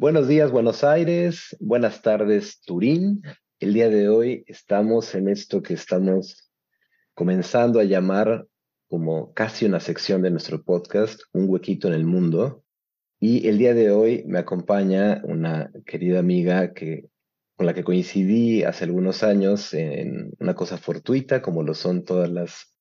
Buenos 0.00 0.28
días, 0.28 0.52
Buenos 0.52 0.84
Aires. 0.84 1.56
Buenas 1.58 2.02
tardes, 2.02 2.60
Turín. 2.64 3.20
El 3.58 3.74
día 3.74 3.88
de 3.88 4.08
hoy 4.08 4.44
estamos 4.46 5.12
en 5.16 5.28
esto 5.28 5.60
que 5.60 5.74
estamos 5.74 6.52
comenzando 7.14 7.80
a 7.80 7.82
llamar 7.82 8.46
como 8.88 9.32
casi 9.32 9.66
una 9.66 9.80
sección 9.80 10.22
de 10.22 10.30
nuestro 10.30 10.62
podcast, 10.62 11.22
Un 11.32 11.48
huequito 11.48 11.88
en 11.88 11.94
el 11.94 12.04
mundo. 12.06 12.62
Y 13.18 13.48
el 13.48 13.58
día 13.58 13.74
de 13.74 13.90
hoy 13.90 14.22
me 14.24 14.38
acompaña 14.38 15.20
una 15.24 15.72
querida 15.84 16.20
amiga 16.20 16.74
que, 16.74 17.08
con 17.56 17.66
la 17.66 17.74
que 17.74 17.82
coincidí 17.82 18.62
hace 18.62 18.84
algunos 18.84 19.24
años 19.24 19.74
en 19.74 20.30
una 20.38 20.54
cosa 20.54 20.78
fortuita, 20.78 21.42
como 21.42 21.64
lo 21.64 21.74
son 21.74 22.04
todas 22.04 22.30
las 22.30 22.72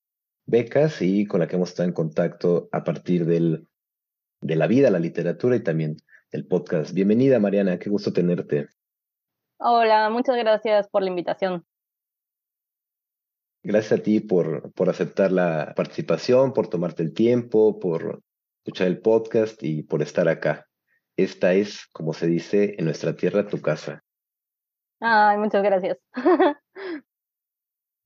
becas, 0.46 1.02
y 1.02 1.26
con 1.26 1.40
la 1.40 1.48
que 1.48 1.56
hemos 1.56 1.70
estado 1.70 1.90
en 1.90 1.96
contacto 1.96 2.70
a 2.72 2.84
partir 2.84 3.26
del, 3.26 3.66
de 4.40 4.56
la 4.56 4.68
vida, 4.68 4.92
la 4.92 5.00
literatura 5.00 5.56
y 5.56 5.64
también 5.64 5.98
el 6.32 6.46
podcast. 6.46 6.94
Bienvenida, 6.94 7.40
Mariana, 7.40 7.80
qué 7.80 7.90
gusto 7.90 8.12
tenerte. 8.12 8.70
Hola, 9.60 10.10
muchas 10.10 10.36
gracias 10.38 10.88
por 10.90 11.02
la 11.02 11.10
invitación. 11.10 11.66
Gracias 13.64 14.00
a 14.00 14.04
ti 14.04 14.20
por, 14.20 14.72
por 14.74 14.90
aceptar 14.90 15.32
la 15.32 15.74
participación, 15.76 16.54
por 16.54 16.68
tomarte 16.68 17.04
el 17.04 17.14
tiempo, 17.14 17.80
por 17.80 18.22
escuchar 18.64 18.88
el 18.88 19.00
podcast 19.00 19.62
y 19.64 19.84
por 19.84 20.02
estar 20.02 20.28
acá. 20.28 20.68
Esta 21.16 21.54
es, 21.54 21.88
como 21.92 22.14
se 22.14 22.28
dice 22.28 22.76
en 22.78 22.86
nuestra 22.86 23.16
tierra, 23.16 23.48
tu 23.48 23.62
casa. 23.62 24.04
Ay, 25.00 25.38
muchas 25.38 25.64
gracias. 25.64 25.98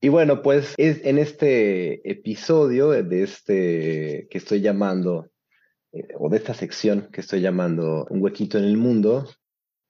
y 0.00 0.08
bueno, 0.08 0.42
pues 0.42 0.74
es 0.78 1.04
en 1.04 1.18
este 1.18 2.08
episodio 2.10 2.90
de 2.90 3.22
este 3.22 4.28
que 4.30 4.38
estoy 4.38 4.60
llamando 4.60 5.31
eh, 5.92 6.08
o 6.18 6.28
de 6.28 6.38
esta 6.38 6.54
sección 6.54 7.08
que 7.12 7.20
estoy 7.20 7.40
llamando 7.40 8.06
Un 8.10 8.22
huequito 8.22 8.58
en 8.58 8.64
el 8.64 8.76
mundo, 8.76 9.28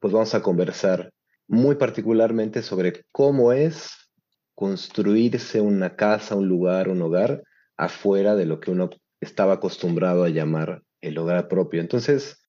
pues 0.01 0.13
vamos 0.13 0.35
a 0.35 0.43
conversar 0.43 1.13
muy 1.49 1.77
particularmente 1.77 2.63
sobre 2.63 3.05
cómo 3.13 3.53
es 3.53 4.11
construirse 4.55 5.61
una 5.61 5.97
casa, 5.97 6.37
un 6.37 6.49
lugar, 6.49 6.89
un 6.89 7.03
hogar 7.03 7.43
afuera 7.77 8.37
de 8.37 8.47
lo 8.47 8.61
que 8.61 8.71
uno 8.71 8.91
estaba 9.21 9.55
acostumbrado 9.55 10.25
a 10.25 10.29
llamar 10.29 10.83
el 11.01 11.19
hogar 11.19 11.49
propio. 11.49 11.81
Entonces, 11.81 12.49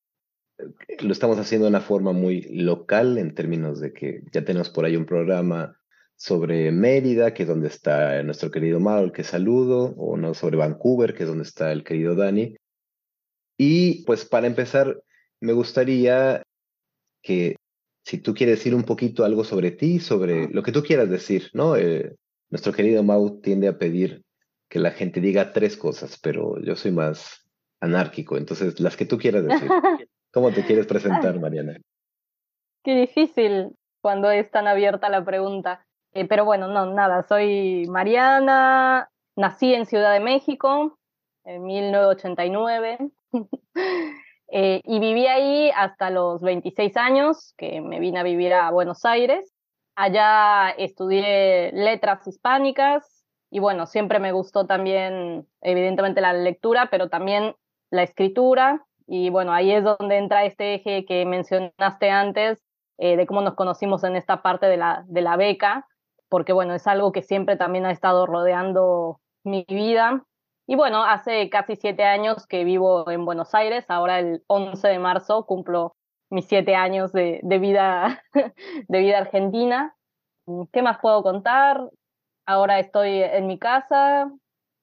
eh, 0.57 0.97
lo 1.01 1.11
estamos 1.11 1.37
haciendo 1.37 1.65
de 1.65 1.69
una 1.69 1.81
forma 1.81 2.11
muy 2.11 2.41
local 2.43 3.17
en 3.17 3.33
términos 3.33 3.79
de 3.79 3.93
que 3.93 4.23
ya 4.31 4.43
tenemos 4.43 4.69
por 4.69 4.85
ahí 4.85 4.95
un 4.95 5.05
programa 5.05 5.77
sobre 6.15 6.71
Mérida, 6.71 7.33
que 7.33 7.43
es 7.43 7.49
donde 7.49 7.67
está 7.67 8.21
nuestro 8.23 8.51
querido 8.51 8.79
Mauro, 8.79 9.11
que 9.11 9.23
saludo, 9.23 9.93
o 9.97 10.17
no 10.17 10.33
sobre 10.33 10.57
Vancouver, 10.57 11.13
que 11.13 11.23
es 11.23 11.29
donde 11.29 11.43
está 11.43 11.71
el 11.71 11.83
querido 11.83 12.15
Dani. 12.15 12.55
Y 13.65 14.03
pues 14.03 14.25
para 14.25 14.45
empezar, 14.45 15.01
me 15.39 15.53
gustaría 15.53 16.43
que 17.21 17.55
si 18.03 18.17
tú 18.17 18.33
quieres 18.33 18.57
decir 18.57 18.75
un 18.75 18.83
poquito 18.83 19.23
algo 19.23 19.45
sobre 19.45 19.71
ti, 19.71 20.01
sobre 20.01 20.49
lo 20.49 20.63
que 20.63 20.73
tú 20.73 20.83
quieras 20.83 21.09
decir, 21.09 21.49
¿no? 21.53 21.77
Eh, 21.77 22.13
nuestro 22.49 22.73
querido 22.73 23.03
Mau 23.03 23.39
tiende 23.39 23.69
a 23.69 23.77
pedir 23.77 24.21
que 24.69 24.79
la 24.79 24.91
gente 24.91 25.21
diga 25.21 25.53
tres 25.53 25.77
cosas, 25.77 26.19
pero 26.21 26.59
yo 26.59 26.75
soy 26.75 26.91
más 26.91 27.47
anárquico, 27.79 28.35
entonces 28.35 28.81
las 28.81 28.97
que 28.97 29.05
tú 29.05 29.17
quieras 29.17 29.45
decir. 29.45 29.69
¿Cómo 30.33 30.51
te 30.51 30.65
quieres 30.65 30.85
presentar, 30.85 31.39
Mariana? 31.39 31.77
Qué 32.83 32.95
difícil 32.95 33.77
cuando 34.01 34.29
es 34.29 34.51
tan 34.51 34.67
abierta 34.67 35.07
la 35.07 35.23
pregunta. 35.23 35.85
Eh, 36.11 36.27
pero 36.27 36.43
bueno, 36.43 36.67
no, 36.67 36.93
nada, 36.93 37.23
soy 37.23 37.85
Mariana, 37.87 39.09
nací 39.37 39.73
en 39.73 39.85
Ciudad 39.85 40.11
de 40.11 40.19
México 40.19 40.99
en 41.45 41.63
1989. 41.63 42.97
Eh, 44.55 44.81
y 44.83 44.99
viví 44.99 45.25
ahí 45.25 45.71
hasta 45.75 46.11
los 46.11 46.43
26 46.43 46.95
años, 46.97 47.55
que 47.57 47.81
me 47.81 47.99
vine 47.99 48.19
a 48.19 48.23
vivir 48.23 48.53
a 48.53 48.69
Buenos 48.69 49.03
Aires. 49.03 49.51
Allá 49.95 50.69
estudié 50.77 51.71
letras 51.73 52.27
hispánicas 52.27 53.25
y 53.49 53.57
bueno, 53.57 53.87
siempre 53.87 54.19
me 54.19 54.31
gustó 54.31 54.67
también, 54.67 55.47
evidentemente, 55.61 56.21
la 56.21 56.33
lectura, 56.33 56.89
pero 56.91 57.09
también 57.09 57.55
la 57.89 58.03
escritura. 58.03 58.85
Y 59.07 59.31
bueno, 59.31 59.53
ahí 59.53 59.71
es 59.71 59.83
donde 59.83 60.17
entra 60.17 60.45
este 60.45 60.75
eje 60.75 61.03
que 61.05 61.25
mencionaste 61.25 62.11
antes, 62.11 62.61
eh, 62.99 63.17
de 63.17 63.25
cómo 63.25 63.41
nos 63.41 63.55
conocimos 63.55 64.03
en 64.03 64.15
esta 64.15 64.43
parte 64.43 64.67
de 64.67 64.77
la, 64.77 65.03
de 65.07 65.21
la 65.23 65.35
beca, 65.35 65.87
porque 66.29 66.53
bueno, 66.53 66.75
es 66.75 66.85
algo 66.85 67.11
que 67.11 67.23
siempre 67.23 67.57
también 67.57 67.87
ha 67.87 67.91
estado 67.91 68.27
rodeando 68.27 69.19
mi 69.43 69.65
vida 69.67 70.23
y 70.65 70.75
bueno, 70.75 71.03
hace 71.03 71.49
casi 71.49 71.75
siete 71.75 72.03
años 72.03 72.47
que 72.47 72.63
vivo 72.63 73.09
en 73.09 73.25
Buenos 73.25 73.53
Aires, 73.53 73.85
ahora 73.89 74.19
el 74.19 74.43
11 74.47 74.87
de 74.87 74.99
marzo 74.99 75.45
cumplo 75.45 75.95
mis 76.29 76.45
siete 76.45 76.75
años 76.75 77.11
de, 77.11 77.41
vida, 77.59 78.23
de 78.87 78.99
vida 78.99 79.19
argentina. 79.19 79.95
¿Qué 80.71 80.81
más 80.81 80.99
puedo 80.99 81.21
contar? 81.21 81.89
Ahora 82.45 82.79
estoy 82.79 83.21
en 83.21 83.47
mi 83.47 83.59
casa, 83.59 84.31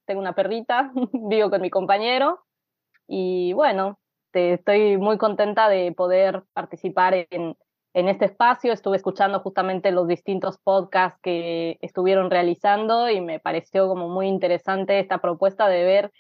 tengo 0.06 0.20
una 0.20 0.34
perrita, 0.34 0.92
vivo 1.12 1.50
con 1.50 1.60
mi 1.60 1.70
compañero 1.70 2.44
y 3.06 3.52
bueno, 3.54 3.98
estoy 4.32 4.96
muy 4.96 5.18
contenta 5.18 5.68
de 5.68 5.92
poder 5.92 6.44
participar 6.52 7.26
en, 7.30 7.56
en 7.94 8.08
este 8.08 8.26
espacio. 8.26 8.72
Estuve 8.72 8.96
escuchando 8.96 9.40
justamente 9.40 9.90
los 9.90 10.06
distintos 10.06 10.58
podcasts 10.58 11.18
que 11.22 11.78
estuvieron 11.80 12.30
realizando 12.30 13.10
y 13.10 13.20
me 13.20 13.40
pareció 13.40 13.88
como 13.88 14.08
muy 14.08 14.26
interesante 14.28 14.98
esta 14.98 15.18
propuesta 15.18 15.68
de 15.68 15.84
ver 15.84 16.12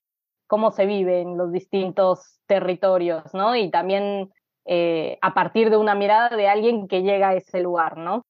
cómo 0.46 0.72
se 0.72 0.86
vive 0.86 1.20
en 1.20 1.36
los 1.36 1.52
distintos 1.52 2.40
territorios, 2.46 3.22
¿no? 3.34 3.54
Y 3.54 3.70
también 3.70 4.30
eh, 4.66 5.18
a 5.22 5.32
partir 5.32 5.70
de 5.70 5.76
una 5.76 5.94
mirada 5.94 6.36
de 6.36 6.48
alguien 6.48 6.88
que 6.88 7.02
llega 7.02 7.30
a 7.30 7.34
ese 7.36 7.60
lugar, 7.60 7.96
¿no? 7.96 8.22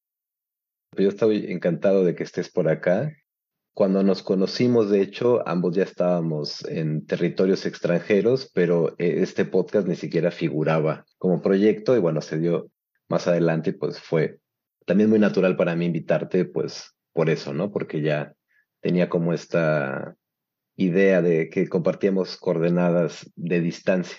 Yo 0.97 1.09
estoy 1.09 1.51
encantado 1.51 2.05
de 2.05 2.15
que 2.15 2.25
estés 2.25 2.51
por 2.51 2.69
acá. 2.69 3.13
Cuando 3.73 4.03
nos 4.03 4.23
conocimos, 4.23 4.91
de 4.91 5.01
hecho, 5.01 5.47
ambos 5.47 5.75
ya 5.75 5.85
estábamos 5.85 6.65
en 6.67 7.07
territorios 7.07 7.65
extranjeros, 7.65 8.51
pero 8.53 8.91
eh, 8.99 9.21
este 9.23 9.45
podcast 9.45 9.87
ni 9.87 9.95
siquiera 9.95 10.31
figuraba 10.31 11.07
como 11.19 11.41
proyecto 11.41 11.97
y 11.97 12.01
bueno, 12.01 12.21
se 12.21 12.39
dio 12.39 12.67
más 13.11 13.27
adelante, 13.27 13.73
pues 13.73 14.01
fue 14.01 14.41
también 14.87 15.11
muy 15.11 15.19
natural 15.19 15.57
para 15.57 15.77
mí 15.77 15.87
invitarte, 15.87 16.45
pues 16.45 16.95
por 17.13 17.29
eso, 17.29 17.53
¿no? 17.53 17.71
Porque 17.71 18.01
ya 18.01 18.35
tenía 18.81 19.09
como 19.09 19.33
esta 19.33 20.17
idea 20.77 21.21
de 21.21 21.51
que 21.51 21.69
compartíamos 21.69 22.37
coordenadas 22.37 23.31
de 23.37 23.61
distancia. 23.61 24.19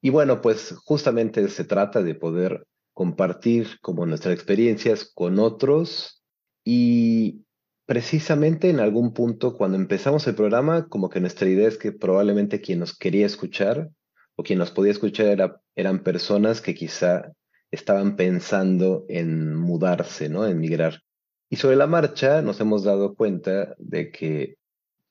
Y 0.00 0.10
bueno, 0.10 0.40
pues 0.40 0.74
justamente 0.84 1.48
se 1.48 1.64
trata 1.64 2.02
de 2.02 2.14
poder 2.14 2.66
compartir 2.94 3.80
como 3.80 4.06
nuestras 4.06 4.34
experiencias 4.34 5.10
con 5.12 5.38
otros 5.38 6.22
y 6.64 7.44
precisamente 7.86 8.70
en 8.70 8.80
algún 8.80 9.12
punto 9.12 9.56
cuando 9.56 9.76
empezamos 9.76 10.26
el 10.26 10.34
programa, 10.34 10.88
como 10.88 11.08
que 11.08 11.20
nuestra 11.20 11.48
idea 11.48 11.66
es 11.66 11.78
que 11.78 11.92
probablemente 11.92 12.60
quien 12.60 12.80
nos 12.80 12.96
quería 12.96 13.26
escuchar 13.26 13.90
o 14.36 14.42
quien 14.42 14.58
nos 14.58 14.70
podía 14.70 14.92
escuchar 14.92 15.26
era, 15.26 15.60
eran 15.74 16.02
personas 16.02 16.60
que 16.60 16.74
quizá 16.74 17.32
estaban 17.70 18.16
pensando 18.16 19.04
en 19.08 19.54
mudarse, 19.54 20.28
¿no? 20.28 20.46
En 20.46 20.58
migrar. 20.58 21.02
Y 21.50 21.56
sobre 21.56 21.76
la 21.76 21.86
marcha 21.86 22.42
nos 22.42 22.60
hemos 22.60 22.84
dado 22.84 23.14
cuenta 23.14 23.74
de 23.78 24.10
que 24.10 24.56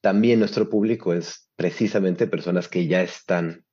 también 0.02 0.40
nuestro 0.40 0.70
público 0.70 1.14
es 1.14 1.50
precisamente 1.56 2.28
personas 2.28 2.68
que 2.68 2.88
ya 2.88 3.02
están 3.02 3.66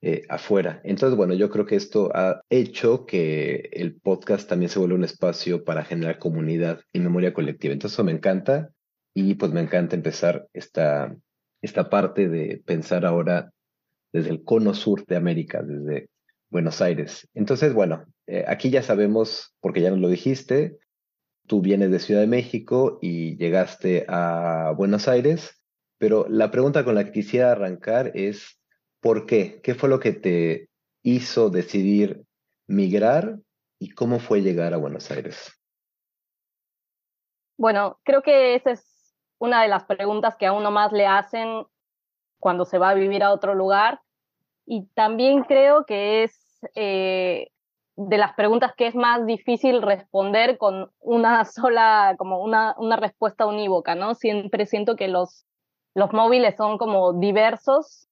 eh, 0.00 0.22
afuera. 0.28 0.80
Entonces, 0.84 1.16
bueno, 1.16 1.34
yo 1.34 1.50
creo 1.50 1.66
que 1.66 1.76
esto 1.76 2.10
ha 2.14 2.42
hecho 2.50 3.06
que 3.06 3.68
el 3.72 3.96
podcast 3.96 4.48
también 4.48 4.68
se 4.68 4.78
vuelva 4.78 4.96
un 4.96 5.04
espacio 5.04 5.64
para 5.64 5.84
generar 5.84 6.18
comunidad 6.18 6.80
y 6.92 7.00
memoria 7.00 7.32
colectiva. 7.32 7.72
Entonces, 7.72 8.04
me 8.04 8.12
encanta 8.12 8.70
y 9.14 9.34
pues 9.34 9.52
me 9.52 9.60
encanta 9.60 9.96
empezar 9.96 10.46
esta, 10.52 11.16
esta 11.62 11.90
parte 11.90 12.28
de 12.28 12.62
pensar 12.64 13.04
ahora 13.04 13.50
desde 14.12 14.30
el 14.30 14.44
cono 14.44 14.74
sur 14.74 15.04
de 15.04 15.16
América, 15.16 15.62
desde 15.62 16.08
Buenos 16.50 16.80
Aires. 16.80 17.28
Entonces, 17.34 17.74
bueno, 17.74 18.04
eh, 18.26 18.44
aquí 18.48 18.70
ya 18.70 18.82
sabemos, 18.82 19.54
porque 19.60 19.80
ya 19.80 19.90
nos 19.90 19.98
lo 19.98 20.08
dijiste, 20.08 20.78
tú 21.46 21.60
vienes 21.60 21.90
de 21.90 21.98
Ciudad 21.98 22.20
de 22.20 22.26
México 22.26 22.98
y 23.02 23.36
llegaste 23.36 24.04
a 24.08 24.72
Buenos 24.76 25.08
Aires, 25.08 25.62
pero 25.98 26.26
la 26.28 26.50
pregunta 26.50 26.84
con 26.84 26.94
la 26.94 27.04
que 27.04 27.12
quisiera 27.12 27.52
arrancar 27.52 28.12
es, 28.14 28.60
¿por 29.00 29.26
qué? 29.26 29.60
¿Qué 29.62 29.74
fue 29.74 29.88
lo 29.88 30.00
que 30.00 30.12
te 30.12 30.68
hizo 31.02 31.50
decidir 31.50 32.24
migrar 32.66 33.38
y 33.78 33.90
cómo 33.90 34.18
fue 34.18 34.42
llegar 34.42 34.74
a 34.74 34.78
Buenos 34.78 35.10
Aires? 35.10 35.52
Bueno, 37.56 37.98
creo 38.04 38.22
que 38.22 38.54
esa 38.54 38.70
es 38.70 39.16
una 39.38 39.62
de 39.62 39.68
las 39.68 39.84
preguntas 39.84 40.36
que 40.36 40.46
a 40.46 40.52
uno 40.52 40.70
más 40.70 40.92
le 40.92 41.06
hacen 41.06 41.66
cuando 42.38 42.64
se 42.64 42.78
va 42.78 42.90
a 42.90 42.94
vivir 42.94 43.22
a 43.22 43.32
otro 43.32 43.54
lugar. 43.54 44.00
Y 44.70 44.84
también 44.94 45.44
creo 45.44 45.86
que 45.86 46.24
es 46.24 46.38
eh, 46.74 47.48
de 47.96 48.18
las 48.18 48.34
preguntas 48.34 48.74
que 48.76 48.86
es 48.86 48.94
más 48.94 49.24
difícil 49.24 49.80
responder 49.80 50.58
con 50.58 50.90
una 51.00 51.44
sola, 51.46 52.14
como 52.18 52.42
una, 52.42 52.74
una 52.76 52.96
respuesta 52.96 53.46
unívoca, 53.46 53.94
¿no? 53.94 54.14
Siempre 54.14 54.66
siento 54.66 54.94
que 54.94 55.08
los, 55.08 55.46
los 55.94 56.12
móviles 56.12 56.54
son 56.56 56.76
como 56.76 57.14
diversos 57.14 58.08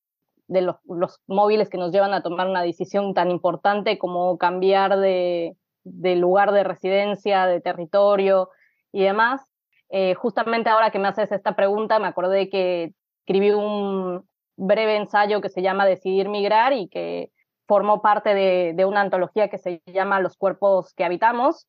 de 0.48 0.62
los, 0.62 0.76
los, 0.86 1.20
móviles 1.26 1.68
que 1.68 1.76
nos 1.76 1.92
llevan 1.92 2.14
a 2.14 2.22
tomar 2.22 2.48
una 2.48 2.62
decisión 2.62 3.12
tan 3.12 3.30
importante 3.30 3.98
como 3.98 4.38
cambiar 4.38 4.98
de, 4.98 5.56
de 5.84 6.16
lugar 6.16 6.52
de 6.52 6.64
residencia, 6.64 7.46
de 7.46 7.60
territorio 7.60 8.48
y 8.92 9.02
demás. 9.02 9.42
Eh, 9.90 10.14
justamente 10.14 10.70
ahora 10.70 10.90
que 10.90 10.98
me 10.98 11.08
haces 11.08 11.32
esta 11.32 11.54
pregunta, 11.54 11.98
me 11.98 12.06
acordé 12.08 12.48
que 12.48 12.94
escribí 13.20 13.50
un 13.50 14.26
breve 14.56 14.96
ensayo 14.96 15.40
que 15.40 15.48
se 15.48 15.62
llama 15.62 15.86
Decidir 15.86 16.28
Migrar 16.28 16.72
y 16.72 16.88
que 16.88 17.30
formó 17.66 18.00
parte 18.00 18.34
de, 18.34 18.84
una 18.84 19.00
antología 19.00 19.48
que 19.48 19.58
se 19.58 19.82
llama 19.86 20.20
Los 20.20 20.36
cuerpos 20.36 20.92
que 20.94 21.04
habitamos, 21.04 21.66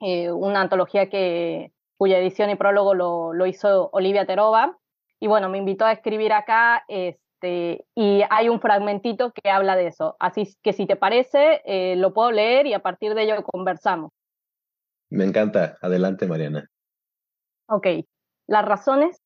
eh, 0.00 0.30
una 0.30 0.60
antología 0.60 1.08
que, 1.08 1.72
cuya 1.96 2.18
edición 2.18 2.50
y 2.50 2.56
prólogo 2.56 2.94
lo, 2.94 3.32
lo, 3.32 3.46
hizo 3.46 3.88
Olivia 3.92 4.26
Terova. 4.26 4.76
Y 5.20 5.26
bueno, 5.26 5.48
me 5.48 5.58
invitó 5.58 5.86
a 5.86 5.92
escribir 5.92 6.32
acá 6.32 6.84
este, 6.88 7.84
y 7.94 8.22
hay 8.28 8.48
un 8.48 8.60
fragmentito 8.60 9.32
que 9.32 9.50
habla 9.50 9.76
de 9.76 9.86
eso. 9.86 10.16
Así 10.18 10.54
que 10.62 10.72
si 10.72 10.86
te 10.86 10.96
parece, 10.96 11.62
eh, 11.64 11.96
lo 11.96 12.12
puedo 12.12 12.30
leer 12.30 12.66
y 12.66 12.74
a 12.74 12.80
partir 12.80 13.14
de 13.14 13.22
ello 13.22 13.42
conversamos. 13.44 14.10
Me 15.10 15.24
encanta. 15.24 15.78
Adelante, 15.80 16.26
Mariana. 16.26 16.68
Ok. 17.68 17.86
Las 18.46 18.64
razones, 18.64 19.22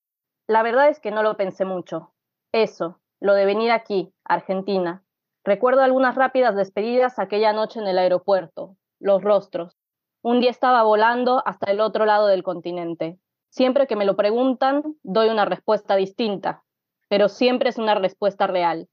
la 0.46 0.62
verdad 0.62 0.88
es 0.88 1.00
que 1.00 1.10
no 1.10 1.22
lo 1.22 1.36
pensé 1.36 1.64
mucho. 1.64 2.12
Eso, 2.52 3.00
lo 3.20 3.34
de 3.34 3.44
venir 3.44 3.70
aquí, 3.70 4.12
Argentina, 4.24 5.04
Recuerdo 5.48 5.80
algunas 5.80 6.14
rápidas 6.14 6.56
despedidas 6.56 7.18
aquella 7.18 7.54
noche 7.54 7.80
en 7.80 7.86
el 7.86 7.96
aeropuerto, 7.96 8.76
los 9.00 9.22
rostros. 9.22 9.78
Un 10.20 10.40
día 10.40 10.50
estaba 10.50 10.82
volando 10.82 11.42
hasta 11.46 11.70
el 11.70 11.80
otro 11.80 12.04
lado 12.04 12.26
del 12.26 12.42
continente. 12.42 13.18
Siempre 13.48 13.86
que 13.86 13.96
me 13.96 14.04
lo 14.04 14.14
preguntan, 14.14 14.82
doy 15.02 15.30
una 15.30 15.46
respuesta 15.46 15.96
distinta, 15.96 16.64
pero 17.08 17.30
siempre 17.30 17.70
es 17.70 17.78
una 17.78 17.94
respuesta 17.94 18.46
real. 18.46 18.90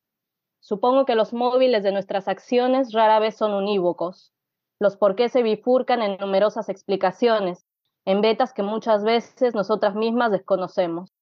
Supongo 0.61 1.05
que 1.05 1.15
los 1.15 1.33
móviles 1.33 1.83
de 1.83 1.91
nuestras 1.91 2.29
acciones 2.29 2.93
rara 2.93 3.19
vez 3.19 3.35
son 3.35 3.53
unívocos. 3.53 4.31
Los 4.79 4.95
por 4.95 5.17
qué 5.17 5.27
se 5.27 5.43
bifurcan 5.43 6.01
en 6.01 6.15
numerosas 6.19 6.69
explicaciones, 6.69 7.67
en 8.05 8.21
vetas 8.21 8.53
que 8.53 8.63
muchas 8.63 9.03
veces 9.03 9.55
nosotras 9.55 9.93
mismas 9.93 10.31
desconocemos. 10.31 11.14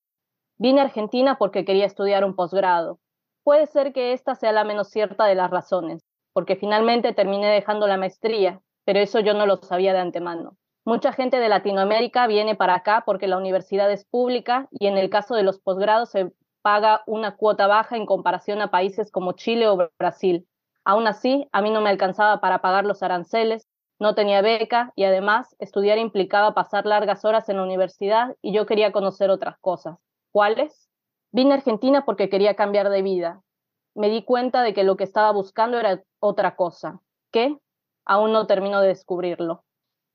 Vine 0.58 0.82
a 0.82 0.84
Argentina 0.84 1.38
porque 1.38 1.66
quería 1.66 1.86
estudiar 1.86 2.24
un 2.24 2.36
posgrado. 2.36 3.00
Puede 3.44 3.66
ser 3.66 3.92
que 3.92 4.14
esta 4.14 4.36
sea 4.36 4.52
la 4.52 4.64
menos 4.64 4.90
cierta 4.90 5.26
de 5.26 5.36
las 5.36 5.50
razones, 5.50 6.02
porque 6.32 6.56
finalmente 6.56 7.14
terminé 7.14 7.48
dejando 7.48 7.88
la 7.88 7.98
maestría, 7.98 8.62
pero 8.86 9.00
eso 9.00 9.20
yo 9.20 9.34
no 9.34 9.46
lo 9.46 9.58
sabía 9.58 9.94
de 9.94 10.00
antemano. 10.00 10.58
Mucha 10.86 11.12
gente 11.14 11.40
de 11.40 11.50
Latinoamérica 11.50 12.28
viene 12.28 12.56
para 12.56 12.76
acá 12.76 13.04
porque 13.06 13.28
la 13.28 13.38
universidad 13.38 13.92
es 13.92 14.06
pública 14.06 14.68
y 14.72 14.88
en 14.88 14.98
el 14.98 15.10
caso 15.10 15.34
de 15.36 15.44
los 15.44 15.60
posgrados 15.60 16.12
se 16.12 16.32
paga 16.62 17.04
una 17.08 17.36
cuota 17.36 17.68
baja 17.68 17.96
en 17.96 18.06
comparación 18.06 18.62
a 18.62 18.70
países 18.70 19.12
como 19.12 19.32
Chile 19.34 19.68
o 19.68 19.90
Brasil. 19.98 20.48
Aún 20.86 21.08
así, 21.08 21.48
a 21.52 21.62
mí 21.62 21.72
no 21.72 21.82
me 21.82 21.90
alcanzaba 21.90 22.42
para 22.42 22.62
pagar 22.62 22.86
los 22.86 23.02
aranceles, 23.02 23.68
no 24.00 24.16
tenía 24.16 24.42
beca 24.42 24.92
y 24.96 25.06
además 25.06 25.56
estudiar 25.60 25.98
implicaba 25.98 26.54
pasar 26.54 26.86
largas 26.86 27.24
horas 27.24 27.48
en 27.50 27.58
la 27.58 27.64
universidad 27.64 28.36
y 28.42 28.54
yo 28.54 28.66
quería 28.66 28.92
conocer 28.92 29.30
otras 29.30 29.58
cosas. 29.60 29.98
¿Cuáles? 30.34 30.90
Vine 31.32 31.52
a 31.52 31.58
Argentina 31.58 32.06
porque 32.06 32.28
quería 32.28 32.56
cambiar 32.56 32.90
de 32.90 33.04
vida. 33.04 33.44
Me 33.94 34.10
di 34.10 34.26
cuenta 34.26 34.64
de 34.64 34.74
que 34.74 34.84
lo 34.84 34.98
que 34.98 35.04
estaba 35.04 35.32
buscando 35.32 35.80
era 35.80 36.02
otra 36.20 36.56
cosa. 36.56 37.02
¿Qué? 37.32 37.56
Aún 38.04 38.34
no 38.34 38.48
termino 38.48 38.82
de 38.82 38.88
descubrirlo. 38.88 39.64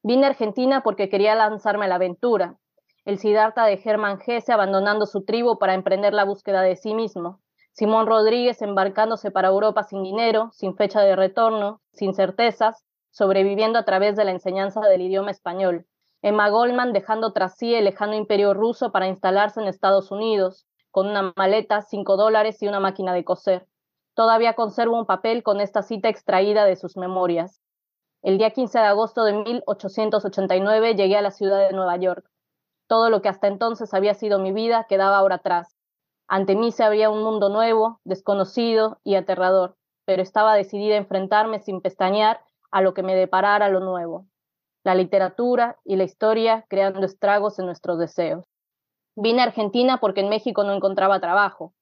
Vine 0.02 0.26
a 0.26 0.30
Argentina 0.30 0.82
porque 0.82 1.08
quería 1.08 1.36
lanzarme 1.36 1.84
a 1.84 1.88
la 1.88 1.94
aventura. 1.94 2.56
El 3.04 3.20
Siddhartha 3.20 3.64
de 3.64 3.76
Germán 3.76 4.18
Gese 4.18 4.52
abandonando 4.52 5.06
su 5.06 5.24
tribu 5.24 5.56
para 5.56 5.74
emprender 5.74 6.12
la 6.12 6.24
búsqueda 6.24 6.62
de 6.62 6.74
sí 6.74 6.94
mismo. 6.94 7.38
Simón 7.70 8.08
Rodríguez 8.08 8.60
embarcándose 8.60 9.30
para 9.30 9.48
Europa 9.48 9.84
sin 9.84 10.02
dinero, 10.02 10.50
sin 10.52 10.74
fecha 10.74 11.00
de 11.00 11.14
retorno, 11.14 11.80
sin 11.92 12.12
certezas, 12.12 12.84
sobreviviendo 13.12 13.78
a 13.78 13.84
través 13.84 14.16
de 14.16 14.24
la 14.24 14.32
enseñanza 14.32 14.80
del 14.80 15.02
idioma 15.02 15.30
español. 15.30 15.86
Emma 16.22 16.48
Goldman 16.50 16.92
dejando 16.92 17.32
tras 17.32 17.56
sí 17.56 17.74
el 17.74 17.84
lejano 17.84 18.14
imperio 18.14 18.52
ruso 18.54 18.90
para 18.90 19.06
instalarse 19.06 19.60
en 19.60 19.68
Estados 19.68 20.10
Unidos 20.10 20.66
con 20.90 21.06
una 21.06 21.32
maleta, 21.36 21.82
cinco 21.82 22.16
dólares 22.16 22.60
y 22.62 22.68
una 22.68 22.80
máquina 22.80 23.12
de 23.12 23.24
coser. 23.24 23.66
Todavía 24.14 24.54
conservo 24.54 24.98
un 24.98 25.06
papel 25.06 25.44
con 25.44 25.60
esta 25.60 25.82
cita 25.82 26.08
extraída 26.08 26.64
de 26.64 26.74
sus 26.74 26.96
memorias. 26.96 27.62
El 28.22 28.36
día 28.36 28.50
15 28.50 28.80
de 28.80 28.84
agosto 28.84 29.22
de 29.22 29.32
1889 29.32 30.96
llegué 30.96 31.16
a 31.16 31.22
la 31.22 31.30
ciudad 31.30 31.68
de 31.68 31.72
Nueva 31.72 31.96
York. 31.98 32.28
Todo 32.88 33.10
lo 33.10 33.22
que 33.22 33.28
hasta 33.28 33.46
entonces 33.46 33.94
había 33.94 34.14
sido 34.14 34.40
mi 34.40 34.50
vida 34.50 34.86
quedaba 34.88 35.18
ahora 35.18 35.36
atrás. 35.36 35.76
Ante 36.26 36.56
mí 36.56 36.72
se 36.72 36.82
abría 36.82 37.10
un 37.10 37.22
mundo 37.22 37.48
nuevo, 37.48 38.00
desconocido 38.02 38.98
y 39.04 39.14
aterrador, 39.14 39.76
pero 40.04 40.20
estaba 40.20 40.56
decidida 40.56 40.94
a 40.94 40.98
enfrentarme 40.98 41.60
sin 41.60 41.80
pestañear 41.80 42.40
a 42.72 42.82
lo 42.82 42.94
que 42.94 43.04
me 43.04 43.14
deparara 43.14 43.68
lo 43.68 43.78
nuevo. 43.80 44.26
La 44.88 44.94
literatura 44.94 45.76
y 45.84 45.96
la 45.96 46.04
historia 46.04 46.64
creando 46.66 47.04
estragos 47.04 47.58
en 47.58 47.66
nuestros 47.66 47.98
deseos. 47.98 48.46
Vine 49.16 49.42
a 49.42 49.44
Argentina 49.44 49.98
porque 50.00 50.22
en 50.22 50.30
México 50.30 50.64
no 50.64 50.72
encontraba 50.72 51.20
trabajo. 51.20 51.74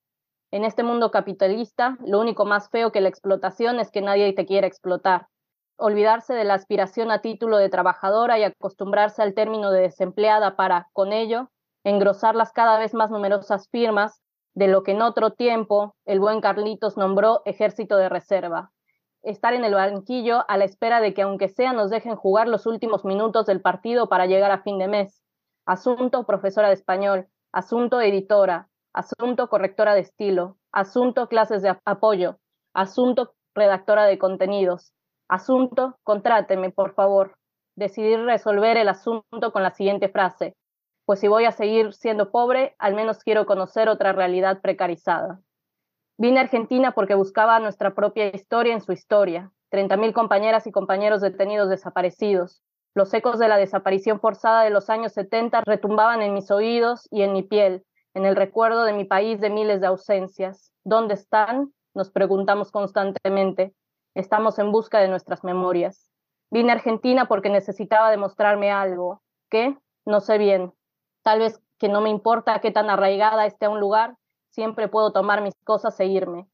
En 0.51 0.65
este 0.65 0.83
mundo 0.83 1.09
capitalista, 1.09 1.97
lo 2.05 2.19
único 2.19 2.43
más 2.43 2.69
feo 2.69 2.91
que 2.91 2.99
la 2.99 3.07
explotación 3.07 3.79
es 3.79 3.91
que 3.91 4.01
nadie 4.01 4.33
te 4.33 4.45
quiera 4.45 4.67
explotar. 4.67 5.27
Olvidarse 5.77 6.33
de 6.33 6.43
la 6.43 6.55
aspiración 6.55 7.09
a 7.09 7.21
título 7.21 7.55
de 7.55 7.69
trabajadora 7.69 8.39
y 8.39 8.43
acostumbrarse 8.43 9.23
al 9.23 9.33
término 9.33 9.71
de 9.71 9.83
desempleada 9.83 10.57
para, 10.57 10.89
con 10.91 11.13
ello, 11.13 11.49
engrosar 11.85 12.35
las 12.35 12.51
cada 12.51 12.77
vez 12.77 12.93
más 12.93 13.09
numerosas 13.09 13.69
firmas 13.69 14.19
de 14.53 14.67
lo 14.67 14.83
que 14.83 14.91
en 14.91 15.01
otro 15.01 15.31
tiempo 15.31 15.95
el 16.03 16.19
buen 16.19 16.41
Carlitos 16.41 16.97
nombró 16.97 17.41
ejército 17.45 17.95
de 17.95 18.09
reserva. 18.09 18.73
Estar 19.27 19.53
en 19.53 19.65
el 19.65 19.73
banquillo 19.73 20.45
a 20.47 20.55
la 20.55 20.63
espera 20.63 21.01
de 21.01 21.13
que 21.13 21.21
aunque 21.21 21.49
sea 21.49 21.73
nos 21.73 21.89
dejen 21.89 22.15
jugar 22.15 22.47
los 22.47 22.65
últimos 22.65 23.03
minutos 23.03 23.45
del 23.45 23.59
partido 23.59 24.07
para 24.07 24.25
llegar 24.25 24.51
a 24.51 24.61
fin 24.61 24.79
de 24.79 24.87
mes. 24.87 25.21
Asunto 25.65 26.25
profesora 26.25 26.69
de 26.69 26.75
español, 26.75 27.27
asunto 27.51 27.99
editora, 27.99 28.69
asunto 28.93 29.49
correctora 29.49 29.95
de 29.95 29.99
estilo, 29.99 30.55
asunto 30.71 31.27
clases 31.27 31.61
de 31.61 31.77
apoyo, 31.83 32.39
asunto 32.73 33.33
redactora 33.53 34.05
de 34.05 34.17
contenidos, 34.17 34.93
asunto 35.27 35.97
contráteme, 36.03 36.71
por 36.71 36.93
favor. 36.93 37.37
Decidir 37.75 38.21
resolver 38.21 38.77
el 38.77 38.87
asunto 38.87 39.51
con 39.51 39.61
la 39.61 39.71
siguiente 39.71 40.07
frase, 40.07 40.55
pues 41.05 41.19
si 41.19 41.27
voy 41.27 41.43
a 41.43 41.51
seguir 41.51 41.93
siendo 41.93 42.31
pobre, 42.31 42.77
al 42.79 42.95
menos 42.95 43.17
quiero 43.25 43.45
conocer 43.45 43.89
otra 43.89 44.13
realidad 44.13 44.61
precarizada. 44.61 45.41
Vine 46.17 46.39
a 46.39 46.43
Argentina 46.43 46.91
porque 46.91 47.15
buscaba 47.15 47.59
nuestra 47.59 47.93
propia 47.93 48.27
historia 48.35 48.73
en 48.73 48.81
su 48.81 48.91
historia, 48.91 49.51
30.000 49.71 50.13
compañeras 50.13 50.65
y 50.67 50.71
compañeros 50.71 51.21
detenidos 51.21 51.69
desaparecidos, 51.69 52.61
los 52.97 53.13
ecos 53.13 53.37
de 53.37 53.47
la 53.47 53.57
desaparición 53.57 54.19
forzada 54.19 54.63
de 54.63 54.71
los 54.71 54.89
años 54.89 55.13
70 55.13 55.61
retumbaban 55.67 56.23
en 56.23 56.33
mis 56.33 56.49
oídos 56.49 57.07
y 57.11 57.21
en 57.21 57.31
mi 57.31 57.43
piel, 57.43 57.85
en 58.15 58.25
el 58.25 58.35
recuerdo 58.35 58.85
de 58.85 58.93
mi 58.93 59.05
país 59.05 59.39
de 59.39 59.51
miles 59.51 59.81
de 59.81 59.85
ausencias. 59.85 60.71
¿Dónde 60.83 61.13
están? 61.13 61.71
Nos 61.93 62.09
preguntamos 62.09 62.71
constantemente. 62.71 63.75
Estamos 64.15 64.57
en 64.57 64.71
busca 64.71 64.97
de 64.97 65.09
nuestras 65.09 65.43
memorias. 65.43 66.09
Vine 66.49 66.71
a 66.71 66.73
Argentina 66.73 67.27
porque 67.27 67.51
necesitaba 67.51 68.09
demostrarme 68.09 68.71
algo. 68.71 69.21
¿Qué? 69.51 69.77
No 70.03 70.19
sé 70.19 70.39
bien. 70.39 70.73
Tal 71.21 71.37
vez 71.37 71.61
que 71.77 71.89
no 71.89 72.01
me 72.01 72.09
importa 72.09 72.61
qué 72.61 72.71
tan 72.71 72.89
arraigada 72.89 73.45
esté 73.45 73.67
a 73.67 73.69
un 73.69 73.79
lugar, 73.79 74.15
siempre 74.57 74.87
puedo 74.87 75.11
tomar 75.11 75.43
mis 75.43 75.53
cosas 75.63 75.99
e 75.99 76.07
irme. 76.07 76.47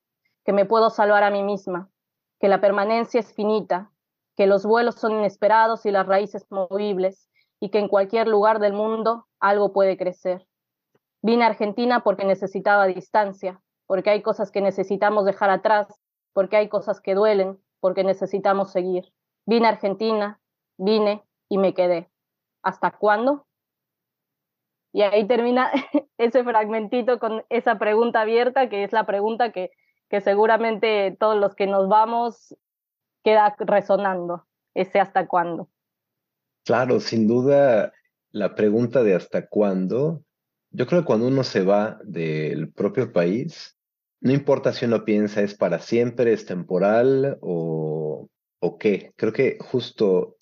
Que 0.43 0.51
me 0.51 0.65
puedo 0.65 0.89
salvar 0.89 1.23
a 1.23 1.31
mí 1.31 1.41
misma. 1.41 1.89
Que 2.41 2.49
la 2.49 2.59
permanencia 2.59 3.21
es 3.21 3.33
finita, 3.33 3.93
que 4.35 4.45
los 4.45 4.65
vuelos 4.65 4.95
son 4.95 5.13
inesperados 5.13 5.85
y 5.85 5.91
las 5.91 6.05
raíces 6.05 6.45
movibles, 6.49 7.29
y 7.61 7.69
que 7.69 7.79
en 7.79 7.87
cualquier 7.87 8.27
lugar 8.27 8.59
del 8.59 8.73
mundo 8.73 9.25
algo 9.39 9.71
puede 9.71 9.95
crecer. 9.95 10.45
Vine 11.21 11.45
a 11.45 11.47
Argentina 11.47 12.03
porque 12.03 12.25
necesitaba 12.25 12.87
distancia, 12.87 13.61
porque 13.87 14.09
hay 14.09 14.21
cosas 14.21 14.51
que 14.51 14.59
necesitamos 14.59 15.23
dejar 15.23 15.49
atrás, 15.49 15.87
porque 16.33 16.57
hay 16.57 16.67
cosas 16.67 16.99
que 16.99 17.15
duelen, 17.15 17.57
porque 17.79 18.03
necesitamos 18.03 18.73
seguir. 18.73 19.13
Vine 19.45 19.67
a 19.67 19.69
Argentina, 19.69 20.41
vine 20.77 21.23
y 21.47 21.57
me 21.57 21.73
quedé. 21.73 22.11
¿Hasta 22.63 22.91
cuándo? 22.91 23.45
Y 24.93 25.01
ahí 25.01 25.27
termina 25.27 25.71
ese 26.17 26.43
fragmentito 26.43 27.19
con 27.19 27.43
esa 27.49 27.79
pregunta 27.79 28.21
abierta, 28.21 28.69
que 28.69 28.83
es 28.83 28.93
la 28.93 29.05
pregunta 29.05 29.51
que, 29.51 29.71
que 30.07 30.21
seguramente 30.21 31.17
todos 31.19 31.37
los 31.37 31.55
que 31.55 31.67
nos 31.67 31.89
vamos 31.89 32.55
queda 33.23 33.55
resonando 33.57 34.45
ese 34.75 34.99
hasta 34.99 35.27
cuándo. 35.27 35.69
Claro, 36.63 36.99
sin 36.99 37.27
duda, 37.27 37.91
la 38.31 38.55
pregunta 38.55 39.03
de 39.03 39.15
hasta 39.15 39.47
cuándo, 39.47 40.23
yo 40.69 40.85
creo 40.87 41.01
que 41.01 41.05
cuando 41.07 41.27
uno 41.27 41.43
se 41.43 41.63
va 41.63 41.99
del 42.03 42.71
propio 42.71 43.11
país, 43.11 43.77
no 44.21 44.31
importa 44.31 44.73
si 44.73 44.85
uno 44.85 45.03
piensa 45.03 45.41
es 45.41 45.55
para 45.55 45.79
siempre, 45.79 46.33
es 46.33 46.45
temporal 46.45 47.37
o, 47.41 48.29
o 48.59 48.77
qué. 48.77 49.11
Creo 49.15 49.33
que 49.33 49.57
justo 49.59 50.37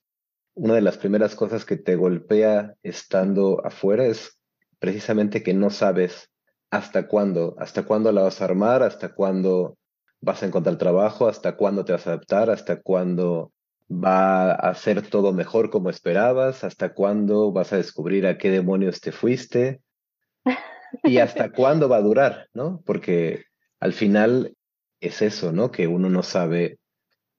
una 0.53 0.75
de 0.75 0.81
las 0.81 0.97
primeras 0.97 1.35
cosas 1.35 1.65
que 1.65 1.77
te 1.77 1.95
golpea 1.95 2.75
estando 2.83 3.65
afuera 3.65 4.05
es 4.05 4.40
precisamente 4.81 5.43
que 5.43 5.53
no 5.53 5.69
sabes 5.69 6.31
hasta 6.71 7.07
cuándo, 7.07 7.55
hasta 7.59 7.83
cuándo 7.83 8.11
la 8.11 8.23
vas 8.23 8.41
a 8.41 8.45
armar, 8.45 8.81
hasta 8.81 9.13
cuándo 9.13 9.77
vas 10.21 10.41
a 10.41 10.47
encontrar 10.47 10.77
trabajo, 10.77 11.27
hasta 11.27 11.55
cuándo 11.55 11.85
te 11.85 11.91
vas 11.91 12.07
a 12.07 12.13
adaptar, 12.13 12.49
hasta 12.49 12.81
cuándo 12.81 13.53
va 13.91 14.53
a 14.53 14.73
ser 14.73 15.03
todo 15.07 15.33
mejor 15.33 15.69
como 15.69 15.91
esperabas, 15.91 16.63
hasta 16.63 16.93
cuándo 16.95 17.51
vas 17.51 17.71
a 17.73 17.77
descubrir 17.77 18.25
a 18.25 18.39
qué 18.39 18.49
demonios 18.49 19.01
te 19.01 19.11
fuiste 19.11 19.81
y 21.03 21.19
hasta 21.19 21.51
cuándo 21.53 21.87
va 21.87 21.97
a 21.97 22.01
durar, 22.01 22.47
¿no? 22.53 22.81
Porque 22.83 23.45
al 23.79 23.93
final 23.93 24.55
es 24.99 25.21
eso, 25.21 25.51
¿no? 25.51 25.71
Que 25.71 25.85
uno 25.85 26.09
no 26.09 26.23
sabe, 26.23 26.79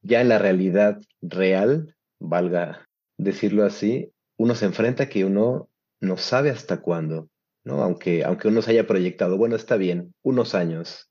ya 0.00 0.20
en 0.20 0.28
la 0.28 0.38
realidad 0.38 1.00
real, 1.20 1.96
valga 2.20 2.87
decirlo 3.18 3.64
así, 3.64 4.12
uno 4.37 4.54
se 4.54 4.66
enfrenta 4.66 5.04
a 5.04 5.08
que 5.08 5.25
uno 5.25 5.68
no 6.00 6.16
sabe 6.16 6.50
hasta 6.50 6.82
cuándo, 6.82 7.28
¿no? 7.64 7.83
Aunque, 7.83 8.25
aunque 8.25 8.49
uno 8.49 8.62
se 8.62 8.73
haya 8.73 8.87
proyectado, 8.87 9.37
bueno, 9.37 9.57
está 9.57 9.76
bien, 9.76 10.14
unos 10.23 10.54
años. 10.54 11.09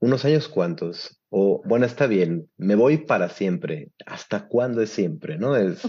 ¿Unos 0.00 0.24
años 0.24 0.48
cuántos? 0.48 1.20
O, 1.28 1.62
bueno, 1.66 1.84
está 1.84 2.06
bien, 2.06 2.48
me 2.56 2.74
voy 2.74 2.98
para 2.98 3.28
siempre. 3.28 3.90
¿Hasta 4.06 4.48
cuándo 4.48 4.80
es 4.80 4.90
siempre? 4.90 5.36
¿No? 5.38 5.56
Es, 5.56 5.82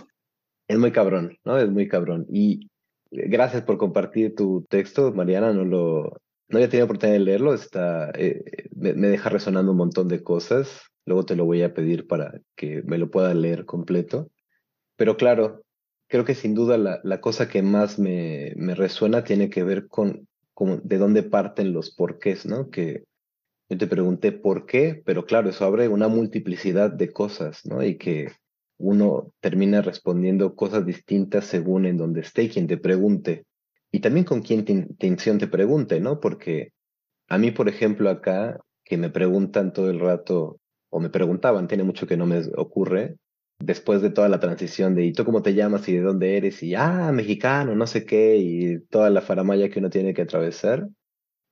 es 0.67 0.77
muy 0.77 0.91
cabrón, 0.91 1.37
¿no? 1.45 1.57
Es 1.57 1.69
muy 1.69 1.87
cabrón. 1.87 2.25
Y 2.29 2.69
gracias 3.09 3.63
por 3.63 3.77
compartir 3.77 4.35
tu 4.35 4.65
texto, 4.69 5.13
Mariana, 5.13 5.53
no 5.53 5.63
lo, 5.63 6.21
no 6.51 6.57
había 6.57 6.69
tenido 6.69 6.85
oportunidad 6.85 7.17
de 7.17 7.25
leerlo, 7.25 7.53
está, 7.53 8.11
eh, 8.15 8.43
me, 8.75 8.93
deja 8.93 9.29
resonando 9.29 9.71
un 9.71 9.77
montón 9.77 10.07
de 10.07 10.21
cosas. 10.21 10.81
Luego 11.05 11.25
te 11.25 11.35
lo 11.35 11.45
voy 11.45 11.61
a 11.63 11.73
pedir 11.73 12.07
para 12.07 12.39
que 12.55 12.83
me 12.83 12.97
lo 12.97 13.09
pueda 13.09 13.33
leer 13.33 13.65
completo. 13.65 14.29
Pero 14.97 15.17
claro, 15.17 15.63
creo 16.11 16.25
que 16.25 16.35
sin 16.35 16.53
duda 16.53 16.77
la, 16.77 16.99
la 17.03 17.21
cosa 17.21 17.47
que 17.47 17.63
más 17.63 17.97
me, 17.97 18.51
me, 18.57 18.75
resuena 18.75 19.23
tiene 19.23 19.49
que 19.49 19.63
ver 19.63 19.87
con, 19.87 20.27
con, 20.53 20.81
de 20.83 20.97
dónde 20.97 21.23
parten 21.23 21.71
los 21.71 21.95
porqués, 21.95 22.45
¿no? 22.45 22.69
Que 22.69 23.05
yo 23.69 23.77
te 23.77 23.87
pregunté 23.87 24.33
por 24.33 24.65
qué, 24.65 25.01
pero 25.05 25.25
claro, 25.25 25.49
eso 25.49 25.63
abre 25.63 25.87
una 25.87 26.09
multiplicidad 26.09 26.91
de 26.91 27.13
cosas, 27.13 27.65
¿no? 27.65 27.81
Y 27.81 27.97
que 27.97 28.27
uno 28.77 29.31
termina 29.39 29.81
respondiendo 29.81 30.53
cosas 30.53 30.85
distintas 30.85 31.45
según 31.45 31.85
en 31.85 31.95
donde 31.95 32.19
esté 32.19 32.49
quien 32.49 32.67
te 32.67 32.77
pregunte. 32.77 33.45
Y 33.89 34.01
también 34.01 34.25
con 34.25 34.41
quién 34.41 34.65
intención 34.67 35.37
te 35.37 35.47
pregunte, 35.47 36.01
¿no? 36.01 36.19
Porque 36.19 36.73
a 37.29 37.37
mí, 37.37 37.51
por 37.51 37.69
ejemplo, 37.69 38.09
acá, 38.09 38.59
que 38.83 38.97
me 38.97 39.09
preguntan 39.09 39.71
todo 39.71 39.89
el 39.89 40.01
rato, 40.01 40.59
o 40.89 40.99
me 40.99 41.09
preguntaban, 41.09 41.69
tiene 41.69 41.85
mucho 41.85 42.05
que 42.05 42.17
no 42.17 42.25
me 42.25 42.41
ocurre, 42.57 43.15
después 43.61 44.01
de 44.01 44.09
toda 44.09 44.29
la 44.29 44.39
transición 44.39 44.95
de, 44.95 45.05
¿y 45.05 45.13
tú 45.13 45.25
cómo 45.25 45.41
te 45.41 45.53
llamas 45.53 45.87
y 45.87 45.93
de 45.93 46.01
dónde 46.01 46.37
eres? 46.37 46.61
Y, 46.63 46.75
ah, 46.75 47.11
mexicano, 47.13 47.75
no 47.75 47.87
sé 47.87 48.05
qué, 48.05 48.37
y 48.37 48.79
toda 48.89 49.09
la 49.09 49.21
faramaya 49.21 49.69
que 49.69 49.79
uno 49.79 49.89
tiene 49.89 50.13
que 50.13 50.23
atravesar. 50.23 50.87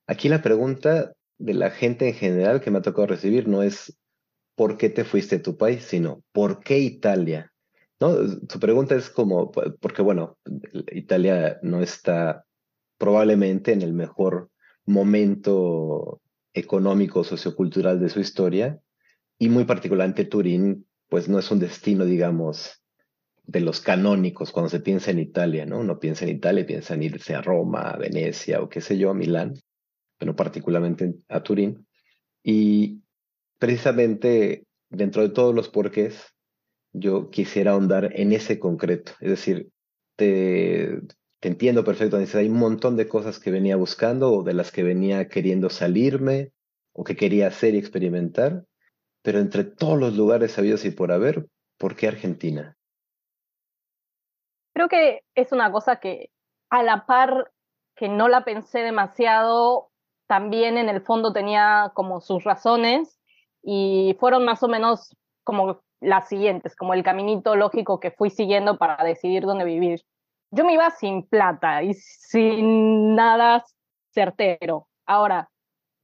Aquí 0.07 0.29
la 0.29 0.41
pregunta 0.41 1.13
de 1.37 1.53
la 1.53 1.71
gente 1.71 2.07
en 2.07 2.15
general 2.15 2.61
que 2.61 2.71
me 2.71 2.79
ha 2.79 2.81
tocado 2.81 3.07
recibir 3.07 3.47
no 3.47 3.63
es 3.63 3.97
¿por 4.55 4.77
qué 4.77 4.89
te 4.89 5.05
fuiste 5.05 5.39
tu 5.39 5.55
país? 5.57 5.83
sino 5.83 6.23
¿por 6.33 6.59
qué 6.61 6.79
Italia? 6.79 7.53
¿no? 7.99 8.15
Su 8.49 8.59
pregunta 8.59 8.95
es 8.95 9.09
como, 9.09 9.51
porque 9.51 10.01
bueno, 10.01 10.37
Italia 10.91 11.59
no 11.61 11.81
está 11.81 12.45
probablemente 12.97 13.71
en 13.71 13.81
el 13.81 13.93
mejor 13.93 14.49
momento 14.85 16.21
económico, 16.53 17.23
sociocultural 17.23 17.99
de 17.99 18.09
su 18.09 18.19
historia, 18.19 18.79
y 19.37 19.49
muy 19.49 19.63
particularmente 19.63 20.25
Turín, 20.25 20.85
pues 21.09 21.27
no 21.27 21.39
es 21.39 21.51
un 21.51 21.59
destino, 21.59 22.05
digamos, 22.05 22.81
de 23.43 23.61
los 23.61 23.81
canónicos 23.81 24.51
cuando 24.51 24.69
se 24.69 24.79
piensa 24.79 25.11
en 25.11 25.19
Italia, 25.19 25.65
¿no? 25.65 25.79
Uno 25.79 25.99
piensa 25.99 26.23
en 26.25 26.35
Italia, 26.35 26.65
piensa 26.65 26.93
en 26.93 27.03
irse 27.03 27.33
a 27.35 27.41
Roma, 27.41 27.89
a 27.89 27.97
Venecia 27.97 28.61
o 28.61 28.69
qué 28.69 28.79
sé 28.79 28.97
yo, 28.97 29.09
a 29.09 29.15
Milán, 29.15 29.55
pero 30.19 30.35
particularmente 30.35 31.15
a 31.27 31.41
Turín. 31.41 31.87
Y 32.43 33.01
precisamente 33.57 34.65
dentro 34.89 35.23
de 35.23 35.29
todos 35.29 35.53
los 35.53 35.69
porqués, 35.69 36.33
yo 36.93 37.29
quisiera 37.29 37.71
ahondar 37.71 38.11
en 38.15 38.33
ese 38.33 38.59
concreto. 38.59 39.13
Es 39.19 39.29
decir, 39.29 39.69
te, 40.15 40.99
entiendo 41.41 41.83
perfectamente. 41.83 42.37
Hay 42.37 42.49
un 42.49 42.57
montón 42.57 42.97
de 42.97 43.07
cosas 43.07 43.39
que 43.39 43.51
venía 43.51 43.75
buscando 43.75 44.31
o 44.31 44.43
de 44.43 44.53
las 44.53 44.71
que 44.71 44.83
venía 44.83 45.27
queriendo 45.27 45.69
salirme 45.69 46.51
o 46.93 47.03
que 47.03 47.15
quería 47.15 47.47
hacer 47.47 47.75
y 47.75 47.77
experimentar. 47.77 48.65
Pero 49.21 49.39
entre 49.39 49.63
todos 49.63 49.99
los 49.99 50.15
lugares 50.15 50.53
sabidos 50.53 50.85
y 50.85 50.91
por 50.91 51.11
haber, 51.11 51.47
¿por 51.77 51.95
qué 51.95 52.07
Argentina? 52.07 52.77
Creo 54.73 54.87
que 54.87 55.23
es 55.35 55.51
una 55.51 55.71
cosa 55.71 55.97
que 55.97 56.29
a 56.69 56.83
la 56.83 57.05
par 57.05 57.51
que 57.95 58.07
no 58.07 58.29
la 58.29 58.45
pensé 58.45 58.79
demasiado, 58.79 59.89
también 60.27 60.77
en 60.77 60.87
el 60.87 61.01
fondo 61.01 61.33
tenía 61.33 61.91
como 61.93 62.21
sus 62.21 62.43
razones 62.43 63.19
y 63.61 64.15
fueron 64.19 64.45
más 64.45 64.63
o 64.63 64.67
menos 64.67 65.15
como 65.43 65.81
las 65.99 66.29
siguientes, 66.29 66.75
como 66.75 66.93
el 66.93 67.03
caminito 67.03 67.55
lógico 67.55 67.99
que 67.99 68.11
fui 68.11 68.29
siguiendo 68.29 68.77
para 68.77 69.03
decidir 69.03 69.43
dónde 69.43 69.65
vivir. 69.65 70.01
Yo 70.51 70.63
me 70.63 70.73
iba 70.73 70.89
sin 70.91 71.27
plata 71.27 71.83
y 71.83 71.93
sin 71.93 73.15
nada 73.15 73.65
certero. 74.13 74.87
Ahora, 75.05 75.49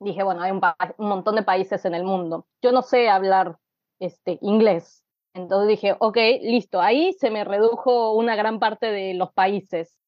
dije, 0.05 0.23
bueno, 0.23 0.41
hay 0.41 0.51
un, 0.51 0.61
montón 0.97 1.35
de 1.35 1.43
países 1.43 1.83
en 1.85 1.93
el 1.93 2.03
mundo. 2.03 2.45
Yo 2.61 2.71
no 2.71 2.81
sé 2.81 3.09
hablar 3.09 3.57
este, 3.99 4.37
inglés. 4.41 5.03
Entonces 5.33 5.67
dije, 5.67 5.95
ok, 5.99 6.17
listo. 6.41 6.79
Ahí 6.79 7.13
se 7.13 7.29
me 7.29 7.43
redujo 7.43 8.13
una 8.13 8.35
gran 8.35 8.59
parte 8.59 8.87
de 8.87 9.13
los 9.13 9.33
países 9.33 9.99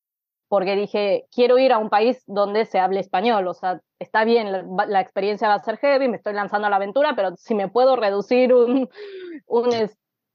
porque 0.47 0.75
dije, 0.75 1.27
quiero 1.33 1.57
ir 1.57 1.73
a 1.73 1.77
un 1.77 1.89
país 1.89 2.23
donde 2.25 2.65
se 2.65 2.79
hable 2.79 2.99
español, 2.99 3.47
o 3.47 3.53
sea, 3.53 3.81
está 3.99 4.23
bien, 4.23 4.51
la, 4.51 5.01
experiencia 5.01 5.49
va 5.49 5.55
a 5.55 5.63
ser 5.63 5.77
heavy, 5.77 6.07
me 6.07 6.17
estoy 6.17 6.33
lanzando 6.33 6.67
a 6.67 6.69
la 6.69 6.77
aventura, 6.77 7.15
pero 7.15 7.35
si 7.35 7.53
me 7.53 7.67
puedo 7.67 7.95
reducir 7.95 8.53
un, 8.53 8.89
un, 9.45 9.69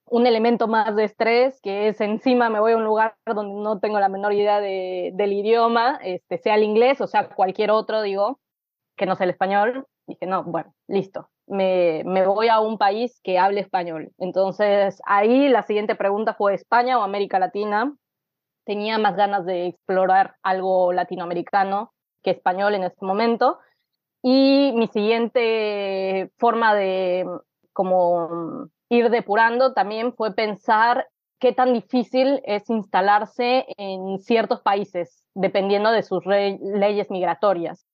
un 0.07 0.26
elemento 0.26 0.69
más 0.69 0.95
de 0.97 1.04
estrés, 1.04 1.61
que 1.62 1.88
es 1.88 2.00
encima 2.00 2.50
me 2.50 2.61
voy 2.61 2.73
a 2.73 2.76
un 2.76 2.85
lugar 2.85 3.16
donde 3.25 3.54
no 3.62 3.81
tengo 3.81 3.99
la 4.00 4.11
menor 4.11 4.35
idea 4.35 4.61
de, 4.61 5.12
del 5.14 5.33
idioma, 5.33 5.99
este, 6.02 6.37
sea 6.37 6.57
el 6.57 6.64
inglés 6.64 7.00
o 7.00 7.07
sea 7.07 7.31
cualquier 7.31 7.71
otro, 7.71 8.02
digo, 8.02 8.38
que 8.96 9.06
no 9.06 9.16
sea 9.16 9.25
el 9.25 9.30
español, 9.30 9.87
dije, 10.06 10.26
no, 10.26 10.44
bueno, 10.44 10.75
listo, 10.88 11.28
me, 11.46 12.02
me, 12.04 12.26
voy 12.26 12.49
a 12.49 12.61
un 12.61 12.78
país 12.78 13.20
que 13.22 13.38
hable 13.38 13.61
español. 13.61 14.12
Entonces, 14.18 15.00
ahí 15.06 15.49
la 15.49 15.62
siguiente 15.62 15.94
pregunta 15.94 16.34
fue 16.34 16.54
España 16.54 16.99
o 16.99 17.02
América 17.02 17.38
Latina 17.38 17.94
tenía 18.64 18.99
más 18.99 19.16
ganas 19.16 19.44
de 19.44 19.66
explorar 19.66 20.37
algo 20.42 20.92
latinoamericano 20.92 21.92
que 22.22 22.30
español 22.30 22.75
en 22.75 22.84
este 22.84 23.04
momento. 23.04 23.58
Y 24.22 24.72
mi 24.76 24.87
siguiente 24.87 26.30
forma 26.38 26.75
de 26.75 27.26
como 27.72 28.68
ir 28.88 29.11
depurando 29.11 29.72
también 29.72 30.14
fue 30.14 30.34
pensar 30.34 31.08
qué 31.40 31.52
tan 31.52 31.72
difícil 31.72 32.40
es 32.44 32.68
instalarse 32.70 33.66
en 33.76 34.18
ciertos 34.20 34.61
países, 34.61 35.25
dependiendo 35.34 35.90
de 35.90 36.04
sus 36.04 36.25
leyes 36.25 37.11
migratorias. 37.11 37.84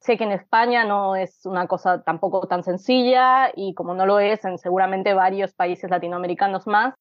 Sé 0.00 0.16
que 0.16 0.24
en 0.24 0.32
España 0.32 0.84
no 0.84 1.16
es 1.16 1.44
una 1.44 1.66
cosa 1.66 2.02
tampoco 2.02 2.46
tan 2.46 2.62
sencilla 2.62 3.50
y 3.54 3.74
como 3.74 3.94
no 3.94 4.06
lo 4.06 4.20
es 4.20 4.44
en 4.44 4.58
seguramente 4.58 5.12
varios 5.12 5.54
países 5.54 5.90
latinoamericanos 5.90 6.66
más, 6.66 6.94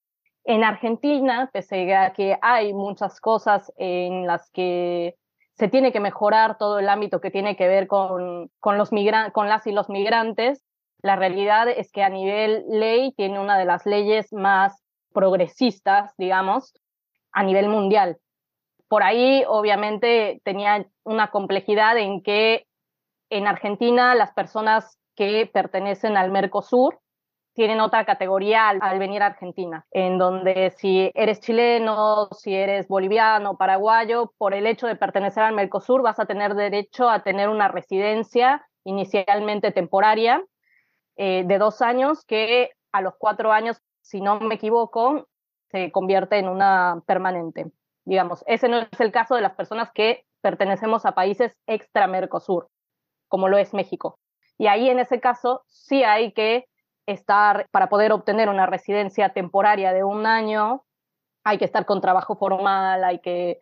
en 0.43 0.63
Argentina, 0.63 1.49
pese 1.51 1.93
a 1.93 2.13
que 2.13 2.37
hay 2.41 2.73
muchas 2.73 3.19
cosas 3.19 3.71
en 3.75 4.25
las 4.25 4.49
que 4.51 5.15
se 5.55 5.67
tiene 5.67 5.91
que 5.91 5.99
mejorar 5.99 6.57
todo 6.57 6.79
el 6.79 6.87
ámbito 6.87 7.19
que 7.19 7.31
tiene 7.31 7.57
que 7.57 7.67
ver 7.67 7.87
con, 7.87 8.49
con, 8.59 8.77
los 8.77 8.91
con 9.33 9.49
las 9.49 9.67
y 9.67 9.71
los 9.73 9.89
migrantes, 9.89 10.63
la 11.01 11.15
realidad 11.15 11.67
es 11.67 11.91
que 11.91 12.01
a 12.01 12.09
nivel 12.09 12.63
ley 12.69 13.11
tiene 13.13 13.39
una 13.39 13.57
de 13.57 13.65
las 13.65 13.85
leyes 13.85 14.31
más 14.31 14.83
progresistas, 15.13 16.13
digamos, 16.17 16.73
a 17.33 17.43
nivel 17.43 17.67
mundial. 17.67 18.17
Por 18.87 19.03
ahí, 19.03 19.43
obviamente, 19.47 20.41
tenía 20.45 20.85
una 21.03 21.29
complejidad 21.29 21.97
en 21.97 22.21
que 22.21 22.65
en 23.29 23.47
Argentina 23.47 24.15
las 24.15 24.31
personas 24.33 24.97
que 25.15 25.49
pertenecen 25.51 26.17
al 26.17 26.31
Mercosur 26.31 26.99
tienen 27.53 27.79
otra 27.79 28.05
categoría 28.05 28.69
al, 28.69 28.99
venir 28.99 29.23
a 29.23 29.27
Argentina, 29.27 29.87
en 29.89 30.19
donde 30.19 30.69
si 30.77 31.11
eres 31.15 31.39
chileno, 31.39 32.29
si 32.31 32.53
eres 32.53 32.87
boliviano, 32.87 33.57
paraguayo, 33.57 34.31
por 34.37 34.53
el 34.53 34.67
hecho 34.67 34.85
de 34.85 34.95
pertenecer 34.95 35.41
al 35.41 35.55
Mercosur 35.55 36.03
vas 36.03 36.19
a 36.19 36.27
tener 36.27 36.53
derecho 36.53 37.09
a 37.09 37.23
tener 37.23 37.49
una 37.49 37.67
residencia 37.67 38.67
inicialmente 38.83 39.71
temporaria 39.71 40.43
eh, 41.15 41.45
de 41.47 41.57
dos 41.57 41.81
años 41.81 42.23
que 42.25 42.69
a 42.91 43.01
los 43.01 43.15
cuatro 43.17 43.51
años, 43.51 43.81
si 44.01 44.21
no 44.21 44.39
me 44.39 44.55
equivoco, 44.55 45.27
se 45.71 45.91
convierte 45.91 46.37
en 46.37 46.49
una 46.49 47.01
permanente. 47.07 47.71
digamos, 48.05 48.43
ese 48.45 48.69
no 48.69 48.77
es 48.77 48.99
el 48.99 49.11
caso 49.11 49.33
de 49.33 49.41
las 49.41 49.55
personas 49.55 49.91
que 49.91 50.25
pertenecemos 50.41 51.07
a 51.07 51.13
países 51.13 51.57
extra-Mercosur, 51.65 52.69
como 53.27 53.47
lo 53.47 53.57
es 53.57 53.73
México. 53.73 54.19
Y 54.57 54.67
ahí 54.67 54.89
en 54.89 54.99
ese 54.99 55.19
caso 55.19 55.63
sí 55.67 56.03
hay 56.03 56.31
que 56.31 56.67
estar, 57.05 57.67
para 57.71 57.89
poder 57.89 58.11
obtener 58.11 58.49
una 58.49 58.65
residencia 58.65 59.29
temporaria 59.29 59.93
de 59.93 60.03
un 60.03 60.25
año, 60.25 60.83
hay 61.43 61.57
que 61.57 61.65
estar 61.65 61.85
con 61.85 62.01
trabajo 62.01 62.35
formal, 62.35 63.03
hay 63.03 63.19
que 63.19 63.61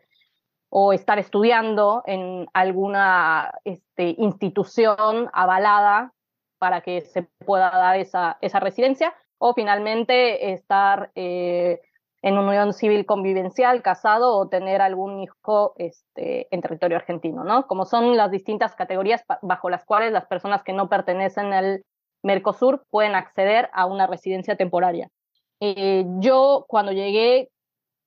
o 0.70 0.92
estar 0.92 1.20
estudiando 1.20 2.04
en 2.06 2.48
alguna 2.54 3.52
este, 3.64 4.16
institución 4.18 5.30
avalada 5.32 6.14
para 6.58 6.82
que 6.82 7.02
se 7.02 7.24
pueda 7.46 7.70
dar 7.70 7.98
esa, 7.98 8.38
esa 8.42 8.60
residencia, 8.60 9.14
o 9.38 9.54
finalmente 9.54 10.52
estar 10.54 11.12
eh, 11.16 11.82
en 12.26 12.40
unión 12.40 12.74
civil 12.74 13.06
convivencial, 13.06 13.84
casado 13.84 14.36
o 14.36 14.48
tener 14.50 14.82
algún 14.82 15.20
hijo 15.20 15.76
este, 15.78 16.48
en 16.50 16.60
territorio 16.60 16.98
argentino, 16.98 17.44
¿no? 17.44 17.68
Como 17.68 17.86
son 17.86 18.18
las 18.18 18.32
distintas 18.32 18.76
categorías 18.76 19.24
bajo 19.44 19.70
las 19.70 19.86
cuales 19.86 20.12
las 20.12 20.26
personas 20.26 20.64
que 20.64 20.74
no 20.74 20.90
pertenecen 20.90 21.54
al 21.54 21.84
Mercosur 22.24 22.84
pueden 22.90 23.14
acceder 23.14 23.70
a 23.74 23.86
una 23.86 24.08
residencia 24.08 24.56
temporaria. 24.56 25.12
Eh, 25.60 26.04
yo 26.18 26.66
cuando 26.68 26.94
llegué, 26.94 27.50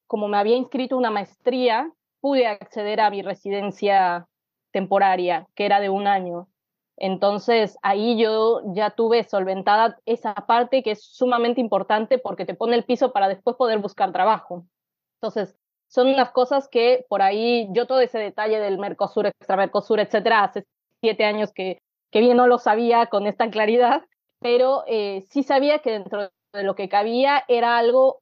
como 0.09 0.27
me 0.27 0.39
había 0.39 0.57
inscrito 0.57 0.97
una 0.97 1.13
maestría, 1.13 1.89
pude 2.21 2.49
acceder 2.49 3.01
a 3.01 3.11
mi 3.11 3.23
residencia 3.23 4.27
temporaria, 4.73 5.47
que 5.55 5.65
era 5.65 5.79
de 5.79 5.91
un 5.91 6.09
año. 6.09 6.49
Entonces 7.00 7.78
ahí 7.83 8.21
yo 8.21 8.61
ya 8.75 8.90
tuve 8.90 9.23
solventada 9.23 9.99
esa 10.05 10.35
parte 10.35 10.83
que 10.83 10.93
es 10.93 11.02
sumamente 11.05 11.61
importante 11.61 12.19
porque 12.19 12.45
te 12.45 12.55
pone 12.55 12.75
el 12.75 12.85
piso 12.85 13.12
para 13.12 13.28
después 13.28 13.57
poder 13.57 13.78
buscar 13.78 14.12
trabajo. 14.12 14.64
Entonces 15.21 15.57
son 15.88 16.09
unas 16.09 16.33
cosas 16.33 16.69
que 16.69 17.07
por 17.09 17.23
ahí 17.23 17.69
yo 17.73 17.87
todo 17.87 18.00
ese 18.00 18.19
detalle 18.19 18.59
del 18.59 18.78
Mercosur, 18.78 19.26
extra 19.26 19.57
Mercosur, 19.57 20.00
etcétera, 20.00 20.43
hace 20.43 20.64
siete 21.00 21.25
años 21.25 21.52
que, 21.52 21.78
que 22.11 22.21
bien 22.21 22.37
no 22.37 22.47
lo 22.47 22.59
sabía 22.59 23.07
con 23.07 23.26
esta 23.26 23.49
claridad, 23.49 24.02
pero 24.40 24.83
eh, 24.87 25.25
sí 25.31 25.45
sabía 25.45 25.78
que 25.78 25.93
dentro 25.93 26.31
de 26.52 26.62
lo 26.62 26.75
que 26.75 26.88
cabía 26.88 27.45
era 27.47 27.78
algo 27.78 28.21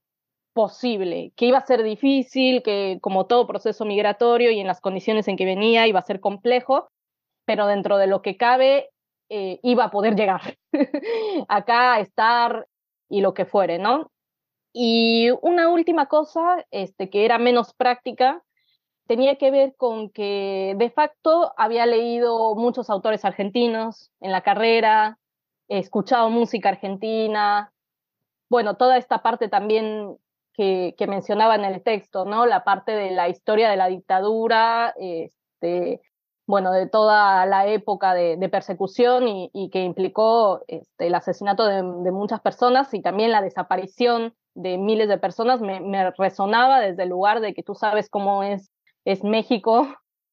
posible, 0.52 1.32
que 1.36 1.46
iba 1.46 1.58
a 1.58 1.66
ser 1.66 1.82
difícil, 1.82 2.62
que 2.62 2.98
como 3.02 3.26
todo 3.26 3.46
proceso 3.46 3.84
migratorio 3.84 4.50
y 4.50 4.60
en 4.60 4.66
las 4.66 4.80
condiciones 4.80 5.28
en 5.28 5.36
que 5.36 5.44
venía 5.44 5.86
iba 5.86 5.98
a 5.98 6.06
ser 6.06 6.20
complejo, 6.20 6.88
pero 7.46 7.66
dentro 7.66 7.96
de 7.96 8.08
lo 8.08 8.20
que 8.20 8.36
cabe 8.36 8.90
eh, 9.30 9.58
iba 9.62 9.84
a 9.84 9.90
poder 9.90 10.14
llegar 10.14 10.58
acá, 11.48 11.98
estar 12.00 12.66
y 13.08 13.22
lo 13.22 13.32
que 13.34 13.46
fuere, 13.46 13.78
¿no? 13.78 14.10
Y 14.72 15.30
una 15.40 15.70
última 15.70 16.06
cosa, 16.06 16.66
este, 16.70 17.08
que 17.08 17.24
era 17.24 17.38
menos 17.38 17.72
práctica, 17.72 18.42
tenía 19.06 19.36
que 19.36 19.50
ver 19.50 19.74
con 19.76 20.10
que 20.10 20.74
de 20.76 20.90
facto 20.90 21.52
había 21.56 21.86
leído 21.86 22.54
muchos 22.54 22.90
autores 22.90 23.24
argentinos 23.24 24.10
en 24.20 24.32
la 24.32 24.42
carrera, 24.42 25.18
he 25.68 25.78
escuchado 25.78 26.28
música 26.28 26.68
argentina, 26.68 27.72
bueno, 28.50 28.76
toda 28.76 28.98
esta 28.98 29.22
parte 29.22 29.48
también 29.48 30.16
que, 30.52 30.94
que, 30.96 31.06
mencionaba 31.06 31.54
en 31.54 31.64
el 31.64 31.82
texto, 31.82 32.24
¿no? 32.24 32.46
La 32.46 32.64
parte 32.64 32.92
de 32.92 33.10
la 33.10 33.28
historia 33.28 33.70
de 33.70 33.76
la 33.76 33.88
dictadura, 33.88 34.94
este, 34.98 36.00
bueno, 36.46 36.72
de 36.72 36.86
toda 36.86 37.44
la 37.46 37.66
época 37.66 38.14
de, 38.14 38.48
persecución 38.48 39.26
y, 39.26 39.70
que 39.70 39.82
implicó 39.82 40.62
este, 40.68 41.08
el 41.08 41.14
asesinato 41.14 41.66
de, 41.66 41.82
muchas 41.82 42.40
personas 42.40 42.94
y 42.94 43.02
también 43.02 43.32
la 43.32 43.42
desaparición 43.42 44.32
de 44.54 44.78
miles 44.78 45.08
de 45.08 45.18
personas, 45.18 45.60
me, 45.60 46.10
resonaba 46.12 46.80
desde 46.80 47.02
el 47.02 47.08
lugar 47.08 47.40
de 47.40 47.52
que 47.52 47.62
tú 47.62 47.74
sabes 47.74 48.08
cómo 48.08 48.42
es, 48.42 48.70
México. 49.22 49.88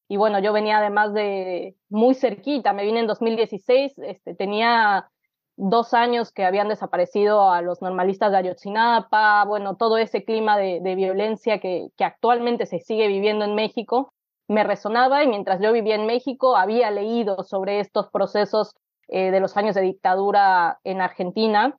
Y 0.08 0.18
bueno, 0.18 0.40
yo 0.40 0.54
venía 0.54 0.80
además 0.80 1.14
de 1.14 1.76
muy 1.90 2.14
cerquita, 2.16 2.74
me 2.74 2.84
vine 2.84 3.00
en 3.00 3.08
2016, 3.08 3.94
este, 4.00 4.36
tenía 4.36 5.10
dos 5.56 5.94
años 5.94 6.32
que 6.32 6.46
habían 6.46 6.68
desaparecido 6.68 7.52
a 7.52 7.62
los 7.62 7.82
normalistas 7.82 8.32
de 8.32 8.38
Ayotzinapa, 8.38 9.46
bueno, 9.46 9.78
todo 9.78 9.98
ese 9.98 10.24
clima 10.24 10.58
de, 10.58 10.96
violencia 10.96 11.60
que 11.60 11.92
actualmente 12.00 12.66
se 12.66 12.80
sigue 12.80 13.08
viviendo 13.08 13.46
en 13.46 13.56
México 13.56 14.14
me 14.48 14.64
resonaba 14.64 15.24
y 15.24 15.28
mientras 15.28 15.62
yo 15.62 15.72
vivía 15.72 15.96
en 15.96 16.06
México 16.06 16.56
había 16.56 16.92
leído 16.92 17.44
sobre 17.44 17.80
estos 17.80 18.10
procesos 18.10 18.76
eh, 19.08 19.32
de 19.32 19.40
los 19.40 19.58
años 19.58 19.76
de 19.76 19.82
dictadura 19.82 20.80
en 20.84 21.02
Argentina, 21.02 21.78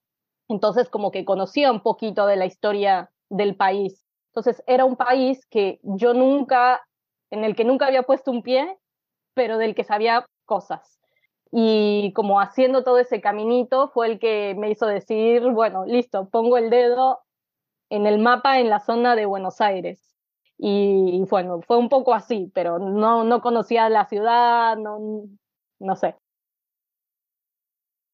entonces 0.49 0.89
como 0.89 1.11
que 1.11 1.25
conocía 1.25 1.71
un 1.71 1.81
poquito 1.81 2.27
de 2.27 2.37
la 2.37 2.47
historia 2.47 3.11
del 3.29 3.57
país. 3.57 4.05
Entonces 4.29 4.63
era 4.67 4.85
un 4.85 4.97
país 4.97 5.47
que 5.47 5.79
yo 5.83 6.13
nunca, 6.15 6.83
en 7.31 7.45
el 7.45 7.55
que 7.55 7.65
nunca 7.65 7.87
había 7.87 8.03
puesto 8.03 8.31
un 8.31 8.43
pie, 8.43 8.77
pero 9.35 9.59
del 9.59 9.75
que 9.75 9.85
sabía 9.85 10.27
cosas. 10.45 11.01
Y 11.51 12.13
como 12.15 12.41
haciendo 12.41 12.83
todo 12.83 12.99
ese 12.99 13.21
caminito 13.21 13.89
fue 13.89 14.09
el 14.09 14.19
que 14.19 14.55
me 14.59 14.71
hizo 14.71 14.87
decir, 14.87 15.43
bueno, 15.51 15.85
listo, 15.87 16.29
pongo 16.29 16.57
el 16.57 16.69
dedo 16.69 17.21
en 17.91 18.07
el 18.07 18.19
mapa 18.19 18.59
en 18.59 18.71
la 18.71 18.81
zona 18.81 19.15
de 19.15 19.27
Buenos 19.27 19.61
Aires 19.61 20.14
y, 20.67 21.23
bueno, 21.29 21.61
fue 21.61 21.77
un 21.77 21.91
poco 21.91 22.15
así, 22.15 22.51
pero 22.55 22.79
no, 22.79 23.23
no 23.23 23.43
conocía 23.43 23.91
la 23.91 24.07
ciudad, 24.07 24.79
no, 24.79 25.29
no 25.79 25.97
sé. 25.97 26.17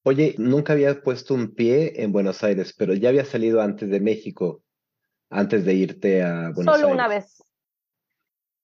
Oye, 0.02 0.34
nunca 0.36 0.72
había 0.72 1.00
puesto 1.00 1.32
un 1.32 1.54
pie 1.54 2.02
en 2.02 2.10
Buenos 2.10 2.42
Aires, 2.42 2.74
pero 2.76 2.92
ya 2.94 3.10
había 3.10 3.24
salido 3.24 3.62
antes 3.62 3.88
de 3.88 4.00
México, 4.00 4.62
antes 5.30 5.64
de 5.64 5.74
irte 5.74 6.24
a 6.24 6.50
Buenos 6.52 6.74
Aires. 6.74 6.80
Solo 6.80 6.92
una 6.92 7.06
vez. 7.06 7.40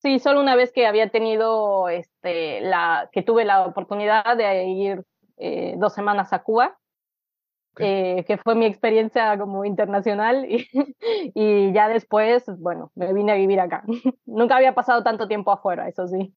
Sí, 0.03 0.18
solo 0.18 0.40
una 0.40 0.57
vez 0.57 0.72
que 0.72 0.88
había 0.88 1.11
tenido, 1.11 1.88
este, 1.88 2.62
la, 2.62 3.09
que 3.12 3.22
tuve 3.22 3.44
la 3.44 3.66
oportunidad 3.66 4.37
de 4.37 4.64
ir 4.64 5.05
eh, 5.37 5.75
dos 5.79 5.94
semanas 5.94 6.33
a 6.33 6.42
Cuba 6.42 6.77
eh, 7.79 8.25
que 8.27 8.39
fue 8.39 8.55
mi 8.55 8.67
experiencia 8.67 9.39
como 9.39 9.65
internacional 9.65 10.47
y, 10.49 10.67
y, 11.35 11.73
ya 11.73 11.89
después, 11.89 12.45
bueno, 12.59 12.91
me 12.95 13.12
vine 13.12 13.33
a 13.33 13.37
vivir 13.37 13.61
acá. 13.61 13.85
Nunca 14.27 14.57
había 14.57 14.75
pasado 14.75 15.03
tanto 15.03 15.29
tiempo 15.29 15.53
afuera, 15.53 15.89
eso 15.89 16.07
sí. 16.07 16.35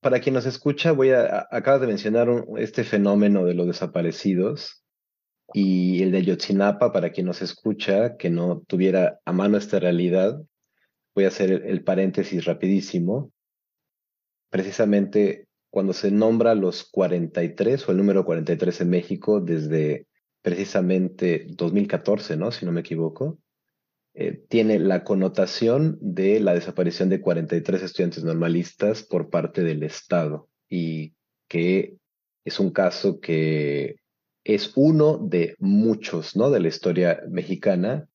Para 0.00 0.20
quien 0.20 0.34
nos 0.34 0.46
escucha, 0.46 0.92
voy 0.92 1.10
a, 1.10 1.46
acabas 1.50 1.80
de 1.80 1.86
mencionar 1.86 2.28
este 2.58 2.84
fenómeno 2.84 3.44
de 3.44 3.54
los 3.54 3.66
desaparecidos 3.66 4.84
y 5.52 6.02
el 6.02 6.12
de 6.12 6.24
Yotzinapa, 6.24 6.92
para 6.92 7.10
quien 7.10 7.26
nos 7.26 7.42
escucha, 7.42 8.16
que 8.16 8.30
no 8.30 8.62
tuviera 8.66 9.20
a 9.24 9.32
mano 9.32 9.56
esta 9.56 9.78
realidad, 9.78 10.40
voy 11.14 11.24
a 11.24 11.28
hacer 11.28 11.50
el 11.66 11.84
paréntesis 11.84 12.44
rapidísimo. 12.44 13.30
Precisamente 14.50 15.48
cuando 15.74 15.92
se 15.92 16.12
nombra 16.12 16.54
los 16.54 16.84
43 16.84 17.88
o 17.88 17.90
el 17.90 17.98
número 17.98 18.24
43 18.24 18.82
en 18.82 18.90
México 18.90 19.40
desde 19.40 20.06
precisamente 20.40 21.48
2014, 21.48 22.36
¿no? 22.36 22.52
Si 22.52 22.64
no 22.64 22.70
me 22.70 22.82
equivoco, 22.82 23.40
eh, 24.14 24.40
tiene 24.48 24.78
la 24.78 25.02
connotación 25.02 25.98
de 26.00 26.38
la 26.38 26.54
desaparición 26.54 27.08
de 27.08 27.20
43 27.20 27.82
estudiantes 27.82 28.22
normalistas 28.22 29.02
por 29.02 29.30
parte 29.30 29.64
del 29.64 29.82
Estado 29.82 30.48
y 30.70 31.14
que 31.48 31.96
es 32.44 32.60
un 32.60 32.70
caso 32.70 33.18
que 33.18 33.96
es 34.44 34.70
uno 34.76 35.18
de 35.18 35.56
muchos, 35.58 36.36
¿no? 36.36 36.50
De 36.50 36.60
la 36.60 36.68
historia 36.68 37.20
mexicana 37.28 38.06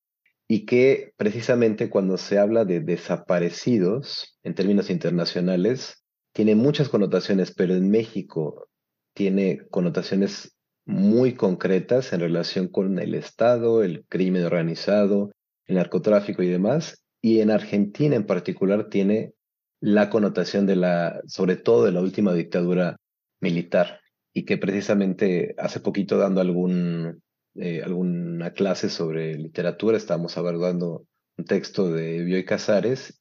y 0.48 0.64
que 0.64 1.12
precisamente 1.18 1.90
cuando 1.90 2.16
se 2.16 2.38
habla 2.38 2.64
de 2.64 2.80
desaparecidos 2.80 4.38
en 4.44 4.54
términos 4.54 4.88
internacionales, 4.88 5.99
tiene 6.32 6.54
muchas 6.54 6.88
connotaciones, 6.88 7.52
pero 7.52 7.74
en 7.74 7.90
México 7.90 8.68
tiene 9.14 9.66
connotaciones 9.70 10.56
muy 10.86 11.34
concretas 11.34 12.12
en 12.12 12.20
relación 12.20 12.68
con 12.68 12.98
el 12.98 13.14
Estado, 13.14 13.82
el 13.82 14.04
crimen 14.08 14.44
organizado, 14.44 15.30
el 15.66 15.76
narcotráfico 15.76 16.42
y 16.42 16.48
demás. 16.48 17.02
Y 17.22 17.40
en 17.40 17.50
Argentina 17.50 18.16
en 18.16 18.26
particular 18.26 18.88
tiene 18.88 19.34
la 19.80 20.10
connotación 20.10 20.66
de 20.66 20.76
la, 20.76 21.20
sobre 21.26 21.56
todo 21.56 21.84
de 21.84 21.92
la 21.92 22.00
última 22.00 22.34
dictadura 22.34 22.96
militar, 23.40 24.00
y 24.32 24.44
que 24.44 24.58
precisamente 24.58 25.54
hace 25.58 25.80
poquito 25.80 26.18
dando 26.18 26.40
algún, 26.40 27.22
eh, 27.54 27.82
alguna 27.82 28.52
clase 28.52 28.88
sobre 28.88 29.34
literatura, 29.34 29.96
estábamos 29.96 30.36
abordando 30.36 31.06
un 31.36 31.44
texto 31.44 31.90
de 31.90 32.22
Bioy 32.22 32.44
Casares 32.44 33.19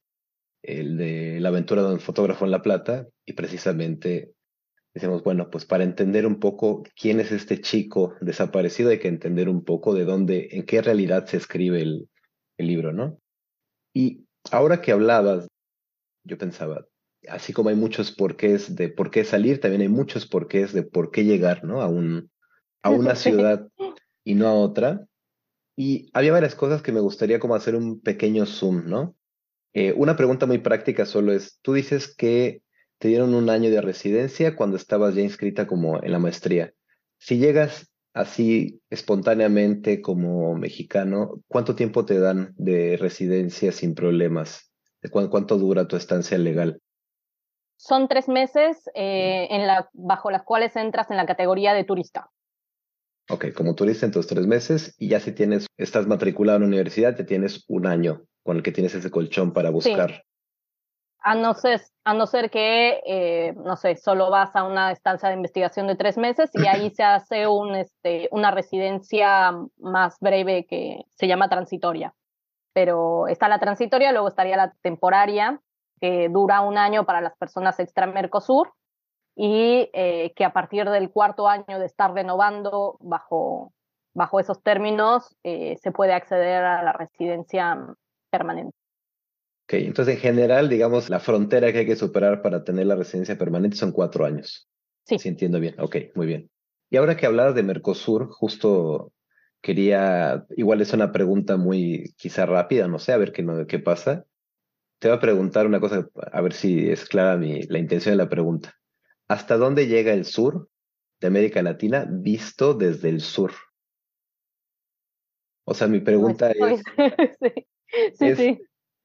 el 0.61 0.97
de 0.97 1.39
la 1.39 1.49
aventura 1.49 1.83
de 1.83 1.93
un 1.93 1.99
fotógrafo 1.99 2.45
en 2.45 2.51
La 2.51 2.61
Plata, 2.61 3.07
y 3.25 3.33
precisamente 3.33 4.33
decimos, 4.93 5.23
bueno, 5.23 5.49
pues 5.49 5.65
para 5.65 5.83
entender 5.83 6.25
un 6.25 6.39
poco 6.39 6.83
quién 6.95 7.19
es 7.19 7.31
este 7.31 7.61
chico 7.61 8.15
desaparecido 8.21 8.89
hay 8.89 8.99
que 8.99 9.07
entender 9.07 9.47
un 9.47 9.63
poco 9.63 9.93
de 9.93 10.03
dónde, 10.03 10.49
en 10.51 10.65
qué 10.65 10.81
realidad 10.81 11.25
se 11.27 11.37
escribe 11.37 11.81
el, 11.81 12.09
el 12.57 12.67
libro, 12.67 12.91
¿no? 12.91 13.19
Y 13.93 14.25
ahora 14.51 14.81
que 14.81 14.91
hablabas, 14.91 15.47
yo 16.25 16.37
pensaba, 16.37 16.85
así 17.27 17.53
como 17.53 17.69
hay 17.69 17.75
muchos 17.75 18.11
porqués 18.11 18.75
de 18.75 18.89
por 18.89 19.11
qué 19.11 19.23
salir, 19.23 19.59
también 19.59 19.81
hay 19.81 19.89
muchos 19.89 20.25
porqués 20.25 20.73
de 20.73 20.83
por 20.83 21.11
qué 21.11 21.23
llegar, 21.23 21.63
¿no? 21.63 21.81
A, 21.81 21.87
un, 21.87 22.29
a 22.81 22.89
una 22.89 23.15
ciudad 23.15 23.67
y 24.23 24.35
no 24.35 24.47
a 24.47 24.53
otra. 24.53 25.05
Y 25.75 26.09
había 26.13 26.33
varias 26.33 26.55
cosas 26.55 26.81
que 26.81 26.91
me 26.91 26.99
gustaría 26.99 27.39
como 27.39 27.55
hacer 27.55 27.75
un 27.75 28.01
pequeño 28.01 28.45
zoom, 28.45 28.85
¿no? 28.85 29.15
Eh, 29.73 29.93
una 29.95 30.15
pregunta 30.15 30.45
muy 30.45 30.57
práctica 30.57 31.05
solo 31.05 31.31
es, 31.31 31.59
tú 31.61 31.73
dices 31.73 32.15
que 32.15 32.63
te 32.97 33.07
dieron 33.07 33.33
un 33.33 33.49
año 33.49 33.69
de 33.69 33.81
residencia 33.81 34.55
cuando 34.55 34.77
estabas 34.77 35.15
ya 35.15 35.21
inscrita 35.21 35.67
como 35.67 36.03
en 36.03 36.11
la 36.11 36.19
maestría. 36.19 36.73
Si 37.17 37.37
llegas 37.37 37.91
así 38.13 38.81
espontáneamente 38.89 40.01
como 40.01 40.55
mexicano, 40.55 41.41
¿cuánto 41.47 41.75
tiempo 41.75 42.05
te 42.05 42.19
dan 42.19 42.53
de 42.57 42.97
residencia 42.97 43.71
sin 43.71 43.95
problemas? 43.95 44.71
¿Cuánto 45.11 45.57
dura 45.57 45.87
tu 45.87 45.95
estancia 45.95 46.37
legal? 46.37 46.81
Son 47.77 48.09
tres 48.09 48.27
meses 48.27 48.89
eh, 48.93 49.47
en 49.51 49.65
la, 49.65 49.89
bajo 49.93 50.31
las 50.31 50.43
cuales 50.43 50.75
entras 50.75 51.09
en 51.11 51.17
la 51.17 51.25
categoría 51.25 51.73
de 51.73 51.85
turista. 51.85 52.29
Ok, 53.29 53.53
como 53.53 53.75
turista 53.75 54.05
en 54.05 54.11
tus 54.11 54.27
tres 54.27 54.45
meses 54.47 54.95
y 54.97 55.07
ya 55.07 55.19
si 55.21 55.31
tienes, 55.31 55.67
estás 55.77 56.07
matriculado 56.07 56.57
en 56.57 56.63
la 56.63 56.67
universidad, 56.67 57.15
te 57.15 57.23
tienes 57.23 57.63
un 57.69 57.85
año 57.85 58.25
con 58.43 58.57
el 58.57 58.63
que 58.63 58.71
tienes 58.71 58.93
ese 58.95 59.11
colchón 59.11 59.53
para 59.53 59.69
buscar. 59.69 60.23
A 61.21 61.35
no 61.35 61.53
ser, 61.53 61.81
a 62.05 62.13
no 62.13 62.27
ser 62.27 62.49
que, 62.49 63.01
eh, 63.05 63.53
no 63.57 63.75
sé, 63.75 63.97
solo 63.97 64.29
vas 64.29 64.55
a 64.55 64.63
una 64.63 64.91
estancia 64.91 65.27
de 65.27 65.35
investigación 65.35 65.87
de 65.87 65.95
tres 65.95 66.17
meses 66.17 66.49
y 66.53 66.65
ahí 66.65 66.89
se 66.95 67.03
hace 67.03 67.47
un, 67.47 67.75
este, 67.75 68.29
una 68.31 68.51
residencia 68.51 69.51
más 69.77 70.17
breve 70.19 70.65
que 70.65 71.01
se 71.15 71.27
llama 71.27 71.49
transitoria. 71.49 72.13
Pero 72.73 73.27
está 73.27 73.49
la 73.49 73.59
transitoria, 73.59 74.11
luego 74.11 74.29
estaría 74.29 74.55
la 74.55 74.73
temporaria, 74.81 75.59
que 75.99 76.29
dura 76.29 76.61
un 76.61 76.77
año 76.77 77.05
para 77.05 77.21
las 77.21 77.35
personas 77.37 77.79
extra 77.79 78.07
Mercosur 78.07 78.71
y 79.35 79.89
eh, 79.93 80.33
que 80.35 80.45
a 80.45 80.53
partir 80.53 80.89
del 80.89 81.11
cuarto 81.11 81.47
año 81.47 81.79
de 81.79 81.85
estar 81.85 82.13
renovando 82.13 82.97
bajo, 82.99 83.73
bajo 84.13 84.39
esos 84.39 84.61
términos 84.61 85.35
eh, 85.43 85.77
se 85.81 85.91
puede 85.91 86.13
acceder 86.13 86.63
a 86.63 86.83
la 86.83 86.93
residencia 86.93 87.77
permanente. 88.29 88.75
Ok, 89.65 89.73
entonces 89.73 90.15
en 90.15 90.21
general, 90.21 90.67
digamos, 90.67 91.09
la 91.09 91.19
frontera 91.19 91.71
que 91.71 91.79
hay 91.79 91.85
que 91.85 91.95
superar 91.95 92.41
para 92.41 92.63
tener 92.63 92.87
la 92.87 92.95
residencia 92.95 93.37
permanente 93.37 93.77
son 93.77 93.91
cuatro 93.91 94.25
años. 94.25 94.67
Sí. 95.05 95.19
Si 95.19 95.29
entiendo 95.29 95.59
bien. 95.59 95.75
Ok, 95.79 95.97
muy 96.15 96.25
bien. 96.25 96.49
Y 96.89 96.97
ahora 96.97 97.15
que 97.15 97.25
hablabas 97.25 97.55
de 97.55 97.63
Mercosur, 97.63 98.29
justo 98.31 99.13
quería, 99.61 100.45
igual 100.57 100.81
es 100.81 100.93
una 100.93 101.11
pregunta 101.11 101.57
muy 101.57 102.13
quizá 102.17 102.45
rápida, 102.45 102.87
no 102.87 102.99
sé, 102.99 103.13
a 103.13 103.17
ver 103.17 103.31
qué, 103.31 103.45
qué 103.67 103.79
pasa. 103.79 104.25
Te 104.99 105.07
voy 105.07 105.17
a 105.17 105.21
preguntar 105.21 105.67
una 105.67 105.79
cosa, 105.79 106.09
a 106.31 106.41
ver 106.41 106.53
si 106.53 106.89
es 106.89 107.05
clara 107.05 107.37
mi, 107.37 107.61
la 107.63 107.79
intención 107.79 108.13
de 108.13 108.23
la 108.23 108.29
pregunta. 108.29 108.73
¿Hasta 109.27 109.57
dónde 109.57 109.87
llega 109.87 110.13
el 110.13 110.25
sur 110.25 110.69
de 111.19 111.27
América 111.27 111.61
Latina 111.61 112.07
visto 112.09 112.73
desde 112.73 113.09
el 113.09 113.21
sur? 113.21 113.51
O 115.65 115.75
sea, 115.75 115.87
mi 115.87 115.99
pregunta 115.99 116.49
es... 116.49 116.81
sí, 117.39 117.67
sí. 118.13 118.61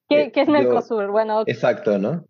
¿Qué, 0.09 0.33
es 0.35 0.49
Mercosur? 0.49 1.11
bueno, 1.11 1.43
exacto, 1.47 1.99
¿no? 1.99 2.25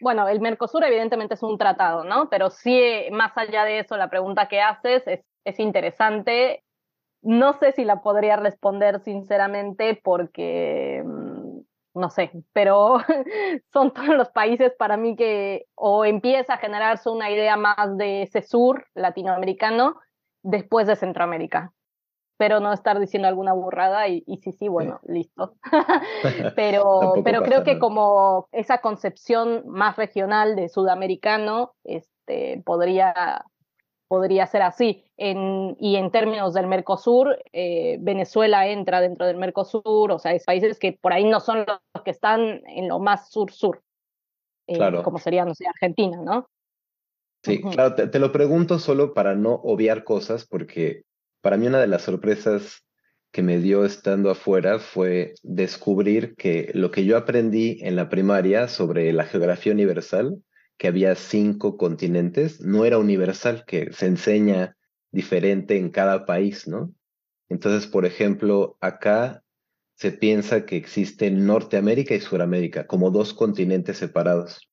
Bueno, 0.00 0.28
el 0.28 0.40
Mercosur 0.40 0.84
evidentemente 0.84 1.34
es 1.34 1.42
un 1.42 1.58
tratado, 1.58 2.04
¿no? 2.04 2.28
Pero 2.30 2.50
sí, 2.50 2.80
más 3.10 3.36
allá 3.36 3.64
de 3.64 3.80
eso, 3.80 3.96
la 3.96 4.10
pregunta 4.10 4.48
que 4.48 4.60
haces 4.60 5.02
es, 5.06 5.20
es 5.44 5.58
interesante. 5.58 6.62
No 7.22 7.54
sé 7.54 7.72
si 7.72 7.84
la 7.84 8.02
podría 8.02 8.36
responder 8.36 9.00
sinceramente 9.00 10.00
porque 10.02 11.02
mm, 11.04 11.60
no 11.96 12.10
sé, 12.10 12.30
pero 12.52 12.98
son 13.72 13.92
todos 13.92 14.10
los 14.10 14.28
países 14.28 14.72
para 14.78 14.96
mí 14.96 15.16
que 15.16 15.66
o 15.74 16.04
empieza 16.04 16.54
a 16.54 16.58
generarse 16.58 17.08
una 17.08 17.30
idea 17.30 17.56
más 17.56 17.96
de 17.96 18.22
ese 18.22 18.42
sur 18.42 18.86
latinoamericano 18.94 19.98
después 20.42 20.86
de 20.86 20.96
Centroamérica. 20.96 21.72
Pero 22.38 22.60
no 22.60 22.72
estar 22.72 23.00
diciendo 23.00 23.28
alguna 23.28 23.54
burrada 23.54 24.08
y, 24.08 24.22
sí, 24.42 24.52
sí, 24.52 24.68
bueno, 24.68 25.00
listo. 25.06 25.54
pero 26.56 27.14
pero 27.24 27.42
creo 27.42 27.64
que 27.64 27.78
como 27.78 28.48
esa 28.52 28.78
concepción 28.78 29.62
más 29.66 29.96
regional 29.96 30.54
de 30.54 30.68
sudamericano 30.68 31.72
este, 31.84 32.62
podría 32.64 33.44
podría 34.08 34.46
ser 34.46 34.62
así. 34.62 35.04
En, 35.16 35.76
y 35.80 35.96
en 35.96 36.10
términos 36.10 36.54
del 36.54 36.66
Mercosur, 36.66 37.38
eh, 37.52 37.98
Venezuela 38.00 38.66
entra 38.68 39.00
dentro 39.00 39.26
del 39.26 39.36
Mercosur, 39.36 40.12
o 40.12 40.18
sea, 40.18 40.32
es 40.32 40.44
países 40.44 40.78
que 40.78 40.92
por 41.00 41.12
ahí 41.12 41.24
no 41.24 41.40
son 41.40 41.64
los 41.66 42.02
que 42.04 42.10
están 42.10 42.62
en 42.66 42.88
lo 42.88 42.98
más 42.98 43.30
sur-sur, 43.30 43.82
eh, 44.66 44.78
como 45.02 45.18
sería, 45.18 45.44
no 45.44 45.54
sé, 45.54 45.66
Argentina, 45.66 46.20
¿no? 46.22 46.48
Sí, 47.42 47.62
claro, 47.62 47.94
te, 47.94 48.18
lo 48.18 48.32
pregunto 48.32 48.78
solo 48.78 49.14
para 49.14 49.34
no 49.36 49.54
obviar 49.54 50.02
cosas, 50.02 50.46
porque 50.46 51.02
para 51.46 51.58
mí 51.58 51.68
una 51.68 51.78
de 51.78 51.86
las 51.86 52.02
sorpresas 52.02 52.84
que 53.30 53.40
me 53.40 53.60
dio 53.60 53.84
estando 53.84 54.30
afuera 54.30 54.80
fue 54.80 55.34
descubrir 55.44 56.34
que 56.34 56.72
lo 56.74 56.90
que 56.90 57.04
yo 57.04 57.16
aprendí 57.16 57.78
en 57.82 57.94
la 57.94 58.08
primaria 58.08 58.66
sobre 58.66 59.12
la 59.12 59.26
geografía 59.26 59.72
universal, 59.72 60.42
que 60.76 60.88
había 60.88 61.14
cinco 61.14 61.76
continentes, 61.76 62.60
no 62.62 62.84
era 62.84 62.98
universal, 62.98 63.62
que 63.64 63.92
se 63.92 64.06
enseña 64.06 64.76
diferente 65.12 65.78
en 65.78 65.90
cada 65.90 66.26
país, 66.26 66.66
¿no? 66.66 66.92
Entonces, 67.48 67.88
por 67.88 68.06
ejemplo, 68.06 68.76
acá 68.80 69.44
se 69.94 70.10
piensa 70.10 70.66
que 70.66 70.76
existe 70.76 71.30
Norteamérica 71.30 72.16
y 72.16 72.20
Suramérica 72.20 72.88
como 72.88 73.12
dos 73.12 73.32
continentes 73.32 73.98
separados. 73.98 74.68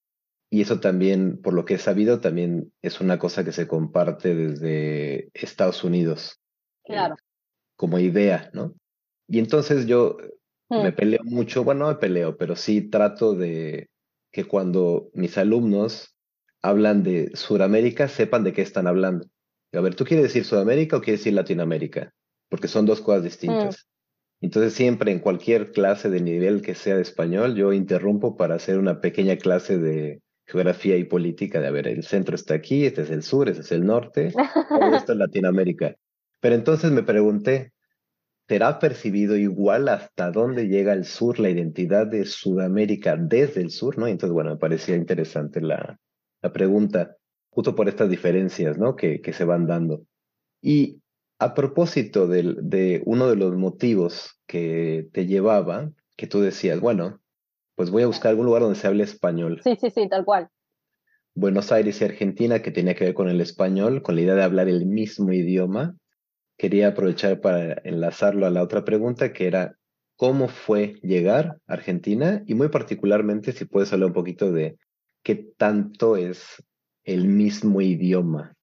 Y 0.50 0.62
eso 0.62 0.80
también, 0.80 1.40
por 1.40 1.54
lo 1.54 1.66
que 1.66 1.76
he 1.76 1.78
sabido, 1.78 2.20
también 2.20 2.74
es 2.82 3.00
una 3.00 3.20
cosa 3.20 3.46
que 3.46 3.52
se 3.52 3.68
comparte 3.68 4.34
desde 4.34 5.30
Estados 5.36 5.84
Unidos. 5.84 6.40
Eh, 6.86 6.94
claro. 6.94 7.16
como 7.76 8.00
idea, 8.00 8.50
¿no? 8.54 8.74
Y 9.28 9.40
entonces 9.40 9.86
yo 9.86 10.18
me 10.70 10.92
hmm. 10.92 10.96
peleo 10.96 11.24
mucho, 11.24 11.64
bueno, 11.64 11.86
no 11.86 11.88
me 11.92 11.96
peleo, 11.96 12.38
pero 12.38 12.56
sí 12.56 12.90
trato 12.90 13.34
de 13.34 13.90
que 14.32 14.46
cuando 14.46 15.10
mis 15.14 15.38
alumnos 15.38 16.16
hablan 16.62 17.04
de 17.04 17.32
Sudamérica, 17.36 18.08
sepan 18.08 18.44
de 18.44 18.54
qué 18.54 18.62
están 18.62 18.88
hablando. 18.88 19.28
A 19.74 19.82
ver, 19.82 19.96
¿tú 19.96 20.06
quieres 20.06 20.24
decir 20.24 20.46
Sudamérica 20.46 20.98
o 20.98 21.02
quieres 21.02 21.22
decir 21.22 21.34
Latinoamérica? 21.34 22.12
Porque 22.50 22.68
son 22.68 22.86
dos 22.86 23.02
cosas 23.02 23.24
distintas. 23.24 23.86
Mm. 24.42 24.46
Entonces 24.46 24.74
siempre 24.74 25.12
en 25.12 25.20
cualquier 25.20 25.72
clase 25.72 26.10
de 26.10 26.22
nivel 26.22 26.62
que 26.62 26.76
sea 26.76 26.96
de 26.96 27.02
español, 27.02 27.56
yo 27.56 27.72
interrumpo 27.74 28.36
para 28.36 28.56
hacer 28.56 28.78
una 28.78 29.00
pequeña 29.00 29.38
clase 29.38 29.78
de 29.78 30.22
geografía 30.46 30.98
y 30.98 31.06
política, 31.06 31.62
de 31.62 31.68
a 31.68 31.72
ver, 31.72 31.88
el 31.88 32.04
centro 32.04 32.36
está 32.36 32.56
aquí, 32.56 32.86
este 32.86 33.04
es 33.04 33.10
el 33.10 33.24
sur, 33.24 33.48
este 33.48 33.62
es 33.62 33.72
el 33.72 33.86
norte, 33.86 34.34
todo 34.70 34.96
esto 34.96 35.14
es 35.14 35.18
Latinoamérica. 35.18 35.96
Pero 36.44 36.56
entonces 36.56 36.92
me 36.92 37.04
pregunté, 37.04 37.72
será 38.50 38.78
percibido 38.78 39.38
igual 39.38 39.88
hasta 39.88 40.30
dónde 40.30 40.68
llega 40.68 40.92
el 40.92 41.06
sur, 41.06 41.40
la 41.40 41.50
identidad 41.50 42.06
de 42.06 42.26
Sudamérica 42.26 43.16
desde 43.16 43.62
el 43.62 43.72
sur, 43.72 43.98
¿no? 43.98 44.08
Entonces, 44.08 44.34
bueno, 44.34 44.50
me 44.50 44.58
parecía 44.58 44.98
interesante 44.98 45.62
la, 45.62 45.98
la 46.42 46.52
pregunta, 46.52 47.16
justo 47.50 47.76
por 47.76 47.88
estas 47.88 48.10
diferencias, 48.10 48.78
¿no? 48.78 48.98
Que, 48.98 49.22
que 49.22 49.32
se 49.32 49.46
van 49.46 49.68
dando. 49.68 50.04
Y 50.62 51.02
a 51.40 51.54
propósito 51.54 52.28
de, 52.28 52.58
de 52.62 53.02
uno 53.06 53.30
de 53.30 53.38
los 53.38 53.56
motivos 53.56 54.38
que 54.46 55.08
te 55.14 55.26
llevaba, 55.26 55.94
que 56.18 56.28
tú 56.28 56.42
decías, 56.42 56.82
bueno, 56.82 57.22
pues 57.76 57.90
voy 57.90 58.04
a 58.04 58.08
buscar 58.08 58.32
algún 58.32 58.48
lugar 58.48 58.64
donde 58.64 58.78
se 58.78 58.88
hable 58.88 59.06
español. 59.06 59.62
Sí, 59.64 59.78
sí, 59.80 59.92
sí, 59.92 60.10
tal 60.10 60.26
cual. 60.26 60.50
Buenos 61.36 61.72
Aires 61.72 62.02
y 62.02 62.04
Argentina, 62.04 62.62
que 62.62 62.72
tenía 62.72 62.96
que 62.96 63.06
ver 63.06 63.14
con 63.14 63.30
el 63.30 63.40
español, 63.40 64.02
con 64.02 64.16
la 64.16 64.22
idea 64.24 64.36
de 64.36 64.44
hablar 64.44 64.68
el 64.68 64.86
mismo 64.86 65.32
idioma, 65.32 65.96
quería 66.58 66.90
aprovechar 66.90 67.42
para 67.42 67.82
enlazarlo 67.84 68.46
a 68.46 68.50
la 68.50 68.64
otra 68.64 68.86
pregunta, 68.86 69.34
que 69.34 69.48
era 69.48 69.78
cómo 70.16 70.48
fue 70.48 70.96
llegar 71.02 71.58
a 71.68 71.74
Argentina 71.74 72.44
y 72.46 72.54
muy 72.56 72.70
particularmente 72.70 73.52
si 73.52 73.66
puedes 73.66 73.92
hablar 73.94 74.08
un 74.08 74.14
poquito 74.14 74.52
de 74.52 74.78
qué 75.24 75.36
tanto 75.58 76.18
es 76.18 76.64
el 77.04 77.28
mismo 77.28 77.82
idioma. 77.82 78.54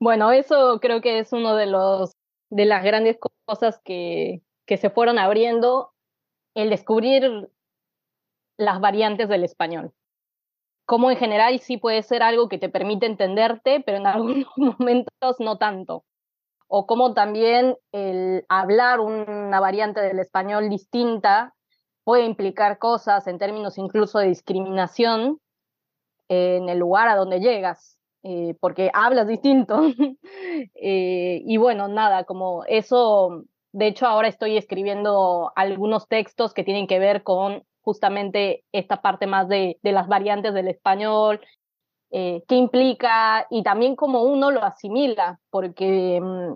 Bueno, 0.00 0.32
eso 0.32 0.80
creo 0.80 1.00
que 1.00 1.18
es 1.18 1.32
uno 1.32 1.56
de 1.56 1.66
los 1.66 2.12
de 2.48 2.64
las 2.64 2.82
grandes 2.82 3.16
cosas 3.46 3.80
que, 3.84 4.42
que 4.66 4.76
se 4.76 4.90
fueron 4.90 5.20
abriendo, 5.20 5.92
el 6.54 6.70
descubrir 6.70 7.48
las 8.56 8.80
variantes 8.80 9.28
del 9.28 9.44
español 9.44 9.92
como 10.90 11.08
en 11.12 11.16
general 11.18 11.60
sí 11.60 11.76
puede 11.76 12.02
ser 12.02 12.20
algo 12.20 12.48
que 12.48 12.58
te 12.58 12.68
permite 12.68 13.06
entenderte, 13.06 13.78
pero 13.78 13.98
en 13.98 14.06
algunos 14.08 14.48
momentos 14.56 15.36
no 15.38 15.56
tanto. 15.56 16.02
O 16.66 16.84
como 16.88 17.14
también 17.14 17.76
el 17.92 18.44
hablar 18.48 18.98
una 18.98 19.60
variante 19.60 20.00
del 20.00 20.18
español 20.18 20.68
distinta 20.68 21.54
puede 22.02 22.24
implicar 22.24 22.78
cosas 22.78 23.28
en 23.28 23.38
términos 23.38 23.78
incluso 23.78 24.18
de 24.18 24.26
discriminación 24.26 25.38
en 26.28 26.68
el 26.68 26.78
lugar 26.78 27.06
a 27.06 27.14
donde 27.14 27.38
llegas, 27.38 27.96
eh, 28.24 28.56
porque 28.60 28.90
hablas 28.92 29.28
distinto. 29.28 29.80
Eh, 30.82 31.42
y 31.46 31.56
bueno, 31.56 31.88
nada, 31.88 32.24
como 32.24 32.64
eso, 32.66 33.44
de 33.72 33.86
hecho 33.86 34.06
ahora 34.06 34.28
estoy 34.28 34.56
escribiendo 34.56 35.52
algunos 35.54 36.08
textos 36.08 36.52
que 36.52 36.64
tienen 36.64 36.86
que 36.86 36.98
ver 36.98 37.22
con 37.22 37.64
justamente 37.82 38.64
esta 38.72 39.02
parte 39.02 39.26
más 39.26 39.48
de, 39.48 39.78
las 39.82 40.08
variantes 40.08 40.54
del 40.54 40.68
español, 40.68 41.40
eh, 42.10 42.42
qué 42.48 42.56
implica 42.56 43.46
y 43.50 43.62
también 43.62 43.96
cómo 43.96 44.22
uno 44.22 44.50
lo 44.50 44.62
asimila, 44.64 45.40
porque 45.50 46.20
mm, 46.20 46.54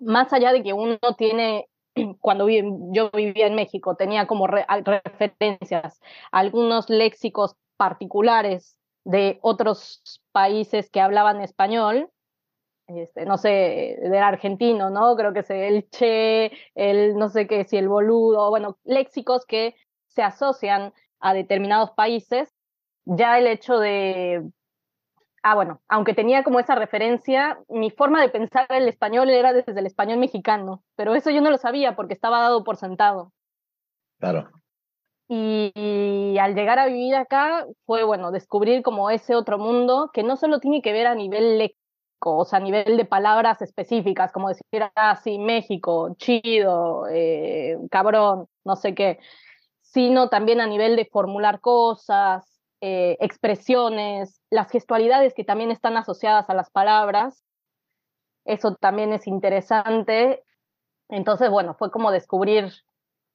más 0.00 0.32
allá 0.32 0.52
de 0.52 0.62
que 0.62 0.72
uno 0.72 0.98
tiene 1.16 1.68
cuando 2.20 2.48
yo 2.48 3.10
vivía 3.12 3.46
en 3.46 3.54
México, 3.54 3.96
tenía 3.96 4.26
como 4.26 4.46
referencias 4.46 6.00
algunos 6.30 6.88
léxicos 6.88 7.56
particulares 7.76 8.76
de 9.04 9.38
otros 9.42 10.20
países 10.30 10.90
que 10.90 11.00
hablaban 11.00 11.40
español, 11.40 12.10
este, 12.86 13.24
no 13.24 13.38
sé, 13.38 13.98
del 14.02 14.22
argentino, 14.22 14.90
¿no? 14.90 15.16
Creo 15.16 15.32
que 15.32 15.40
es 15.40 15.50
el 15.50 15.88
che, 15.90 16.52
el 16.74 17.16
no 17.16 17.28
sé 17.28 17.46
qué, 17.46 17.64
si 17.64 17.76
el 17.76 17.88
boludo, 17.88 18.50
bueno, 18.50 18.78
léxicos 18.84 19.46
que 19.46 19.74
se 20.08 20.22
asocian 20.22 20.92
a 21.20 21.34
determinados 21.34 21.92
países, 21.92 22.52
ya 23.04 23.38
el 23.38 23.46
hecho 23.46 23.78
de, 23.78 24.42
ah, 25.42 25.54
bueno, 25.54 25.80
aunque 25.88 26.14
tenía 26.14 26.42
como 26.42 26.60
esa 26.60 26.74
referencia, 26.74 27.58
mi 27.68 27.90
forma 27.90 28.20
de 28.20 28.28
pensar 28.28 28.66
el 28.70 28.88
español 28.88 29.30
era 29.30 29.52
desde 29.52 29.78
el 29.78 29.86
español 29.86 30.18
mexicano, 30.18 30.82
pero 30.96 31.14
eso 31.14 31.30
yo 31.30 31.40
no 31.40 31.50
lo 31.50 31.58
sabía 31.58 31.96
porque 31.96 32.14
estaba 32.14 32.40
dado 32.40 32.64
por 32.64 32.76
sentado. 32.76 33.32
Claro. 34.18 34.50
Y, 35.28 36.36
al 36.38 36.54
llegar 36.54 36.78
a 36.78 36.86
vivir 36.86 37.14
acá 37.14 37.66
fue, 37.86 38.04
bueno, 38.04 38.30
descubrir 38.32 38.82
como 38.82 39.10
ese 39.10 39.34
otro 39.34 39.58
mundo 39.58 40.10
que 40.12 40.22
no 40.22 40.36
solo 40.36 40.60
tiene 40.60 40.82
que 40.82 40.92
ver 40.92 41.06
a 41.06 41.14
nivel 41.14 41.58
léxico, 41.58 41.81
o 42.30 42.44
sea, 42.44 42.58
a 42.58 42.62
nivel 42.62 42.96
de 42.96 43.04
palabras 43.04 43.60
específicas, 43.62 44.32
como 44.32 44.48
decir, 44.48 44.64
así, 44.94 45.36
ah, 45.40 45.44
México, 45.44 46.14
chido, 46.16 47.06
eh, 47.10 47.78
cabrón, 47.90 48.46
no 48.64 48.76
sé 48.76 48.94
qué, 48.94 49.18
sino 49.80 50.28
también 50.28 50.60
a 50.60 50.66
nivel 50.66 50.96
de 50.96 51.04
formular 51.04 51.60
cosas, 51.60 52.52
eh, 52.80 53.16
expresiones, 53.20 54.40
las 54.50 54.70
gestualidades 54.70 55.34
que 55.34 55.44
también 55.44 55.70
están 55.70 55.96
asociadas 55.96 56.48
a 56.50 56.54
las 56.54 56.70
palabras. 56.70 57.44
Eso 58.44 58.74
también 58.74 59.12
es 59.12 59.26
interesante. 59.26 60.42
Entonces, 61.08 61.50
bueno, 61.50 61.74
fue 61.74 61.90
como 61.90 62.10
descubrir 62.10 62.72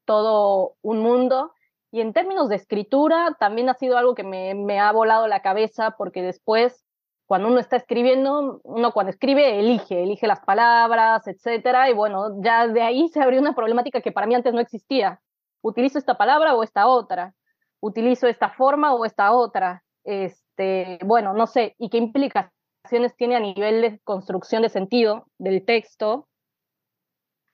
todo 0.06 0.76
un 0.82 1.00
mundo. 1.00 1.54
Y 1.91 2.02
en 2.02 2.12
términos 2.12 2.50
de 2.50 2.56
escritura, 2.56 3.38
también 3.39 3.69
ha 3.69 3.76
sido 3.76 3.97
algo 3.97 4.15
que 4.15 4.23
me, 4.23 4.56
me 4.56 4.80
ha 4.80 4.91
volado 4.91 5.28
la 5.28 5.41
cabeza 5.41 5.91
porque 5.91 6.21
después, 6.21 6.84
cuando 7.28 7.50
uno 7.50 7.60
está 7.60 7.76
escribiendo, 7.76 8.62
uno 8.63 8.92
cuando 8.92 9.12
escribe 9.12 9.60
elige, 9.60 10.02
elige 10.02 10.26
las 10.28 10.40
palabras, 10.40 11.28
etcétera. 11.28 11.90
Y 11.90 11.94
bueno, 11.94 12.42
ya 12.42 12.68
de 12.68 12.82
ahí 12.82 13.10
se 13.10 13.22
abrió 13.22 13.40
una 13.40 13.54
problemática 13.54 14.02
que 14.02 14.12
para 14.12 14.26
mí 14.26 14.34
antes 14.34 14.54
no 14.54 14.62
existía 14.62 15.22
utilizo 15.62 15.98
esta 15.98 16.18
palabra 16.18 16.56
o 16.56 16.63
esta 16.63 16.88
otra, 16.88 17.34
utilizo 17.80 18.28
esta 18.28 18.50
forma 18.50 18.94
o 18.94 19.06
esta 19.06 19.32
otra, 19.32 19.84
este, 20.04 21.00
bueno, 21.06 21.34
no 21.34 21.48
sé, 21.48 21.76
y 21.78 21.90
qué 21.90 21.98
implicaciones 21.98 23.16
tiene 23.18 23.36
a 23.36 23.40
nivel 23.40 23.82
de 23.82 24.00
construcción 24.04 24.62
de 24.62 24.70
sentido 24.70 25.28
del 25.38 25.66
texto, 25.66 26.28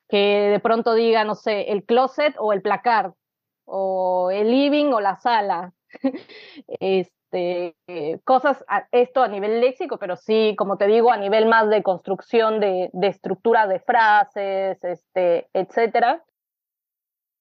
que 0.07 0.49
de 0.51 0.59
pronto 0.59 0.93
diga, 0.93 1.23
no 1.23 1.35
sé, 1.35 1.71
el 1.71 1.85
closet 1.85 2.35
o 2.37 2.53
el 2.53 2.61
placard, 2.61 3.13
o 3.65 4.29
el 4.31 4.51
living 4.51 4.91
o 4.93 4.99
la 4.99 5.15
sala. 5.17 5.73
este, 6.67 7.22
cosas, 8.23 8.63
esto 8.91 9.23
a 9.23 9.27
nivel 9.27 9.61
léxico, 9.61 9.97
pero 9.97 10.15
sí, 10.15 10.55
como 10.57 10.77
te 10.77 10.87
digo, 10.87 11.11
a 11.11 11.17
nivel 11.17 11.47
más 11.47 11.69
de 11.69 11.83
construcción 11.83 12.59
de, 12.59 12.89
de 12.93 13.07
estructura 13.07 13.67
de 13.67 13.79
frases, 13.79 14.83
este, 14.83 15.47
etcétera 15.53 16.23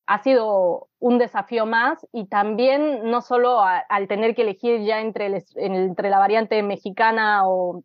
ha 0.07 0.22
sido 0.22 0.88
un 0.98 1.18
desafío 1.18 1.66
más. 1.66 2.07
Y 2.12 2.26
también 2.26 3.11
no 3.11 3.22
solo 3.22 3.61
al 3.62 4.09
tener 4.09 4.35
que 4.35 4.42
elegir 4.42 4.83
ya 4.83 5.00
entre, 5.00 5.42
entre 5.57 6.11
la 6.11 6.18
variante 6.18 6.62
mexicana 6.62 7.48
o, 7.48 7.83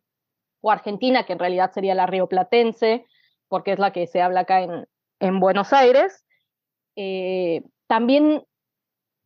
o, 0.60 0.70
argentina, 0.70 1.24
que 1.24 1.32
en 1.32 1.38
realidad 1.38 1.72
sería 1.72 1.94
la 1.94 2.06
rioplatense, 2.06 3.06
porque 3.48 3.72
es 3.72 3.78
la 3.78 3.92
que 3.92 4.06
se 4.06 4.20
habla 4.20 4.40
acá 4.40 4.60
en, 4.60 4.86
en 5.20 5.40
Buenos 5.40 5.72
Aires, 5.72 6.24
eh, 6.96 7.62
también 7.86 8.42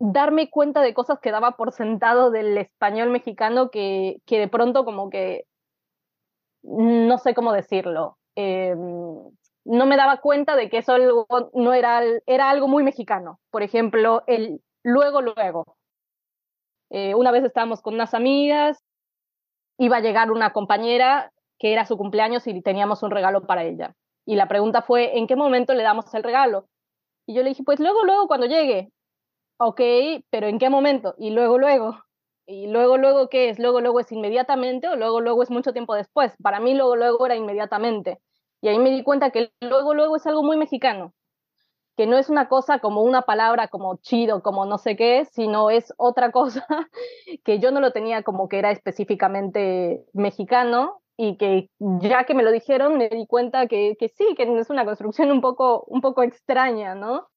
darme 0.04 0.50
cuenta 0.50 0.82
de 0.82 0.94
cosas 0.94 1.20
que 1.20 1.30
daba 1.30 1.52
por 1.52 1.72
sentado 1.72 2.32
del 2.32 2.58
español 2.58 3.10
mexicano 3.10 3.70
que, 3.70 4.16
que 4.26 4.40
de 4.40 4.48
pronto 4.48 4.84
como 4.84 5.10
que 5.10 5.44
no 6.62 7.18
sé 7.18 7.34
cómo 7.34 7.52
decirlo. 7.52 8.18
Eh, 8.34 8.74
no 9.64 9.86
me 9.86 9.96
daba 9.96 10.20
cuenta 10.20 10.56
de 10.56 10.68
que 10.68 10.78
eso 10.78 10.96
no 11.54 11.72
era, 11.72 12.02
era 12.26 12.50
algo 12.50 12.66
muy 12.66 12.82
mexicano. 12.82 13.38
Por 13.50 13.62
ejemplo, 13.62 14.24
el 14.26 14.60
luego, 14.82 15.22
luego. 15.22 15.76
Eh, 16.90 17.14
una 17.14 17.30
vez 17.30 17.44
estábamos 17.44 17.80
con 17.80 17.94
unas 17.94 18.12
amigas, 18.12 18.82
iba 19.78 19.98
a 19.98 20.00
llegar 20.00 20.32
una 20.32 20.52
compañera 20.52 21.32
que 21.60 21.72
era 21.72 21.86
su 21.86 21.96
cumpleaños 21.96 22.46
y 22.48 22.60
teníamos 22.60 23.04
un 23.04 23.12
regalo 23.12 23.46
para 23.46 23.62
ella. 23.62 23.94
Y 24.26 24.34
la 24.34 24.48
pregunta 24.48 24.82
fue, 24.82 25.16
¿en 25.16 25.28
qué 25.28 25.36
momento 25.36 25.74
le 25.74 25.84
damos 25.84 26.12
el 26.12 26.24
regalo? 26.24 26.66
Y 27.24 27.34
yo 27.34 27.42
le 27.44 27.50
dije, 27.50 27.62
pues 27.62 27.78
luego, 27.78 28.04
luego, 28.04 28.26
cuando 28.26 28.46
llegue. 28.46 28.90
Ok, 29.64 29.80
pero 30.30 30.48
¿en 30.48 30.58
qué 30.58 30.68
momento? 30.70 31.14
Y 31.18 31.30
luego, 31.30 31.56
luego. 31.58 31.96
Y 32.46 32.66
luego, 32.66 32.96
luego, 32.98 33.28
¿qué 33.28 33.48
es? 33.48 33.58
Luego, 33.60 33.80
luego 33.80 34.00
es 34.00 34.10
inmediatamente 34.10 34.88
o 34.88 34.96
luego, 34.96 35.20
luego 35.20 35.42
es 35.44 35.50
mucho 35.50 35.72
tiempo 35.72 35.94
después. 35.94 36.34
Para 36.42 36.58
mí, 36.58 36.74
luego, 36.74 36.96
luego 36.96 37.24
era 37.26 37.36
inmediatamente. 37.36 38.18
Y 38.60 38.68
ahí 38.68 38.78
me 38.80 38.90
di 38.90 39.04
cuenta 39.04 39.30
que 39.30 39.52
luego, 39.60 39.94
luego 39.94 40.16
es 40.16 40.26
algo 40.26 40.42
muy 40.42 40.56
mexicano, 40.56 41.14
que 41.96 42.06
no 42.06 42.18
es 42.18 42.30
una 42.30 42.48
cosa 42.48 42.80
como 42.80 43.02
una 43.02 43.22
palabra 43.22 43.68
como 43.68 43.96
chido, 43.98 44.42
como 44.42 44.66
no 44.66 44.78
sé 44.78 44.96
qué, 44.96 45.26
sino 45.26 45.70
es 45.70 45.94
otra 45.98 46.32
cosa 46.32 46.66
que 47.44 47.60
yo 47.60 47.72
no 47.72 47.80
lo 47.80 47.92
tenía 47.92 48.22
como 48.24 48.48
que 48.48 48.58
era 48.60 48.72
específicamente 48.72 50.04
mexicano 50.14 51.02
y 51.18 51.38
que 51.38 51.70
ya 51.80 52.24
que 52.24 52.34
me 52.34 52.44
lo 52.44 52.52
dijeron 52.52 52.98
me 52.98 53.08
di 53.10 53.26
cuenta 53.26 53.68
que, 53.68 53.96
que 53.98 54.08
sí, 54.10 54.34
que 54.36 54.44
es 54.44 54.70
una 54.70 54.84
construcción 54.86 55.32
un 55.32 55.40
poco, 55.42 55.84
un 55.88 56.00
poco 56.02 56.22
extraña, 56.24 56.94
¿no? 56.96 57.28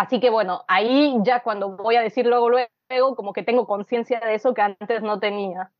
Así 0.00 0.18
que 0.18 0.30
bueno, 0.30 0.64
ahí 0.66 1.14
ya 1.24 1.42
cuando 1.42 1.76
voy 1.76 1.96
a 1.96 2.00
decir 2.00 2.24
luego, 2.24 2.48
luego, 2.48 3.16
como 3.16 3.34
que 3.34 3.42
tengo 3.42 3.66
conciencia 3.66 4.18
de 4.20 4.32
eso 4.32 4.54
que 4.54 4.62
antes 4.62 5.02
no 5.02 5.20
tenía. 5.20 5.72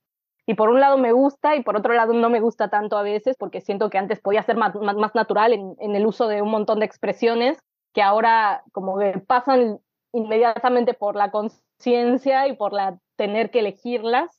Y 0.45 0.53
por 0.53 0.69
un 0.69 0.79
lado 0.79 0.99
me 0.99 1.13
gusta 1.13 1.57
y 1.57 1.63
por 1.63 1.75
otro 1.75 1.95
lado 1.95 2.13
no 2.13 2.29
me 2.29 2.43
gusta 2.43 2.69
tanto 2.69 2.99
a 2.99 3.03
veces 3.03 3.35
porque 3.39 3.63
siento 3.63 3.89
que 3.89 3.97
antes 3.97 4.21
podía 4.21 4.43
ser 4.43 4.59
más, 4.59 4.75
más, 4.75 5.15
natural 5.15 5.55
en, 5.55 5.97
el 5.97 6.07
uso 6.07 6.29
de 6.29 6.43
un 6.43 6.51
montón 6.51 6.81
de 6.81 6.85
expresiones 6.85 7.59
que 7.95 8.03
ahora 8.03 8.63
como 8.73 8.99
que 8.99 9.21
pasan 9.21 9.81
inmediatamente 10.13 10.93
por 10.93 11.17
la 11.17 11.31
conciencia 11.31 12.47
y 12.47 12.55
por 12.57 12.75
la 12.75 12.99
tener 13.17 13.51
que 13.51 13.61
elegirlas. 13.61 14.39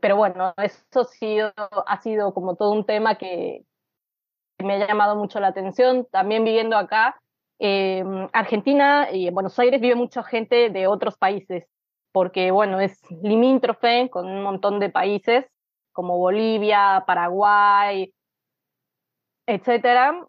Pero 0.00 0.16
bueno, 0.16 0.54
eso 0.56 1.04
sí 1.04 1.36
ha 1.38 2.00
sido 2.00 2.32
como 2.32 2.56
todo 2.56 2.72
un 2.72 2.86
tema 2.86 3.16
que 3.16 3.66
me 4.56 4.82
ha 4.82 4.88
llamado 4.88 5.16
mucho 5.16 5.38
la 5.38 5.48
atención. 5.48 6.06
También 6.10 6.44
viviendo 6.44 6.78
acá, 6.78 7.20
eh, 7.60 8.02
Argentina 8.32 9.08
y 9.12 9.28
en 9.28 9.34
Buenos 9.34 9.58
Aires 9.58 9.80
vive 9.82 9.94
mucha 9.94 10.22
gente 10.22 10.70
de 10.70 10.86
otros 10.86 11.18
países 11.18 11.68
porque 12.10 12.50
bueno, 12.50 12.80
es 12.80 12.98
limítrofe 13.22 14.08
con 14.10 14.26
un 14.26 14.42
montón 14.42 14.80
de 14.80 14.88
países 14.88 15.46
como 15.92 16.16
Bolivia, 16.16 17.04
Paraguay, 17.06 18.12
etcétera. 19.46 20.26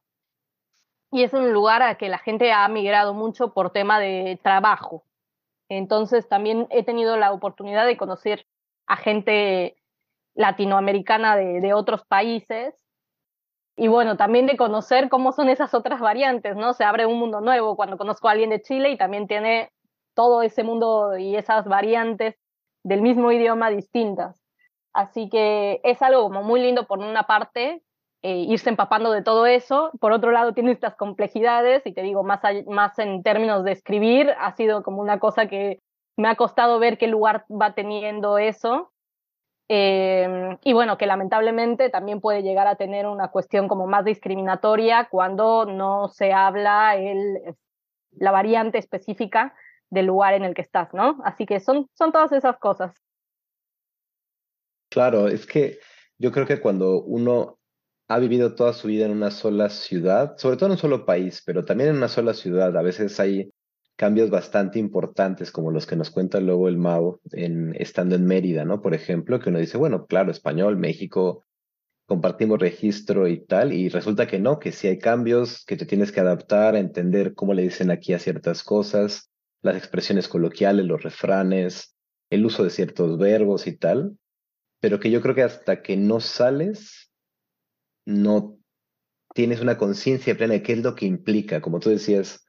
Y 1.12 1.24
es 1.24 1.34
un 1.34 1.54
lugar 1.54 1.82
a 1.82 1.96
que 1.96 2.10
la 2.10 2.18
gente 2.18 2.52
ha 2.52 2.68
migrado 2.68 3.14
mucho 3.14 3.54
por 3.54 3.72
tema 3.72 4.00
de 4.00 4.40
trabajo. 4.44 5.06
Entonces 5.70 6.28
también 6.28 6.68
he 6.70 6.84
tenido 6.84 7.16
la 7.16 7.32
oportunidad 7.32 7.86
de 7.86 7.98
conocer 7.98 8.46
a 8.88 8.98
gente 8.98 9.78
latinoamericana 10.34 11.38
de, 11.38 11.62
de 11.62 11.74
otros 11.74 12.06
países 12.06 12.81
y 13.82 13.88
bueno, 13.88 14.16
también 14.16 14.46
de 14.46 14.58
conocer 14.58 15.10
cómo 15.10 15.32
son 15.32 15.50
esas 15.50 15.74
otras 15.74 16.00
variantes, 16.00 16.56
¿no? 16.56 16.74
Se 16.74 16.84
abre 16.84 17.08
un 17.08 17.18
mundo 17.18 17.42
nuevo 17.42 17.76
cuando 17.76 17.98
conozco 17.98 18.28
a 18.28 18.32
alguien 18.34 18.52
de 18.52 18.62
Chile 18.62 18.92
y 18.92 18.96
también 18.96 19.26
tiene 19.26 19.72
todo 20.14 20.44
ese 20.44 20.62
mundo 20.62 21.18
y 21.18 21.36
esas 21.36 21.66
variantes 21.66 22.36
del 22.84 23.02
mismo 23.02 23.32
idioma 23.32 23.72
distintas. 23.72 24.40
Así 24.94 25.30
que 25.30 25.82
es 25.84 26.00
algo 26.04 26.22
como 26.22 26.44
muy 26.44 26.62
lindo 26.62 26.86
por 26.86 27.00
una 27.00 27.24
parte, 27.24 27.82
eh, 28.22 28.46
irse 28.48 28.70
empapando 28.70 29.12
de 29.12 29.24
todo 29.24 29.48
eso. 29.48 29.90
Por 30.00 30.12
otro 30.12 30.30
lado, 30.30 30.54
tiene 30.54 30.74
estas 30.74 30.96
complejidades 30.96 31.82
y 31.84 31.92
te 31.92 32.04
digo, 32.04 32.22
más, 32.22 32.42
más 32.68 33.00
en 33.00 33.24
términos 33.24 33.64
de 33.64 33.72
escribir, 33.72 34.32
ha 34.38 34.56
sido 34.56 34.84
como 34.84 35.02
una 35.02 35.18
cosa 35.18 35.48
que 35.48 35.80
me 36.18 36.28
ha 36.28 36.36
costado 36.36 36.78
ver 36.78 37.00
qué 37.00 37.08
lugar 37.08 37.46
va 37.50 37.74
teniendo 37.74 38.38
eso. 38.38 38.91
Em, 39.74 40.58
y 40.66 40.74
bueno, 40.74 40.98
que 40.98 41.06
lamentablemente 41.06 41.90
también 41.90 42.20
puede 42.20 42.44
llegar 42.44 42.68
a 42.68 42.76
tener 42.76 43.08
una 43.08 43.30
cuestión 43.30 43.70
como 43.70 43.88
más 43.88 44.04
discriminatoria 44.04 45.08
cuando 45.10 45.66
no 45.66 46.10
se 46.10 46.34
habla 46.34 46.98
el, 46.98 47.56
la 48.12 48.32
variante 48.32 48.80
específica 48.80 49.56
del 49.90 50.08
lugar 50.08 50.34
en 50.34 50.44
el 50.44 50.54
que 50.54 50.62
estás, 50.62 50.94
¿no? 50.94 51.22
Así 51.24 51.46
que 51.46 51.62
son, 51.62 51.90
son 51.94 52.12
todas 52.12 52.34
esas 52.34 52.58
cosas. 52.58 52.94
Claro, 54.90 55.30
es 55.30 55.46
que 55.46 55.80
yo 56.18 56.34
creo 56.34 56.46
que 56.46 56.60
cuando 56.60 57.04
uno 57.04 57.58
ha 58.10 58.20
vivido 58.20 58.56
toda 58.56 58.74
su 58.74 58.90
vida 58.90 59.06
en 59.06 59.14
una 59.14 59.32
sola 59.32 59.70
ciudad, 59.70 60.36
sobre 60.38 60.58
todo 60.58 60.66
en 60.66 60.74
un 60.74 60.80
solo 60.80 61.06
país, 61.06 61.42
pero 61.46 61.64
también 61.64 61.92
en 61.92 61.96
una 61.96 62.10
sola 62.10 62.34
ciudad, 62.34 62.76
a 62.76 62.82
veces 62.82 63.18
hay 63.22 63.50
cambios 64.02 64.32
bastante 64.32 64.80
importantes 64.80 65.52
como 65.52 65.70
los 65.70 65.86
que 65.86 65.96
nos 65.96 66.10
cuenta 66.10 66.40
luego 66.40 66.68
el 66.68 66.76
Mao 66.76 67.22
en, 67.34 67.76
estando 67.76 68.16
en 68.16 68.26
Mérida, 68.26 68.66
¿no? 68.66 68.82
Por 68.82 68.96
ejemplo, 68.96 69.40
que 69.40 69.50
uno 69.50 69.60
dice, 69.60 69.78
bueno, 69.78 70.08
claro, 70.08 70.32
español, 70.32 70.76
México, 70.76 71.46
compartimos 72.08 72.58
registro 72.58 73.28
y 73.28 73.46
tal, 73.46 73.74
y 73.74 73.90
resulta 73.90 74.26
que 74.26 74.40
no, 74.40 74.58
que 74.58 74.72
sí 74.72 74.88
hay 74.88 74.98
cambios, 74.98 75.64
que 75.66 75.78
te 75.78 75.86
tienes 75.86 76.12
que 76.12 76.20
adaptar 76.20 76.74
a 76.74 76.80
entender 76.80 77.36
cómo 77.36 77.54
le 77.54 77.62
dicen 77.62 77.92
aquí 77.92 78.14
a 78.14 78.18
ciertas 78.18 78.64
cosas, 78.64 79.30
las 79.62 79.76
expresiones 79.76 80.28
coloquiales, 80.28 80.84
los 80.88 81.04
refranes, 81.04 81.96
el 82.32 82.44
uso 82.44 82.64
de 82.64 82.72
ciertos 82.72 83.20
verbos 83.20 83.68
y 83.68 83.78
tal, 83.78 84.18
pero 84.80 85.00
que 85.00 85.12
yo 85.12 85.22
creo 85.22 85.36
que 85.36 85.44
hasta 85.44 85.84
que 85.84 85.96
no 85.96 86.22
sales, 86.22 87.12
no 88.08 88.58
tienes 89.36 89.62
una 89.62 89.78
conciencia 89.78 90.36
plena 90.36 90.56
de 90.56 90.64
qué 90.64 90.74
es 90.74 90.80
lo 90.82 90.96
que 90.96 91.06
implica, 91.06 91.62
como 91.62 91.80
tú 91.80 91.92
decías, 91.92 92.44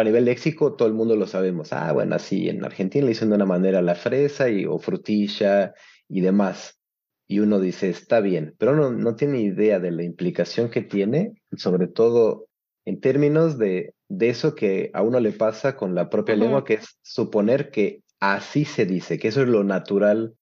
a 0.00 0.04
nivel 0.04 0.24
léxico 0.24 0.74
todo 0.74 0.88
el 0.88 0.94
mundo 0.94 1.16
lo 1.16 1.26
sabemos, 1.26 1.72
ah, 1.72 1.92
bueno, 1.92 2.14
así 2.16 2.48
en 2.48 2.64
Argentina 2.64 3.04
le 3.04 3.10
dicen 3.10 3.30
de 3.30 3.36
una 3.36 3.46
manera 3.46 3.82
la 3.82 3.94
fresa 3.94 4.48
y, 4.48 4.64
o 4.66 4.78
frutilla 4.78 5.74
y 6.08 6.20
demás, 6.20 6.78
y 7.26 7.40
uno 7.40 7.58
dice, 7.58 7.88
está 7.88 8.20
bien, 8.20 8.54
pero 8.58 8.76
no, 8.76 8.90
no 8.90 9.16
tiene 9.16 9.40
idea 9.40 9.80
de 9.80 9.90
la 9.90 10.04
implicación 10.04 10.70
que 10.70 10.82
tiene, 10.82 11.34
sobre 11.56 11.88
todo 11.88 12.46
en 12.84 13.00
términos 13.00 13.58
de, 13.58 13.94
de 14.08 14.28
eso 14.28 14.54
que 14.54 14.90
a 14.94 15.02
uno 15.02 15.18
le 15.18 15.32
pasa 15.32 15.76
con 15.76 15.94
la 15.94 16.08
propia 16.08 16.36
lengua, 16.36 16.64
que 16.64 16.74
es 16.74 16.98
suponer 17.02 17.70
que 17.70 18.02
así 18.20 18.64
se 18.64 18.86
dice, 18.86 19.18
que 19.18 19.28
eso 19.28 19.42
es 19.42 19.48
lo 19.48 19.64
natural 19.64 20.34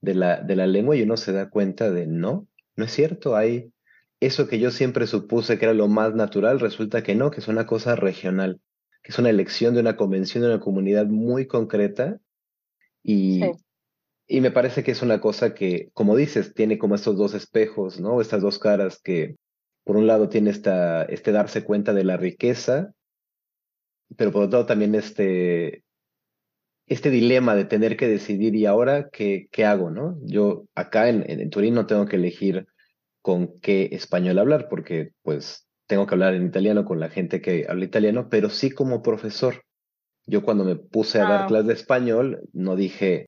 de 0.00 0.14
la, 0.14 0.40
de 0.40 0.56
la 0.56 0.66
lengua 0.66 0.96
y 0.96 1.02
uno 1.02 1.16
se 1.16 1.32
da 1.32 1.50
cuenta 1.50 1.90
de 1.90 2.06
no, 2.06 2.46
no 2.76 2.84
es 2.84 2.92
cierto, 2.92 3.36
hay 3.36 3.70
eso 4.20 4.48
que 4.48 4.58
yo 4.58 4.70
siempre 4.70 5.06
supuse 5.06 5.58
que 5.58 5.66
era 5.66 5.74
lo 5.74 5.88
más 5.88 6.14
natural, 6.14 6.60
resulta 6.60 7.02
que 7.02 7.14
no, 7.14 7.30
que 7.30 7.40
es 7.40 7.48
una 7.48 7.66
cosa 7.66 7.96
regional, 7.96 8.60
que 9.02 9.12
es 9.12 9.18
una 9.18 9.30
elección 9.30 9.74
de 9.74 9.80
una 9.80 9.96
convención 9.96 10.42
de 10.42 10.50
una 10.50 10.60
comunidad 10.60 11.06
muy 11.06 11.46
concreta 11.46 12.18
y, 13.02 13.40
y 14.26 14.40
me 14.40 14.50
parece 14.50 14.84
que 14.84 14.92
es 14.92 15.02
una 15.02 15.20
cosa 15.20 15.54
que, 15.54 15.90
como 15.92 16.16
dices, 16.16 16.54
tiene 16.54 16.78
como 16.78 16.94
estos 16.94 17.16
dos 17.16 17.34
espejos, 17.34 17.98
¿no? 18.00 18.20
Estas 18.20 18.42
dos 18.42 18.58
caras 18.58 19.00
que, 19.02 19.36
por 19.84 19.96
un 19.96 20.06
lado, 20.06 20.28
tiene 20.28 20.50
esta, 20.50 21.04
este 21.04 21.32
darse 21.32 21.64
cuenta 21.64 21.94
de 21.94 22.04
la 22.04 22.16
riqueza, 22.16 22.92
pero 24.16 24.32
por 24.32 24.42
otro 24.42 24.58
lado 24.58 24.66
también 24.66 24.94
este, 24.94 25.82
este 26.86 27.10
dilema 27.10 27.54
de 27.54 27.64
tener 27.64 27.96
que 27.96 28.08
decidir 28.08 28.54
y 28.56 28.66
ahora 28.66 29.08
qué, 29.10 29.48
qué 29.50 29.64
hago, 29.64 29.90
¿no? 29.90 30.18
Yo 30.22 30.66
acá 30.74 31.08
en, 31.08 31.24
en, 31.28 31.48
Turín 31.50 31.74
no 31.74 31.86
tengo 31.86 32.06
que 32.06 32.16
elegir 32.16 32.66
con 33.22 33.60
qué 33.60 33.88
español 33.92 34.38
hablar, 34.38 34.68
porque 34.68 35.10
pues 35.22 35.68
tengo 35.90 36.06
que 36.06 36.14
hablar 36.14 36.34
en 36.34 36.46
italiano 36.46 36.84
con 36.84 37.00
la 37.00 37.10
gente 37.10 37.42
que 37.42 37.66
habla 37.68 37.84
italiano, 37.84 38.28
pero 38.30 38.48
sí 38.48 38.70
como 38.70 39.02
profesor. 39.02 39.64
Yo 40.24 40.40
cuando 40.44 40.62
me 40.62 40.76
puse 40.76 41.18
a 41.18 41.28
dar 41.28 41.46
clases 41.48 41.66
de 41.66 41.72
español, 41.72 42.48
no 42.52 42.76
dije, 42.76 43.26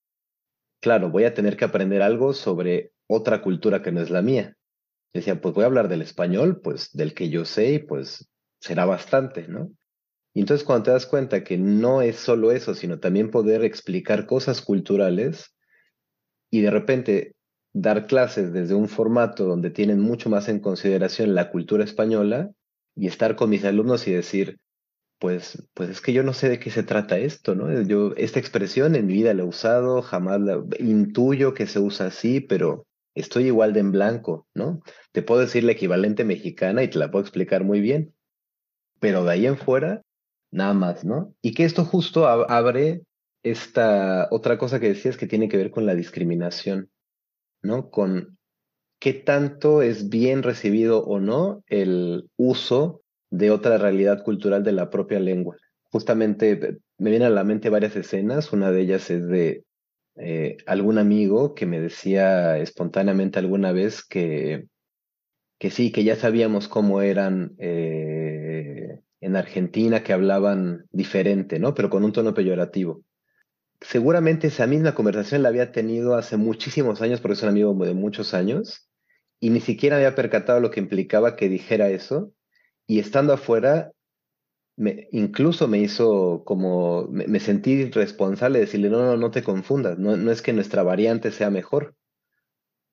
claro, 0.80 1.10
voy 1.10 1.24
a 1.24 1.34
tener 1.34 1.56
que 1.56 1.64
aprender 1.64 2.02
algo 2.02 2.32
sobre 2.32 2.92
otra 3.08 3.42
cultura 3.42 3.82
que 3.82 3.90
no 3.90 4.00
es 4.00 4.10
la 4.10 4.22
mía. 4.22 4.54
Decía, 5.12 5.40
pues 5.40 5.56
voy 5.56 5.64
a 5.64 5.66
hablar 5.66 5.88
del 5.88 6.02
español, 6.02 6.60
pues 6.62 6.92
del 6.92 7.14
que 7.14 7.30
yo 7.30 7.44
sé 7.44 7.72
y 7.72 7.78
pues 7.80 8.30
será 8.60 8.84
bastante, 8.84 9.48
¿no? 9.48 9.72
Y 10.32 10.38
entonces 10.38 10.64
cuando 10.64 10.84
te 10.84 10.90
das 10.92 11.06
cuenta 11.06 11.42
que 11.42 11.58
no 11.58 12.00
es 12.00 12.14
solo 12.14 12.52
eso, 12.52 12.76
sino 12.76 13.00
también 13.00 13.32
poder 13.32 13.64
explicar 13.64 14.24
cosas 14.24 14.62
culturales 14.62 15.52
y 16.48 16.60
de 16.60 16.70
repente 16.70 17.32
dar 17.72 18.06
clases 18.06 18.52
desde 18.52 18.74
un 18.74 18.88
formato 18.88 19.44
donde 19.44 19.70
tienen 19.70 20.00
mucho 20.00 20.28
más 20.28 20.48
en 20.48 20.60
consideración 20.60 21.34
la 21.34 21.50
cultura 21.50 21.84
española 21.84 22.50
y 22.94 23.06
estar 23.06 23.36
con 23.36 23.50
mis 23.50 23.64
alumnos 23.64 24.06
y 24.06 24.12
decir, 24.12 24.58
pues, 25.18 25.66
pues 25.74 25.88
es 25.88 26.00
que 26.00 26.12
yo 26.12 26.22
no 26.22 26.32
sé 26.34 26.48
de 26.48 26.58
qué 26.58 26.70
se 26.70 26.82
trata 26.82 27.18
esto, 27.18 27.54
¿no? 27.54 27.82
Yo 27.82 28.12
esta 28.16 28.40
expresión 28.40 28.94
en 28.96 29.06
mi 29.06 29.14
vida 29.14 29.32
la 29.32 29.42
he 29.42 29.46
usado, 29.46 30.02
jamás 30.02 30.40
la 30.40 30.62
intuyo 30.78 31.54
que 31.54 31.66
se 31.66 31.78
usa 31.78 32.06
así, 32.06 32.40
pero 32.40 32.86
estoy 33.14 33.44
igual 33.44 33.72
de 33.72 33.80
en 33.80 33.92
blanco, 33.92 34.46
¿no? 34.54 34.82
Te 35.12 35.22
puedo 35.22 35.40
decir 35.40 35.64
la 35.64 35.72
equivalente 35.72 36.24
mexicana 36.24 36.82
y 36.82 36.88
te 36.88 36.98
la 36.98 37.10
puedo 37.10 37.22
explicar 37.22 37.64
muy 37.64 37.80
bien, 37.80 38.14
pero 39.00 39.24
de 39.24 39.32
ahí 39.32 39.46
en 39.46 39.56
fuera, 39.56 40.02
nada 40.50 40.74
más, 40.74 41.04
¿no? 41.04 41.34
Y 41.40 41.54
que 41.54 41.64
esto 41.64 41.84
justo 41.84 42.26
abre 42.26 43.02
esta 43.42 44.28
otra 44.30 44.58
cosa 44.58 44.80
que 44.80 44.88
decías 44.88 45.16
que 45.16 45.26
tiene 45.26 45.48
que 45.48 45.56
ver 45.56 45.70
con 45.70 45.86
la 45.86 45.94
discriminación, 45.94 46.90
¿no? 47.62 47.90
Con 47.90 48.38
qué 49.00 49.14
tanto 49.14 49.82
es 49.82 50.08
bien 50.08 50.42
recibido 50.42 51.04
o 51.04 51.20
no 51.20 51.64
el 51.68 52.28
uso 52.36 53.02
de 53.30 53.50
otra 53.50 53.78
realidad 53.78 54.22
cultural 54.22 54.62
de 54.62 54.72
la 54.72 54.90
propia 54.90 55.18
lengua. 55.18 55.56
Justamente 55.90 56.78
me 56.98 57.10
vienen 57.10 57.28
a 57.28 57.34
la 57.34 57.44
mente 57.44 57.70
varias 57.70 57.96
escenas, 57.96 58.52
una 58.52 58.70
de 58.70 58.80
ellas 58.80 59.10
es 59.10 59.26
de 59.26 59.64
eh, 60.16 60.58
algún 60.66 60.98
amigo 60.98 61.54
que 61.54 61.66
me 61.66 61.80
decía 61.80 62.58
espontáneamente 62.58 63.38
alguna 63.38 63.72
vez 63.72 64.04
que, 64.04 64.66
que 65.58 65.70
sí, 65.70 65.90
que 65.90 66.04
ya 66.04 66.16
sabíamos 66.16 66.68
cómo 66.68 67.02
eran 67.02 67.54
eh, 67.58 68.98
en 69.20 69.36
Argentina, 69.36 70.02
que 70.02 70.12
hablaban 70.12 70.84
diferente, 70.90 71.58
¿no? 71.58 71.74
Pero 71.74 71.88
con 71.88 72.04
un 72.04 72.12
tono 72.12 72.34
peyorativo. 72.34 73.02
Seguramente 73.82 74.46
esa 74.46 74.66
misma 74.66 74.94
conversación 74.94 75.42
la 75.42 75.48
había 75.48 75.72
tenido 75.72 76.14
hace 76.14 76.36
muchísimos 76.36 77.02
años, 77.02 77.20
porque 77.20 77.34
es 77.34 77.42
un 77.42 77.48
amigo 77.48 77.74
de 77.84 77.94
muchos 77.94 78.32
años, 78.34 78.88
y 79.40 79.50
ni 79.50 79.60
siquiera 79.60 79.96
había 79.96 80.14
percatado 80.14 80.60
lo 80.60 80.70
que 80.70 80.80
implicaba 80.80 81.36
que 81.36 81.48
dijera 81.48 81.90
eso, 81.90 82.32
y 82.86 83.00
estando 83.00 83.32
afuera, 83.32 83.92
incluso 85.10 85.68
me 85.68 85.78
hizo 85.78 86.44
como, 86.44 87.08
me, 87.08 87.40
sentí 87.40 87.90
responsable 87.90 88.58
de 88.58 88.66
decirle, 88.66 88.88
no, 88.88 89.04
no, 89.04 89.16
no 89.16 89.30
te 89.30 89.42
confundas, 89.42 89.98
no, 89.98 90.16
no 90.16 90.30
es 90.30 90.42
que 90.42 90.52
nuestra 90.52 90.82
variante 90.82 91.32
sea 91.32 91.50
mejor, 91.50 91.94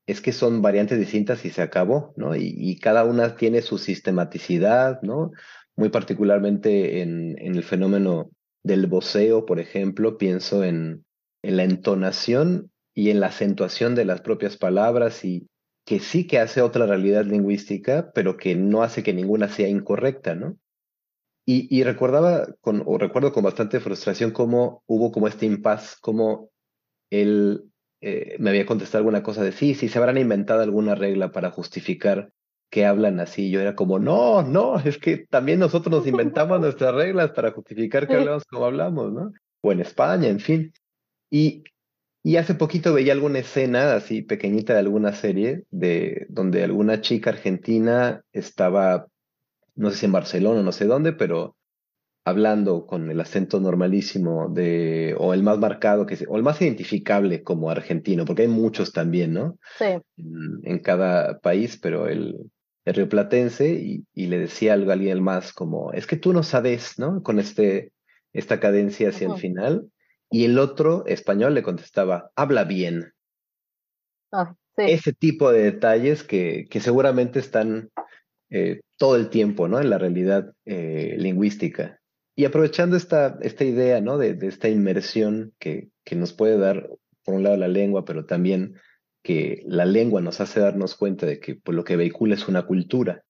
es 0.07 0.21
que 0.21 0.33
son 0.33 0.61
variantes 0.63 0.97
distintas 0.97 1.45
y 1.45 1.51
se 1.51 1.61
acabó, 1.61 2.13
¿no? 2.17 2.35
Y, 2.35 2.79
cada 2.79 3.03
una 3.03 3.35
tiene 3.35 3.61
su 3.61 3.77
sistematicidad, 3.77 5.01
¿no? 5.03 5.31
Muy 5.75 5.89
particularmente 5.89 7.01
en, 7.01 7.35
en 7.39 7.55
el 7.55 7.63
fenómeno 7.63 8.31
del 8.69 8.87
voceo, 8.87 9.45
por 9.45 9.59
ejemplo, 9.59 10.17
pienso 10.17 10.63
en, 10.63 11.03
la 11.41 11.63
entonación 11.63 12.71
y 12.93 13.09
en 13.09 13.19
la 13.19 13.27
acentuación 13.27 13.95
de 13.95 14.05
las 14.05 14.21
propias 14.21 14.55
palabras 14.57 15.25
y, 15.25 15.47
que 15.85 15.99
sí 15.99 16.27
que 16.27 16.37
hace 16.37 16.61
otra 16.61 16.85
realidad 16.85 17.25
lingüística, 17.25 18.11
pero 18.13 18.37
que 18.37 18.55
no 18.55 18.83
hace 18.83 19.01
que 19.01 19.11
ninguna 19.11 19.49
sea 19.49 19.67
incorrecta, 19.67 20.35
¿no? 20.35 20.55
Y, 21.51 21.81
recordaba, 21.81 22.45
con, 22.61 22.83
o 22.85 22.99
recuerdo 22.99 23.33
con 23.33 23.43
bastante 23.43 23.79
frustración 23.79 24.29
cómo 24.29 24.83
hubo 24.85 25.11
como 25.11 25.27
este 25.27 25.47
impas, 25.47 25.97
cómo 25.99 26.51
él 27.09 27.63
eh, 28.01 28.35
me 28.37 28.51
había 28.51 28.67
contestado 28.67 28.99
alguna 28.99 29.23
cosa 29.23 29.43
de 29.43 29.51
sí, 29.51 29.73
sí, 29.73 29.89
se 29.89 29.97
habrán 29.97 30.19
inventado 30.19 30.61
alguna 30.61 30.93
regla 30.93 31.31
para 31.31 31.49
justificar 31.49 32.31
que 32.69 32.85
hablan 32.85 33.19
así. 33.19 33.49
Yo 33.51 33.61
era 33.61 33.75
como, 33.75 33.99
no, 33.99 34.41
no, 34.43 34.79
es 34.79 34.97
que 34.97 35.25
también 35.29 35.59
nosotros 35.59 35.91
nos 35.91 36.07
inventamos 36.07 36.59
nuestras 36.61 36.93
reglas 36.93 37.31
para 37.31 37.51
justificar 37.51 38.07
que 38.07 38.15
hablamos 38.15 38.45
como 38.45 38.65
hablamos, 38.65 39.11
¿no? 39.13 39.31
O 39.61 39.71
en 39.71 39.81
España, 39.81 40.27
en 40.27 40.39
fin. 40.39 40.73
Y 41.29 41.63
y 42.21 42.35
hace 42.35 42.53
poquito 42.53 42.93
veía 42.93 43.13
alguna 43.13 43.39
escena 43.39 43.95
así 43.95 44.21
pequeñita 44.21 44.73
de 44.73 44.79
alguna 44.79 45.13
serie 45.13 45.63
de 45.71 46.25
donde 46.29 46.63
alguna 46.63 46.99
chica 47.01 47.29
argentina 47.29 48.23
estaba, 48.33 49.07
no 49.75 49.89
sé 49.89 49.97
si 49.97 50.05
en 50.05 50.11
Barcelona, 50.11 50.61
no 50.61 50.71
sé 50.73 50.85
dónde, 50.85 51.13
pero 51.13 51.55
hablando 52.25 52.85
con 52.85 53.09
el 53.09 53.21
acento 53.21 53.61
normalísimo 53.61 54.49
de, 54.49 55.15
o 55.17 55.33
el 55.33 55.43
más 55.43 55.57
marcado, 55.59 56.05
que, 56.05 56.17
o 56.27 56.35
el 56.35 56.43
más 56.43 56.61
identificable 56.61 57.41
como 57.41 57.71
argentino, 57.71 58.25
porque 58.25 58.43
hay 58.43 58.47
muchos 58.49 58.91
también, 58.91 59.33
¿no? 59.33 59.57
Sí. 59.77 59.85
En, 60.63 60.79
cada 60.79 61.39
país, 61.39 61.79
pero 61.81 62.07
el, 62.07 62.51
el 62.89 62.95
rioplatense, 62.95 63.69
y, 63.69 64.05
y, 64.13 64.27
le 64.27 64.39
decía 64.39 64.73
algo 64.73 64.89
a 64.89 64.93
alguien 64.93 65.21
más 65.21 65.53
como, 65.53 65.91
es 65.93 66.07
que 66.07 66.17
tú 66.17 66.33
no 66.33 66.43
sabes, 66.43 66.97
¿no? 66.97 67.21
Con 67.23 67.39
este, 67.39 67.91
esta 68.33 68.59
cadencia 68.59 69.09
hacia 69.09 69.27
el 69.27 69.37
final. 69.37 69.89
Y 70.31 70.45
el 70.45 70.59
otro 70.59 71.05
español 71.07 71.55
le 71.55 71.63
contestaba, 71.63 72.31
habla 72.35 72.63
bien. 72.63 73.13
Ah, 74.31 74.55
Ese 74.77 75.11
tipo 75.13 75.51
de 75.51 75.63
detalles 75.63 76.23
que, 76.23 76.67
que 76.69 76.79
seguramente 76.79 77.39
están 77.39 77.89
eh, 78.51 78.81
todo 78.97 79.15
el 79.15 79.29
tiempo 79.29 79.67
¿no? 79.67 79.79
en 79.79 79.89
la 79.89 79.97
realidad 79.97 80.53
eh, 80.65 81.15
lingüística. 81.17 81.99
Y 82.35 82.45
aprovechando 82.45 82.95
esta, 82.95 83.37
esta 83.41 83.63
idea 83.63 84.01
¿no? 84.01 84.17
de, 84.17 84.35
de 84.35 84.47
esta 84.47 84.69
inmersión 84.69 85.53
que, 85.59 85.89
que, 86.05 86.15
nos 86.15 86.31
puede 86.31 86.57
dar, 86.57 86.89
por 87.25 87.35
un 87.35 87.43
lado, 87.43 87.57
la 87.57 87.67
lengua, 87.67 88.05
pero 88.05 88.25
también 88.25 88.75
que 89.29 89.61
la 89.67 89.85
lengua 89.85 90.21
nos 90.21 90.41
hace 90.41 90.59
darnos 90.59 90.95
cuenta 90.95 91.27
de 91.27 91.39
que 91.39 91.53
pues, 91.53 91.75
lo 91.75 91.83
que 91.83 91.95
vehicula 91.95 92.33
es 92.33 92.47
una 92.47 92.65
cultura. 92.65 93.23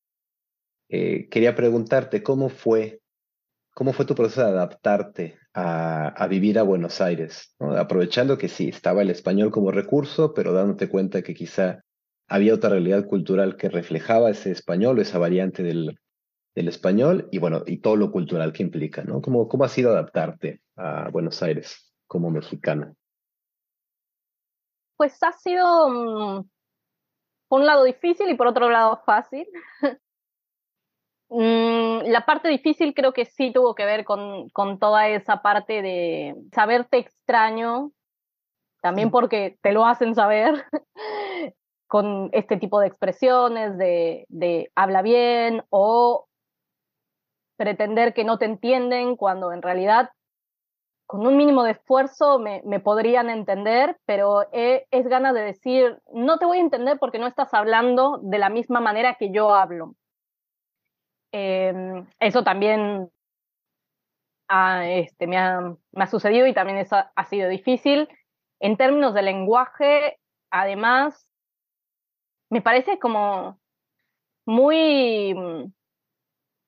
Eh, 0.88 1.28
quería 1.30 1.56
preguntarte, 1.56 2.24
¿cómo 2.24 2.48
fue 2.48 3.02
¿Cómo 3.74 3.92
fue 3.92 4.06
tu 4.06 4.16
proceso 4.16 4.42
de 4.42 4.50
adaptarte 4.50 5.38
a, 5.54 6.28
vivir 6.30 6.58
a 6.58 6.64
Buenos 6.64 7.02
Aires? 7.02 7.54
Aprovechando 7.60 8.38
que 8.38 8.48
sí, 8.48 8.70
estaba 8.70 9.02
el 9.02 9.10
español 9.10 9.52
como 9.52 9.72
recurso, 9.72 10.34
pero 10.34 10.54
dándote 10.54 10.88
cuenta 10.88 11.22
que 11.22 11.34
quizá 11.34 11.84
había 12.28 12.54
otra 12.54 12.72
realidad 12.72 13.06
cultural 13.06 13.58
que 13.58 13.70
reflejaba 13.70 14.32
ese 14.32 14.52
español, 14.52 15.00
esa 15.00 15.18
variante 15.18 15.64
del, 15.64 15.98
del 16.56 16.68
español 16.68 17.28
y 17.32 17.40
bueno, 17.40 17.64
y 17.66 17.78
todo 17.78 17.98
lo 17.98 18.12
cultural 18.12 18.54
que 18.54 18.64
implica, 18.64 19.04
¿no? 19.04 19.22
¿Cómo, 19.22 19.48
cómo 19.48 19.66
ha 19.66 19.70
sido 19.70 19.92
adaptarte 19.92 20.62
a 20.78 21.10
Buenos 21.10 21.42
Aires 21.44 21.94
como 22.08 22.32
mexicana? 22.32 22.94
Pues 25.00 25.18
ha 25.24 25.32
sido, 25.32 25.88
mm, 25.88 26.50
por 27.48 27.62
un 27.62 27.66
lado 27.66 27.86
difícil 27.86 28.30
y 28.30 28.36
por 28.36 28.48
otro 28.48 28.70
lado 28.70 29.02
fácil. 29.06 29.48
Mm, 31.32 32.10
la 32.10 32.26
parte 32.26 32.50
difícil 32.50 32.96
creo 32.96 33.14
que 33.14 33.26
sí 33.26 33.54
tuvo 33.54 33.76
que 33.76 33.86
ver 33.86 34.04
con, 34.04 34.50
con 34.50 34.80
toda 34.80 35.10
esa 35.10 35.44
parte 35.44 35.84
de 35.84 36.36
saberte 36.56 36.98
extraño, 36.98 37.92
también 38.82 39.12
porque 39.12 39.60
te 39.62 39.72
lo 39.72 39.86
hacen 39.86 40.16
saber, 40.16 40.66
con 41.88 42.32
este 42.34 42.58
tipo 42.58 42.80
de 42.80 42.88
expresiones 42.88 43.78
de, 43.78 44.26
de 44.30 44.72
habla 44.74 45.04
bien 45.04 45.62
o 45.70 46.26
pretender 47.58 48.16
que 48.16 48.24
no 48.24 48.40
te 48.40 48.46
entienden 48.46 49.16
cuando 49.16 49.54
en 49.54 49.62
realidad 49.62 50.10
con 51.10 51.26
un 51.26 51.38
mínimo 51.38 51.64
de 51.64 51.72
esfuerzo 51.72 52.38
me, 52.38 52.62
podrían 52.82 53.32
entender, 53.32 53.98
pero 54.06 54.48
es 54.52 55.08
ganas 55.08 55.34
de 55.34 55.42
decir, 55.42 55.98
no 56.14 56.38
te 56.38 56.46
voy 56.46 56.60
a 56.60 56.62
entender 56.62 57.00
porque 57.00 57.18
no 57.18 57.26
estás 57.26 57.52
hablando 57.56 58.20
de 58.22 58.38
la 58.38 58.50
misma 58.50 58.80
manera 58.80 59.16
que 59.16 59.32
yo 59.32 59.56
hablo. 59.56 59.96
Em, 61.32 62.06
eso 62.20 62.44
también 62.44 63.10
este, 64.84 65.26
me, 65.26 65.38
ha, 65.38 66.08
sucedido 66.12 66.46
y 66.46 66.54
también 66.54 66.78
eso 66.78 66.98
ha 67.16 67.26
sido 67.26 67.50
difícil. 67.50 68.08
En 68.60 68.78
términos 68.78 69.16
de 69.16 69.24
lenguaje, 69.24 70.20
además, 70.52 71.28
me 72.52 72.62
parece 72.62 73.00
como 73.00 73.60
muy... 74.46 75.34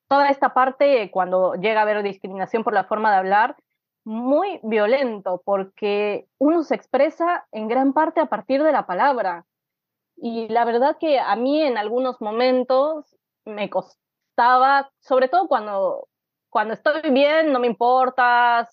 Toda 0.08 0.30
esta 0.30 0.52
parte, 0.52 1.12
cuando 1.12 1.54
llega 1.54 1.78
a 1.78 1.82
haber 1.84 2.02
discriminación 2.02 2.64
por 2.64 2.74
la 2.74 2.82
forma 2.82 3.12
de 3.12 3.18
hablar, 3.18 3.56
muy 4.04 4.60
violento 4.62 5.42
porque 5.44 6.26
uno 6.38 6.62
se 6.62 6.74
expresa 6.74 7.46
en 7.52 7.68
gran 7.68 7.92
parte 7.92 8.20
a 8.20 8.26
partir 8.26 8.62
de 8.62 8.72
la 8.72 8.86
palabra. 8.86 9.46
Y 10.16 10.48
la 10.48 10.64
verdad 10.64 10.96
que 10.98 11.18
a 11.18 11.34
mí 11.36 11.62
en 11.62 11.78
algunos 11.78 12.20
momentos 12.20 13.16
me 13.44 13.70
costaba, 13.70 14.90
sobre 15.00 15.28
todo 15.28 15.48
cuando, 15.48 16.08
cuando 16.50 16.74
estoy 16.74 17.10
bien, 17.10 17.52
no 17.52 17.60
me 17.60 17.66
importa, 17.66 18.68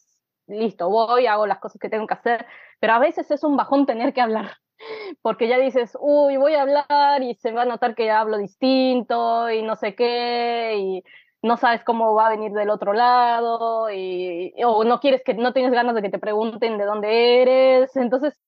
listo, 0.47 0.89
voy, 0.89 1.27
hago 1.27 1.47
las 1.47 1.59
cosas 1.59 1.79
que 1.79 1.89
tengo 1.89 2.07
que 2.07 2.13
hacer, 2.15 2.45
pero 2.79 2.93
a 2.93 2.99
veces 2.99 3.29
es 3.31 3.43
un 3.43 3.57
bajón 3.57 3.85
tener 3.85 4.13
que 4.13 4.21
hablar, 4.21 4.57
porque 5.21 5.47
ya 5.47 5.57
dices, 5.57 5.97
uy, 5.99 6.37
voy 6.37 6.55
a 6.55 6.63
hablar 6.63 7.23
y 7.23 7.35
se 7.35 7.51
va 7.51 7.63
a 7.63 7.65
notar 7.65 7.95
que 7.95 8.11
hablo 8.11 8.37
distinto 8.37 9.49
y 9.49 9.61
no 9.61 9.75
sé 9.75 9.95
qué, 9.95 11.01
no 11.41 11.57
sabes 11.57 11.83
cómo 11.83 12.13
va 12.13 12.27
a 12.27 12.29
venir 12.31 12.51
del 12.51 12.69
otro 12.69 12.93
lado 12.93 13.89
y, 13.91 14.53
o 14.65 14.83
no 14.83 14.99
quieres 14.99 15.23
que 15.23 15.33
no 15.33 15.53
tienes 15.53 15.71
ganas 15.71 15.95
de 15.95 16.01
que 16.01 16.09
te 16.09 16.19
pregunten 16.19 16.77
de 16.77 16.85
dónde 16.85 17.41
eres. 17.41 17.95
Entonces, 17.95 18.39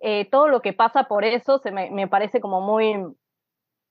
eh, 0.00 0.28
todo 0.30 0.48
lo 0.48 0.62
que 0.62 0.72
pasa 0.72 1.04
por 1.04 1.24
eso 1.24 1.58
se 1.58 1.72
me, 1.72 1.90
me 1.90 2.08
parece 2.08 2.40
como 2.40 2.60
muy, 2.60 2.94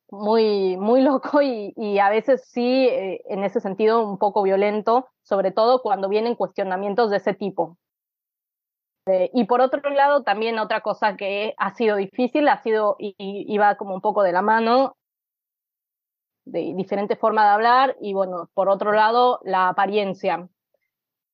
muy, 0.09 0.77
muy 0.77 1.01
loco 1.03 1.41
y, 1.41 1.73
y 1.75 1.99
a 1.99 2.09
veces 2.09 2.47
sí, 2.49 2.87
eh, 2.87 3.21
en 3.25 3.43
ese 3.43 3.59
sentido, 3.59 4.07
un 4.07 4.17
poco 4.17 4.43
violento, 4.43 5.09
sobre 5.23 5.51
todo 5.51 5.81
cuando 5.81 6.09
vienen 6.09 6.35
cuestionamientos 6.35 7.09
de 7.11 7.17
ese 7.17 7.33
tipo. 7.33 7.77
Eh, 9.07 9.29
y 9.33 9.43
por 9.45 9.61
otro 9.61 9.87
lado, 9.91 10.23
también 10.23 10.57
otra 10.57 10.81
cosa 10.81 11.15
que 11.15 11.53
ha 11.57 11.75
sido 11.75 11.95
difícil, 11.95 12.47
ha 12.47 12.61
sido, 12.63 12.95
y, 12.97 13.15
y 13.19 13.57
va 13.57 13.75
como 13.75 13.93
un 13.93 14.01
poco 14.01 14.23
de 14.23 14.31
la 14.31 14.41
mano, 14.41 14.95
de 16.45 16.73
diferente 16.75 17.15
forma 17.15 17.43
de 17.43 17.49
hablar 17.49 17.95
y 17.99 18.13
bueno, 18.13 18.49
por 18.53 18.69
otro 18.69 18.91
lado, 18.91 19.39
la 19.43 19.67
apariencia. 19.69 20.47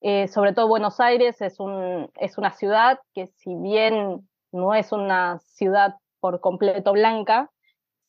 Eh, 0.02 0.28
sobre 0.28 0.54
todo 0.54 0.68
Buenos 0.68 1.00
Aires 1.00 1.42
es, 1.42 1.60
un, 1.60 2.10
es 2.16 2.38
una 2.38 2.52
ciudad 2.52 3.00
que 3.14 3.28
si 3.28 3.54
bien 3.56 4.28
no 4.52 4.74
es 4.74 4.92
una 4.92 5.38
ciudad 5.40 5.96
por 6.20 6.40
completo 6.40 6.94
blanca, 6.94 7.52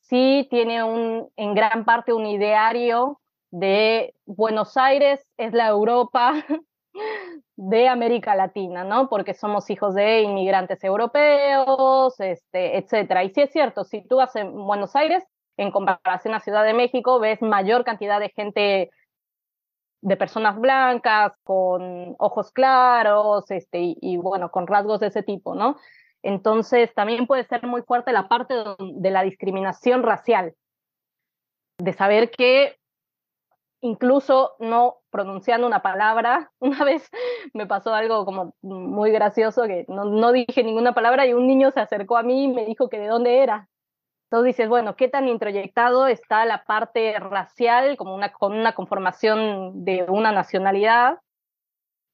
sí 0.00 0.46
tiene 0.50 0.82
un, 0.82 1.28
en 1.36 1.54
gran 1.54 1.84
parte 1.84 2.12
un 2.12 2.26
ideario 2.26 3.20
de 3.50 4.14
Buenos 4.24 4.76
Aires 4.76 5.24
es 5.36 5.52
la 5.52 5.68
Europa 5.68 6.32
de 7.56 7.88
América 7.88 8.34
Latina, 8.34 8.84
¿no? 8.84 9.08
Porque 9.08 9.34
somos 9.34 9.68
hijos 9.70 9.94
de 9.94 10.22
inmigrantes 10.22 10.82
europeos, 10.82 12.18
este, 12.18 12.78
etcétera. 12.78 13.24
Y 13.24 13.30
sí 13.30 13.42
es 13.42 13.52
cierto, 13.52 13.84
si 13.84 14.02
tú 14.06 14.16
vas 14.16 14.34
en 14.36 14.52
Buenos 14.52 14.96
Aires, 14.96 15.24
en 15.62 15.70
comparación 15.70 16.34
a 16.34 16.40
Ciudad 16.40 16.64
de 16.64 16.74
México, 16.74 17.18
ves 17.20 17.40
mayor 17.40 17.84
cantidad 17.84 18.20
de 18.20 18.30
gente, 18.30 18.90
de 20.00 20.16
personas 20.16 20.58
blancas, 20.58 21.32
con 21.44 22.16
ojos 22.18 22.52
claros, 22.52 23.50
este, 23.50 23.94
y, 24.00 24.16
bueno, 24.16 24.50
con 24.50 24.66
rasgos 24.66 25.00
de 25.00 25.08
ese 25.08 25.22
tipo, 25.22 25.54
¿no? 25.54 25.76
Entonces, 26.22 26.92
también 26.94 27.26
puede 27.26 27.44
ser 27.44 27.66
muy 27.66 27.82
fuerte 27.82 28.12
la 28.12 28.28
parte 28.28 28.54
de 28.78 29.10
la 29.10 29.22
discriminación 29.22 30.02
racial, 30.02 30.54
de 31.78 31.92
saber 31.92 32.30
que 32.30 32.76
incluso 33.80 34.52
no 34.60 34.98
pronunciando 35.10 35.66
una 35.66 35.82
palabra, 35.82 36.50
una 36.60 36.84
vez 36.84 37.10
me 37.52 37.66
pasó 37.66 37.92
algo 37.92 38.24
como 38.24 38.54
muy 38.62 39.10
gracioso, 39.10 39.64
que 39.64 39.84
no, 39.88 40.04
no 40.04 40.32
dije 40.32 40.62
ninguna 40.62 40.94
palabra 40.94 41.26
y 41.26 41.34
un 41.34 41.46
niño 41.46 41.70
se 41.72 41.80
acercó 41.80 42.16
a 42.16 42.22
mí 42.22 42.44
y 42.44 42.48
me 42.48 42.64
dijo 42.64 42.88
que 42.88 42.98
de 42.98 43.08
dónde 43.08 43.42
era. 43.42 43.68
Entonces 44.32 44.56
dices, 44.56 44.70
bueno, 44.70 44.96
¿qué 44.96 45.08
tan 45.08 45.28
introyectado 45.28 46.06
está 46.06 46.46
la 46.46 46.64
parte 46.64 47.18
racial 47.18 47.98
como 47.98 48.14
una, 48.14 48.32
con 48.32 48.54
una 48.54 48.74
conformación 48.74 49.84
de 49.84 50.06
una 50.08 50.32
nacionalidad 50.32 51.18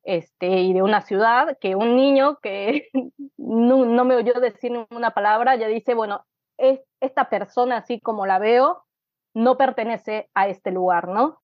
este, 0.03 0.49
y 0.49 0.73
de 0.73 0.83
una 0.83 1.01
ciudad, 1.03 1.57
que 1.61 1.77
un 1.77 1.95
niño 1.95 2.41
que 2.43 2.89
no, 3.37 4.05
me 4.05 4.17
oyó 4.17 4.33
decir 4.41 4.73
una 4.91 5.13
palabra 5.13 5.55
ya 5.55 5.69
dice, 5.69 5.95
bueno, 5.95 6.27
es, 6.57 6.81
esta 7.01 7.31
persona 7.31 7.77
así 7.77 8.01
como 8.01 8.27
la 8.27 8.41
veo 8.41 8.85
no 9.33 9.57
pertenece 9.57 10.29
a 10.35 10.49
este 10.49 10.73
lugar, 10.73 11.07
¿no? 11.07 11.41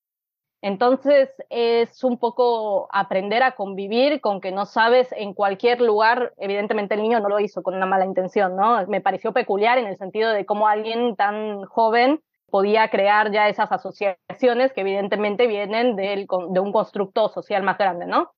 Entonces 0.65 1.29
es 1.51 2.03
un 2.05 2.17
poco 2.17 2.89
aprender 2.91 3.43
a 3.43 3.55
convivir 3.55 4.23
con 4.23 4.41
que 4.41 4.51
no 4.51 4.65
sabes 4.65 5.13
en 5.13 5.35
cualquier 5.35 5.83
lugar, 5.83 6.33
evidentemente 6.39 6.95
el 6.95 7.03
niño 7.03 7.21
no 7.21 7.29
lo 7.29 7.39
hizo 7.39 7.63
con 7.63 7.75
una 7.75 7.85
mala 7.85 8.07
intención, 8.07 8.57
¿no? 8.57 8.87
Me 8.87 9.03
pareció 9.03 9.35
peculiar 9.35 9.77
en 9.77 9.87
el 9.87 9.99
sentido 9.99 10.31
de 10.31 10.47
cómo 10.47 10.67
alguien 10.67 11.17
tan 11.17 11.65
joven 11.65 12.23
podía 12.49 12.89
crear 12.89 13.31
ya 13.31 13.51
esas 13.51 13.71
asociaciones 13.73 14.73
que 14.73 14.81
evidentemente 14.81 15.47
vienen 15.47 15.97
de 15.97 16.61
un 16.61 16.73
constructo 16.73 17.29
social 17.29 17.63
más 17.63 17.77
grande, 17.77 18.07
¿no? 18.07 18.33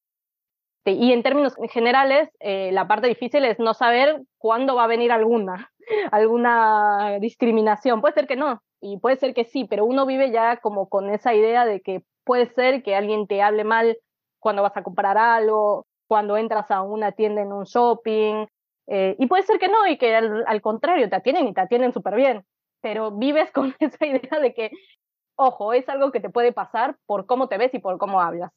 Y 0.84 1.12
en 1.12 1.22
términos 1.22 1.54
generales, 1.70 2.28
eh, 2.40 2.70
la 2.72 2.88
parte 2.88 3.06
difícil 3.06 3.44
es 3.44 3.60
no 3.60 3.72
saber 3.72 4.22
cuándo 4.38 4.74
va 4.74 4.84
a 4.84 4.88
venir 4.88 5.12
alguna, 5.12 5.70
alguna 6.10 7.18
discriminación. 7.20 8.00
Puede 8.00 8.14
ser 8.14 8.26
que 8.26 8.34
no, 8.34 8.62
y 8.92 8.98
puede 8.98 9.16
ser 9.16 9.34
que 9.34 9.44
sí, 9.44 9.64
pero 9.64 9.84
uno 9.84 10.06
vive 10.06 10.30
ya 10.30 10.58
como 10.58 10.88
con 10.88 11.10
esa 11.10 11.34
idea 11.34 11.64
de 11.64 11.80
que 11.80 12.02
puede 12.24 12.46
ser 12.46 12.82
que 12.82 12.94
alguien 12.94 13.26
te 13.26 13.42
hable 13.42 13.64
mal 13.64 13.98
cuando 14.38 14.62
vas 14.62 14.76
a 14.76 14.82
comprar 14.82 15.18
algo, 15.18 15.86
cuando 16.08 16.36
entras 16.36 16.70
a 16.70 16.82
una 16.82 17.12
tienda 17.12 17.42
en 17.42 17.52
un 17.52 17.64
shopping, 17.64 18.46
eh, 18.86 19.16
y 19.18 19.26
puede 19.26 19.42
ser 19.42 19.58
que 19.58 19.68
no, 19.68 19.86
y 19.88 19.98
que 19.98 20.14
al, 20.14 20.62
contrario, 20.62 21.08
te 21.10 21.16
atienden 21.16 21.48
y 21.48 21.54
te 21.54 21.60
atienden 21.60 21.92
súper 21.92 22.14
bien, 22.14 22.44
pero 22.80 23.10
vives 23.10 23.50
con 23.52 23.74
esa 23.80 24.06
idea 24.06 24.38
de 24.40 24.54
que, 24.54 24.70
ojo, 25.36 25.72
es 25.72 25.88
algo 25.88 26.12
que 26.12 26.20
te 26.20 26.30
puede 26.30 26.52
pasar 26.52 26.96
por 27.06 27.26
cómo 27.26 27.48
te 27.48 27.58
ves 27.58 27.74
y 27.74 27.80
por 27.80 27.98
cómo 27.98 28.20
hablas. 28.20 28.52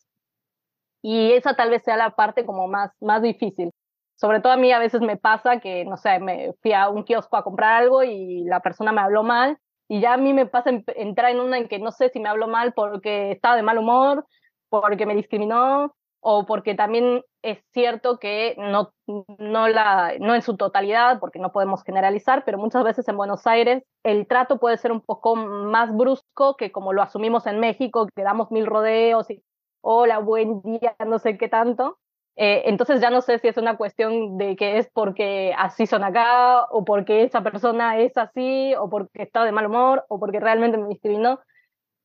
Y 1.01 1.31
esa 1.31 1.55
tal 1.55 1.71
vez 1.71 1.83
sea 1.83 1.97
la 1.97 2.11
parte 2.11 2.45
como 2.45 2.67
más, 2.67 2.91
más 3.01 3.21
difícil. 3.21 3.71
Sobre 4.15 4.41
todo 4.41 4.53
a 4.53 4.57
mí 4.57 4.71
a 4.71 4.79
veces 4.79 5.01
me 5.01 5.17
pasa 5.17 5.59
que, 5.59 5.85
no 5.85 5.97
sé, 5.97 6.19
me 6.19 6.53
fui 6.61 6.73
a 6.73 6.89
un 6.89 7.03
kiosco 7.03 7.37
a 7.37 7.43
comprar 7.43 7.81
algo 7.81 8.03
y 8.03 8.43
la 8.43 8.59
persona 8.59 8.91
me 8.91 9.01
habló 9.01 9.23
mal 9.23 9.57
y 9.89 9.99
ya 9.99 10.13
a 10.13 10.17
mí 10.17 10.33
me 10.33 10.45
pasa 10.45 10.69
entrar 10.69 11.31
en 11.31 11.39
una 11.39 11.57
en 11.57 11.67
que 11.67 11.79
no 11.79 11.91
sé 11.91 12.09
si 12.09 12.19
me 12.19 12.29
hablo 12.29 12.47
mal 12.47 12.73
porque 12.73 13.31
estaba 13.31 13.55
de 13.55 13.63
mal 13.63 13.79
humor, 13.79 14.25
porque 14.69 15.07
me 15.07 15.15
discriminó 15.15 15.95
o 16.21 16.45
porque 16.45 16.75
también 16.75 17.23
es 17.41 17.59
cierto 17.73 18.19
que 18.19 18.55
no, 18.57 18.91
no, 19.39 19.67
la, 19.67 20.13
no 20.19 20.35
en 20.35 20.41
su 20.43 20.57
totalidad, 20.57 21.19
porque 21.19 21.39
no 21.39 21.51
podemos 21.51 21.83
generalizar, 21.83 22.43
pero 22.45 22.57
muchas 22.59 22.83
veces 22.83 23.07
en 23.07 23.17
Buenos 23.17 23.47
Aires 23.47 23.83
el 24.03 24.27
trato 24.27 24.59
puede 24.59 24.77
ser 24.77 24.91
un 24.91 25.01
poco 25.01 25.35
más 25.35 25.95
brusco 25.95 26.55
que 26.55 26.71
como 26.71 26.93
lo 26.93 27.01
asumimos 27.01 27.47
en 27.47 27.59
México, 27.59 28.07
que 28.15 28.23
damos 28.23 28.51
mil 28.51 28.67
rodeos 28.67 29.31
y 29.31 29.41
hola, 29.81 30.19
buen 30.19 30.61
día, 30.61 30.95
no 31.07 31.17
sé 31.17 31.37
qué 31.37 31.49
tanto. 31.49 31.97
Eh, 32.41 32.69
entonces 32.69 33.01
ya 33.01 33.09
no 33.09 33.19
sé 33.19 33.37
si 33.39 33.49
es 33.49 33.57
una 33.57 33.75
cuestión 33.75 34.37
de 34.37 34.55
que 34.55 34.77
es 34.77 34.89
porque 34.93 35.53
así 35.57 35.85
son 35.85 36.05
acá, 36.05 36.63
o 36.71 36.85
porque 36.85 37.23
esa 37.23 37.43
persona 37.43 37.97
es 37.99 38.17
así, 38.17 38.73
o 38.75 38.89
porque 38.89 39.23
está 39.23 39.43
de 39.43 39.51
mal 39.51 39.65
humor, 39.65 40.05
o 40.07 40.21
porque 40.21 40.39
realmente 40.39 40.77
me 40.77 40.87
discriminó. 40.87 41.41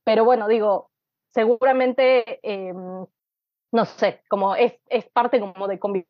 Pero 0.02 0.24
bueno, 0.24 0.48
digo, 0.48 0.90
seguramente, 1.28 2.40
eh, 2.42 2.74
no 2.74 3.84
sé, 3.84 4.22
como 4.28 4.56
es, 4.56 4.74
es 4.88 5.08
parte 5.10 5.38
como 5.38 5.68
de 5.68 5.78
convivir 5.78 6.08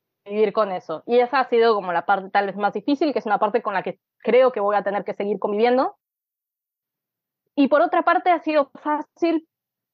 con 0.55 0.73
eso. 0.73 1.03
Y 1.05 1.19
esa 1.19 1.41
ha 1.41 1.49
sido 1.51 1.75
como 1.75 1.93
la 1.93 2.07
parte 2.07 2.31
tal 2.31 2.47
vez 2.47 2.57
más 2.57 2.73
difícil, 2.73 3.13
que 3.13 3.19
es 3.19 3.27
una 3.27 3.39
parte 3.39 3.61
con 3.61 3.75
la 3.75 3.83
que 3.83 4.01
creo 4.21 4.53
que 4.53 4.61
voy 4.61 4.77
a 4.77 4.83
tener 4.83 5.05
que 5.05 5.13
seguir 5.13 5.39
conviviendo. 5.39 5.97
Y 7.55 7.69
por 7.69 7.83
otra 7.83 8.03
parte 8.05 8.31
ha 8.31 8.39
sido 8.39 8.71
fácil 8.83 9.47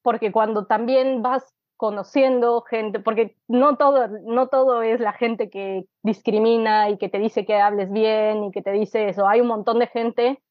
porque 0.02 0.30
cuando 0.30 0.66
también 0.66 1.20
vas 1.20 1.52
conociendo 1.80 2.60
gente, 2.60 3.00
porque 3.00 3.36
no 3.48 3.78
todo, 3.78 4.06
no 4.26 4.48
todo 4.48 4.82
es 4.82 5.00
la 5.00 5.14
gente 5.14 5.48
que 5.48 5.86
discrimina 6.02 6.90
y 6.90 6.98
que 6.98 7.08
te 7.08 7.18
dice 7.18 7.46
que 7.46 7.54
hables 7.54 7.90
bien 7.90 8.44
y 8.44 8.50
que 8.50 8.60
te 8.60 8.70
dice 8.70 9.08
eso. 9.08 9.26
Hay 9.26 9.40
un 9.40 9.46
montón 9.46 9.78
de 9.78 9.86
gente 9.86 10.42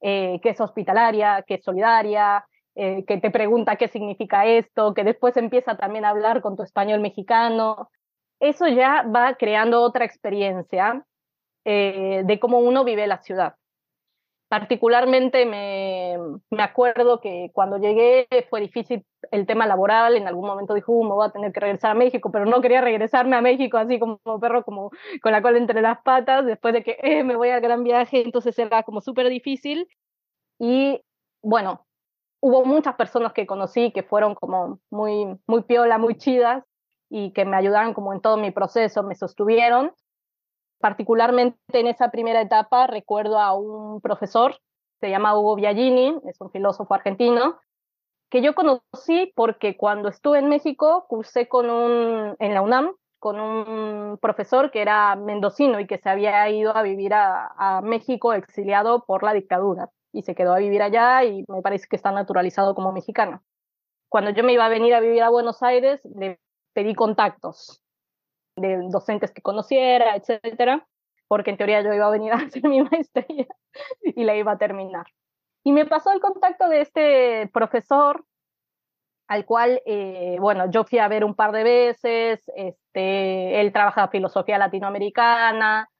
eh, 0.00 0.38
que 0.44 0.50
es 0.50 0.60
hospitalaria, 0.60 1.42
que 1.44 1.54
es 1.54 1.64
solidaria, 1.64 2.46
eh, 2.76 3.04
que 3.04 3.16
te 3.16 3.32
pregunta 3.32 3.74
qué 3.74 3.88
significa 3.88 4.46
esto, 4.46 4.94
que 4.94 5.02
después 5.02 5.36
empieza 5.36 5.76
también 5.76 6.04
a 6.04 6.10
hablar 6.10 6.40
con 6.40 6.54
tu 6.56 6.62
español 6.62 7.00
mexicano. 7.00 7.90
Eso 8.38 8.68
ya 8.68 9.02
va 9.02 9.34
creando 9.34 9.82
otra 9.82 10.04
experiencia 10.04 11.04
eh, 11.64 12.22
de 12.24 12.38
cómo 12.38 12.60
uno 12.60 12.84
vive 12.84 13.08
la 13.08 13.20
ciudad. 13.22 13.56
Particularmente 14.48 15.44
me, 15.44 16.16
me, 16.50 16.62
acuerdo 16.62 17.20
que 17.20 17.50
cuando 17.52 17.78
llegué 17.78 18.28
fue 18.48 18.60
difícil 18.60 19.04
el 19.32 19.44
tema 19.44 19.66
laboral, 19.66 20.16
en 20.16 20.28
algún 20.28 20.46
momento 20.46 20.74
dijo, 20.74 20.92
uh, 20.92 21.02
me 21.02 21.14
voy 21.14 21.26
a 21.26 21.32
tener 21.32 21.52
que 21.52 21.58
regresar 21.58 21.90
a 21.90 21.94
México, 21.94 22.30
pero 22.30 22.46
no 22.46 22.60
quería 22.60 22.80
regresarme 22.80 23.34
a 23.34 23.40
México 23.40 23.76
así 23.76 23.98
como 23.98 24.20
perro, 24.40 24.62
como 24.62 24.90
con 25.20 25.32
la 25.32 25.42
cola 25.42 25.58
entre 25.58 25.82
las 25.82 26.00
patas, 26.02 26.46
después 26.46 26.74
de 26.74 26.84
que 26.84 26.96
eh, 27.02 27.24
me 27.24 27.34
voy 27.34 27.48
al 27.48 27.60
gran 27.60 27.82
viaje, 27.82 28.22
entonces 28.22 28.56
era 28.58 28.84
como 28.84 29.00
súper 29.00 29.28
difícil. 29.28 29.88
Y 30.60 31.02
bueno, 31.42 31.84
hubo 32.40 32.64
muchas 32.64 32.94
personas 32.94 33.32
que 33.32 33.46
conocí 33.46 33.90
que 33.90 34.04
fueron 34.04 34.36
como 34.36 34.78
muy, 34.90 35.26
muy 35.48 35.62
piola, 35.64 35.98
muy 35.98 36.16
chidas 36.16 36.64
y 37.10 37.32
que 37.32 37.44
me 37.44 37.56
ayudaron 37.56 37.94
como 37.94 38.12
en 38.12 38.20
todo 38.20 38.36
mi 38.36 38.52
proceso, 38.52 39.02
me 39.02 39.16
sostuvieron 39.16 39.92
Particularmente 40.78 41.58
en 41.72 41.86
esa 41.86 42.10
primera 42.10 42.40
etapa 42.40 42.86
recuerdo 42.86 43.38
a 43.38 43.54
un 43.54 44.00
profesor, 44.00 44.56
se 45.00 45.10
llama 45.10 45.38
Hugo 45.38 45.56
Biagini, 45.56 46.18
es 46.28 46.40
un 46.40 46.50
filósofo 46.50 46.94
argentino, 46.94 47.58
que 48.30 48.42
yo 48.42 48.54
conocí 48.54 49.32
porque 49.34 49.76
cuando 49.76 50.08
estuve 50.08 50.38
en 50.38 50.48
México 50.48 51.06
cursé 51.08 51.48
con 51.48 51.70
un, 51.70 52.36
en 52.38 52.54
la 52.54 52.62
UNAM 52.62 52.92
con 53.18 53.40
un 53.40 54.18
profesor 54.18 54.70
que 54.70 54.82
era 54.82 55.16
mendocino 55.16 55.80
y 55.80 55.86
que 55.86 55.98
se 55.98 56.08
había 56.08 56.48
ido 56.50 56.76
a 56.76 56.82
vivir 56.82 57.14
a, 57.14 57.54
a 57.56 57.80
México 57.80 58.32
exiliado 58.32 59.04
por 59.04 59.22
la 59.22 59.32
dictadura 59.32 59.90
y 60.12 60.22
se 60.22 60.34
quedó 60.34 60.54
a 60.54 60.58
vivir 60.58 60.82
allá 60.82 61.24
y 61.24 61.44
me 61.48 61.62
parece 61.62 61.86
que 61.88 61.96
está 61.96 62.12
naturalizado 62.12 62.74
como 62.74 62.92
mexicano. 62.92 63.42
Cuando 64.08 64.30
yo 64.30 64.44
me 64.44 64.52
iba 64.52 64.66
a 64.66 64.68
venir 64.68 64.94
a 64.94 65.00
vivir 65.00 65.22
a 65.22 65.30
Buenos 65.30 65.62
Aires, 65.62 66.00
le 66.04 66.38
pedí 66.72 66.94
contactos 66.94 67.82
de 68.56 68.78
docentes 68.90 69.30
que 69.32 69.42
conociera, 69.42 70.16
etcétera, 70.16 70.86
porque 71.28 71.50
en 71.50 71.56
teoría 71.56 71.82
yo 71.82 71.92
iba 71.92 72.06
a 72.06 72.10
venir 72.10 72.32
a 72.32 72.36
hacer 72.46 72.64
mi 72.68 72.82
maestría 72.82 73.46
y 74.02 74.24
la 74.24 74.34
iba 74.36 74.52
a 74.52 74.58
terminar. 74.58 75.06
Y 75.64 75.72
me 75.72 75.84
pasó 75.86 76.12
el 76.12 76.20
contacto 76.20 76.68
de 76.68 76.80
este 76.80 77.50
profesor, 77.52 78.24
al 79.28 79.44
cual, 79.44 79.82
eh, 79.84 80.36
bueno, 80.40 80.70
yo 80.70 80.84
fui 80.84 80.98
a 81.00 81.08
ver 81.08 81.24
un 81.24 81.34
par 81.34 81.50
de 81.50 81.64
veces, 81.64 82.40
este, 82.54 83.60
él 83.60 83.72
trabaja 83.72 84.08
filosofía 84.08 84.58
latinoamericana 84.58 85.90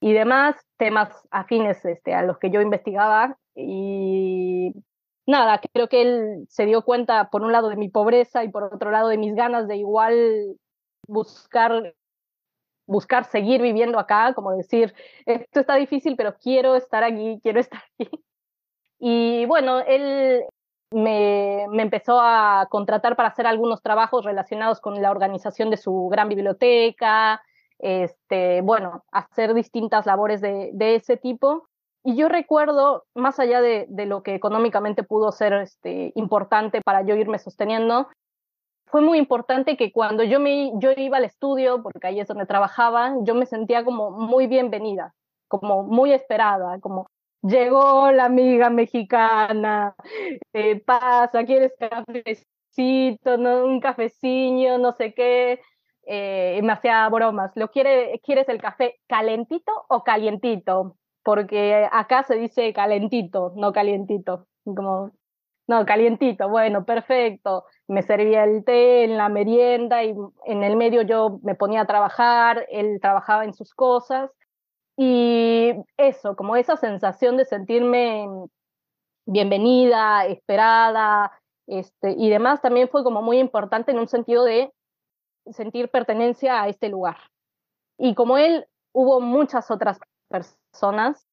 y 0.00 0.12
demás, 0.12 0.56
temas 0.76 1.08
afines 1.30 1.82
este, 1.86 2.14
a 2.14 2.22
los 2.22 2.38
que 2.38 2.50
yo 2.50 2.60
investigaba. 2.60 3.38
Y 3.54 4.74
nada, 5.26 5.60
creo 5.72 5.88
que 5.88 6.02
él 6.02 6.46
se 6.50 6.66
dio 6.66 6.82
cuenta, 6.82 7.30
por 7.30 7.42
un 7.42 7.52
lado, 7.52 7.70
de 7.70 7.76
mi 7.76 7.88
pobreza 7.88 8.44
y 8.44 8.50
por 8.50 8.64
otro 8.64 8.90
lado, 8.90 9.08
de 9.08 9.16
mis 9.18 9.34
ganas 9.34 9.66
de 9.66 9.76
igual 9.76 10.58
buscar 11.10 11.94
buscar 12.90 13.24
seguir 13.24 13.62
viviendo 13.62 14.00
acá, 14.00 14.34
como 14.34 14.50
decir, 14.50 14.92
esto 15.24 15.60
está 15.60 15.76
difícil, 15.76 16.16
pero 16.16 16.34
quiero 16.36 16.74
estar 16.74 17.04
aquí, 17.04 17.38
quiero 17.40 17.60
estar 17.60 17.80
aquí. 17.94 18.10
Y 18.98 19.46
bueno, 19.46 19.78
él 19.80 20.42
me, 20.92 21.66
me, 21.70 21.82
empezó 21.82 22.20
a 22.20 22.66
contratar 22.68 23.14
para 23.14 23.28
hacer 23.28 23.46
algunos 23.46 23.80
trabajos 23.80 24.24
relacionados 24.24 24.80
con 24.80 25.00
la 25.00 25.12
organización 25.12 25.70
de 25.70 25.76
su 25.76 26.08
gran 26.10 26.28
biblioteca, 26.28 27.40
este, 27.78 28.60
bueno, 28.60 29.04
hacer 29.12 29.54
distintas 29.54 30.04
labores 30.04 30.40
de, 30.40 30.70
de 30.74 30.96
ese 30.96 31.16
tipo. 31.16 31.68
Y 32.02 32.16
yo 32.16 32.28
recuerdo, 32.28 33.04
más 33.14 33.38
allá 33.38 33.60
de, 33.60 33.86
de 33.88 34.06
lo 34.06 34.22
que 34.22 34.34
económicamente 34.34 35.04
pudo 35.04 35.30
ser 35.32 35.52
este, 35.54 36.12
importante 36.16 36.80
para 36.84 37.02
yo 37.02 37.14
irme 37.14 37.38
sosteniendo, 37.38 38.08
fue 38.90 39.00
muy 39.02 39.18
importante 39.18 39.76
que 39.76 39.92
cuando 39.92 40.24
yo, 40.24 40.40
me, 40.40 40.72
iba 40.96 41.16
al 41.16 41.24
estudio, 41.24 41.82
porque 41.82 42.08
ahí 42.08 42.20
es 42.20 42.28
donde 42.28 42.46
trabajaba, 42.46 43.14
yo 43.22 43.34
me 43.34 43.46
sentía 43.46 43.84
como 43.84 44.10
muy 44.10 44.46
bienvenida, 44.46 45.14
como 45.48 45.84
muy 45.84 46.12
esperada, 46.12 46.80
como 46.80 47.08
llegó 47.42 48.10
la 48.12 48.24
amiga 48.26 48.70
mexicana, 48.70 49.94
eh, 50.52 50.80
pasa, 50.80 51.44
quieres 51.44 51.72
cafecito, 51.78 53.36
un 53.36 53.80
cafecillo, 53.80 54.78
no 54.78 54.92
sé 54.92 55.14
qué, 55.14 55.60
eh, 56.06 56.60
me 56.62 56.72
hacía 56.72 57.08
bromas, 57.08 57.52
¿Lo 57.54 57.70
quiere, 57.70 58.20
¿quieres 58.24 58.48
el 58.48 58.60
café 58.60 58.96
calentito 59.06 59.72
o 59.88 60.02
calientito? 60.02 60.96
Porque 61.22 61.88
acá 61.92 62.24
se 62.24 62.36
dice 62.36 62.72
calentito, 62.72 63.52
no 63.56 63.72
calientito, 63.72 64.46
como 64.64 65.12
no, 65.70 65.86
calientito, 65.86 66.48
bueno, 66.48 66.84
perfecto. 66.84 67.64
Me 67.86 68.02
servía 68.02 68.42
el 68.42 68.64
té 68.64 69.04
en 69.04 69.16
la 69.16 69.28
merienda 69.28 70.02
y 70.02 70.12
en 70.46 70.64
el 70.64 70.76
medio 70.76 71.02
yo 71.02 71.38
me 71.44 71.54
ponía 71.54 71.82
a 71.82 71.86
trabajar, 71.86 72.66
él 72.70 72.98
trabajaba 73.00 73.44
en 73.44 73.54
sus 73.54 73.72
cosas. 73.72 74.32
Y 74.96 75.72
eso, 75.96 76.34
como 76.34 76.56
esa 76.56 76.76
sensación 76.76 77.36
de 77.36 77.44
sentirme 77.44 78.26
bienvenida, 79.26 80.26
esperada, 80.26 81.30
este, 81.68 82.16
y 82.18 82.30
demás, 82.30 82.60
también 82.60 82.88
fue 82.88 83.04
como 83.04 83.22
muy 83.22 83.38
importante 83.38 83.92
en 83.92 84.00
un 84.00 84.08
sentido 84.08 84.42
de 84.42 84.72
sentir 85.52 85.88
pertenencia 85.88 86.60
a 86.60 86.68
este 86.68 86.88
lugar. 86.88 87.18
Y 87.96 88.16
como 88.16 88.38
él, 88.38 88.66
hubo 88.92 89.20
muchas 89.20 89.70
otras 89.70 90.00
personas, 90.28 91.28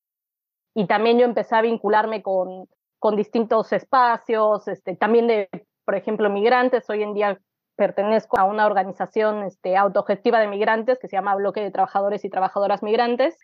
y 0.75 0.85
también 0.85 1.17
yo 1.17 1.25
empecé 1.25 1.55
a 1.55 1.61
vincularme 1.63 2.21
con, 2.21 2.67
con 2.99 3.15
distintos 3.15 3.71
espacios, 3.73 4.67
este, 4.67 4.95
también 4.95 5.27
de, 5.27 5.49
por 5.85 5.95
ejemplo, 5.95 6.29
migrantes. 6.29 6.89
Hoy 6.89 7.03
en 7.03 7.13
día 7.13 7.39
pertenezco 7.75 8.39
a 8.39 8.43
una 8.43 8.65
organización 8.65 9.43
este, 9.43 9.77
autogestiva 9.77 10.39
de 10.39 10.47
migrantes 10.47 10.99
que 10.99 11.07
se 11.07 11.15
llama 11.15 11.35
Bloque 11.35 11.61
de 11.61 11.71
Trabajadores 11.71 12.25
y 12.25 12.29
Trabajadoras 12.29 12.83
Migrantes. 12.83 13.37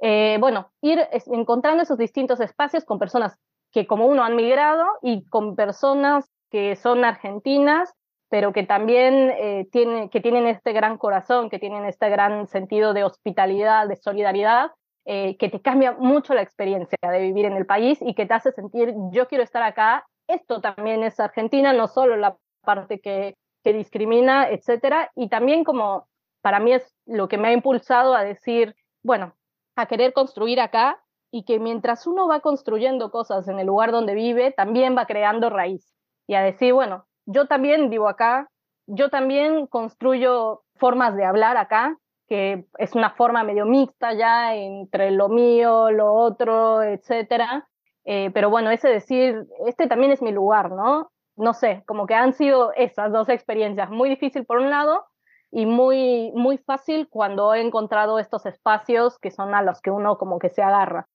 Eh, 0.00 0.38
bueno, 0.40 0.70
ir 0.80 1.00
encontrando 1.26 1.82
esos 1.82 1.98
distintos 1.98 2.40
espacios 2.40 2.84
con 2.84 2.98
personas 2.98 3.36
que 3.72 3.86
como 3.86 4.06
uno 4.06 4.24
han 4.24 4.36
migrado 4.36 4.84
y 5.02 5.26
con 5.26 5.56
personas 5.56 6.30
que 6.50 6.76
son 6.76 7.04
argentinas, 7.04 7.92
pero 8.28 8.52
que 8.52 8.62
también 8.62 9.30
eh, 9.36 9.68
que 9.72 10.20
tienen 10.20 10.46
este 10.46 10.72
gran 10.72 10.98
corazón, 10.98 11.50
que 11.50 11.58
tienen 11.58 11.84
este 11.84 12.08
gran 12.08 12.46
sentido 12.46 12.94
de 12.94 13.04
hospitalidad, 13.04 13.88
de 13.88 13.96
solidaridad, 13.96 14.70
eh, 15.04 15.36
que 15.38 15.48
te 15.48 15.60
cambia 15.60 15.92
mucho 15.92 16.34
la 16.34 16.42
experiencia 16.42 16.98
de 17.02 17.20
vivir 17.20 17.46
en 17.46 17.54
el 17.54 17.66
país 17.66 17.98
y 18.00 18.14
que 18.14 18.26
te 18.26 18.34
hace 18.34 18.52
sentir, 18.52 18.94
yo 19.12 19.28
quiero 19.28 19.44
estar 19.44 19.62
acá, 19.62 20.06
esto 20.28 20.60
también 20.60 21.02
es 21.02 21.18
Argentina, 21.18 21.72
no 21.72 21.88
solo 21.88 22.16
la 22.16 22.36
parte 22.62 23.00
que, 23.00 23.36
que 23.64 23.72
discrimina, 23.72 24.48
etcétera, 24.48 25.10
y 25.16 25.28
también 25.28 25.64
como 25.64 26.06
para 26.42 26.60
mí 26.60 26.72
es 26.72 26.94
lo 27.06 27.28
que 27.28 27.38
me 27.38 27.48
ha 27.48 27.52
impulsado 27.52 28.14
a 28.14 28.24
decir, 28.24 28.74
bueno, 29.02 29.34
a 29.76 29.86
querer 29.86 30.12
construir 30.12 30.60
acá 30.60 31.02
y 31.30 31.44
que 31.44 31.58
mientras 31.58 32.06
uno 32.06 32.26
va 32.28 32.40
construyendo 32.40 33.10
cosas 33.10 33.46
en 33.48 33.58
el 33.58 33.66
lugar 33.66 33.92
donde 33.92 34.14
vive, 34.14 34.52
también 34.52 34.96
va 34.96 35.06
creando 35.06 35.48
raíz. 35.50 35.94
Y 36.26 36.34
a 36.34 36.42
decir, 36.42 36.72
bueno, 36.72 37.06
yo 37.26 37.46
también 37.46 37.90
vivo 37.90 38.08
acá, 38.08 38.48
yo 38.86 39.10
también 39.10 39.66
construyo 39.66 40.62
formas 40.76 41.14
de 41.14 41.24
hablar 41.24 41.56
acá, 41.56 41.96
que 42.30 42.64
es 42.78 42.94
una 42.94 43.10
forma 43.10 43.42
medio 43.42 43.66
mixta 43.66 44.14
ya 44.14 44.54
entre 44.54 45.10
lo 45.10 45.28
mío, 45.28 45.90
lo 45.90 46.14
otro, 46.14 46.80
etcétera. 46.80 47.68
Eh, 48.04 48.30
pero 48.32 48.48
bueno, 48.48 48.70
ese 48.70 48.88
decir, 48.88 49.48
este 49.66 49.88
también 49.88 50.12
es 50.12 50.22
mi 50.22 50.30
lugar, 50.30 50.70
¿no? 50.70 51.10
No 51.34 51.54
sé, 51.54 51.82
como 51.86 52.06
que 52.06 52.14
han 52.14 52.32
sido 52.32 52.72
esas 52.74 53.10
dos 53.10 53.28
experiencias, 53.28 53.90
muy 53.90 54.08
difícil 54.08 54.46
por 54.46 54.58
un 54.58 54.70
lado 54.70 55.06
y 55.50 55.66
muy, 55.66 56.30
muy 56.36 56.58
fácil 56.58 57.08
cuando 57.10 57.52
he 57.52 57.60
encontrado 57.60 58.20
estos 58.20 58.46
espacios 58.46 59.18
que 59.18 59.32
son 59.32 59.52
a 59.52 59.62
los 59.62 59.80
que 59.80 59.90
uno 59.90 60.16
como 60.16 60.38
que 60.38 60.50
se 60.50 60.62
agarra. 60.62 61.08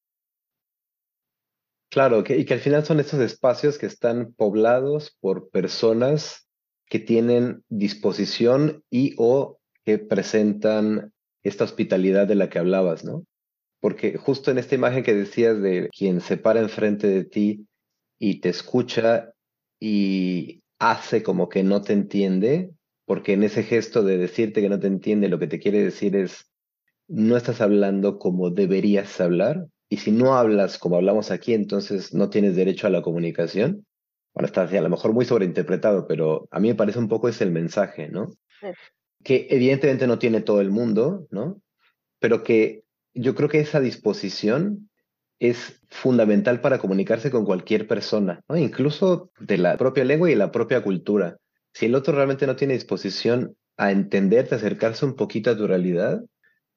Claro, 1.91 2.25
que, 2.25 2.35
y 2.35 2.43
que 2.43 2.55
al 2.55 2.59
final 2.59 2.83
son 2.83 2.99
estos 2.99 3.21
espacios 3.21 3.77
que 3.77 3.85
están 3.85 4.33
poblados 4.33 5.15
por 5.21 5.49
personas 5.49 6.45
que 6.87 6.99
tienen 6.99 7.63
disposición 7.69 8.83
y 8.89 9.15
o 9.17 9.59
que 9.85 9.99
presentan 9.99 11.13
esta 11.43 11.63
hospitalidad 11.63 12.27
de 12.27 12.35
la 12.35 12.49
que 12.49 12.59
hablabas, 12.59 13.05
¿no? 13.05 13.23
Porque 13.79 14.17
justo 14.17 14.49
en 14.49 14.57
esta 14.57 14.75
imagen 14.75 15.03
que 15.03 15.13
decías 15.13 15.61
de 15.61 15.89
quien 15.95 16.21
se 16.21 16.37
para 16.37 16.59
enfrente 16.59 17.07
de 17.07 17.23
ti 17.23 17.67
y 18.19 18.39
te 18.39 18.49
escucha 18.49 19.31
y 19.79 20.63
hace 20.79 21.21
como 21.21 21.49
que 21.49 21.63
no 21.63 21.81
te 21.81 21.93
entiende, 21.93 22.71
porque 23.05 23.33
en 23.33 23.43
ese 23.43 23.63
gesto 23.63 24.03
de 24.03 24.17
decirte 24.17 24.61
que 24.61 24.69
no 24.69 24.79
te 24.79 24.87
entiende, 24.87 25.29
lo 25.29 25.37
que 25.37 25.47
te 25.47 25.59
quiere 25.59 25.83
decir 25.83 26.15
es, 26.15 26.49
no 27.07 27.37
estás 27.37 27.61
hablando 27.61 28.17
como 28.17 28.49
deberías 28.49 29.21
hablar, 29.21 29.67
y 29.87 29.97
si 29.97 30.11
no 30.11 30.35
hablas 30.35 30.79
como 30.79 30.95
hablamos 30.95 31.29
aquí, 31.29 31.53
entonces 31.53 32.13
no 32.13 32.31
tienes 32.31 32.55
derecho 32.55 32.87
a 32.87 32.89
la 32.89 33.03
comunicación. 33.03 33.85
Bueno, 34.33 34.47
está 34.47 34.63
a 34.63 34.81
lo 34.81 34.89
mejor 34.89 35.13
muy 35.13 35.25
sobreinterpretado, 35.25 36.07
pero 36.07 36.47
a 36.49 36.59
mí 36.59 36.69
me 36.69 36.75
parece 36.75 36.97
un 36.97 37.07
poco 37.07 37.29
ese 37.29 37.43
el 37.43 37.51
mensaje, 37.51 38.09
¿no? 38.09 38.31
Sí 38.59 38.67
que 39.25 39.47
evidentemente 39.49 40.05
no 40.05 40.19
tiene 40.19 40.41
todo 40.41 40.61
el 40.61 40.69
mundo, 40.69 41.27
¿no? 41.31 41.59
Pero 42.19 42.43
que 42.43 42.83
yo 43.15 43.33
creo 43.33 43.49
que 43.49 43.59
esa 43.59 43.79
disposición 43.79 44.91
es 45.39 45.81
fundamental 45.89 46.61
para 46.61 46.77
comunicarse 46.77 47.31
con 47.31 47.43
cualquier 47.43 47.87
persona, 47.87 48.41
¿no? 48.47 48.55
incluso 48.55 49.31
de 49.39 49.57
la 49.57 49.77
propia 49.77 50.05
lengua 50.05 50.29
y 50.29 50.35
la 50.35 50.51
propia 50.51 50.83
cultura. 50.83 51.37
Si 51.73 51.87
el 51.87 51.95
otro 51.95 52.13
realmente 52.13 52.45
no 52.45 52.55
tiene 52.55 52.75
disposición 52.75 53.57
a 53.77 53.91
entenderte, 53.91 54.55
acercarse 54.55 55.05
un 55.05 55.15
poquito 55.15 55.49
a 55.49 55.57
tu 55.57 55.65
realidad, 55.65 56.23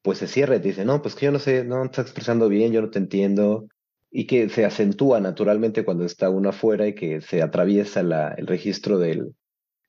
pues 0.03 0.19
se 0.19 0.27
cierra 0.27 0.57
y 0.57 0.61
te 0.61 0.69
dice, 0.69 0.87
no, 0.87 1.03
pues 1.03 1.15
que 1.15 1.27
yo 1.27 1.33
no 1.33 1.39
sé, 1.39 1.65
no 1.65 1.85
estás 1.85 2.07
expresando 2.07 2.49
bien, 2.49 2.73
yo 2.73 2.81
no 2.81 2.91
te 2.91 2.99
entiendo, 2.99 3.69
y 4.11 4.27
que 4.27 4.49
se 4.49 4.65
acentúa 4.65 5.21
naturalmente 5.21 5.85
cuando 5.85 6.07
está 6.07 6.31
uno 6.31 6.49
afuera 6.49 6.87
y 6.87 6.95
que 6.95 7.21
se 7.21 7.43
atraviesa 7.43 8.01
el 8.01 8.47
registro 8.47 8.99
del, 8.99 9.35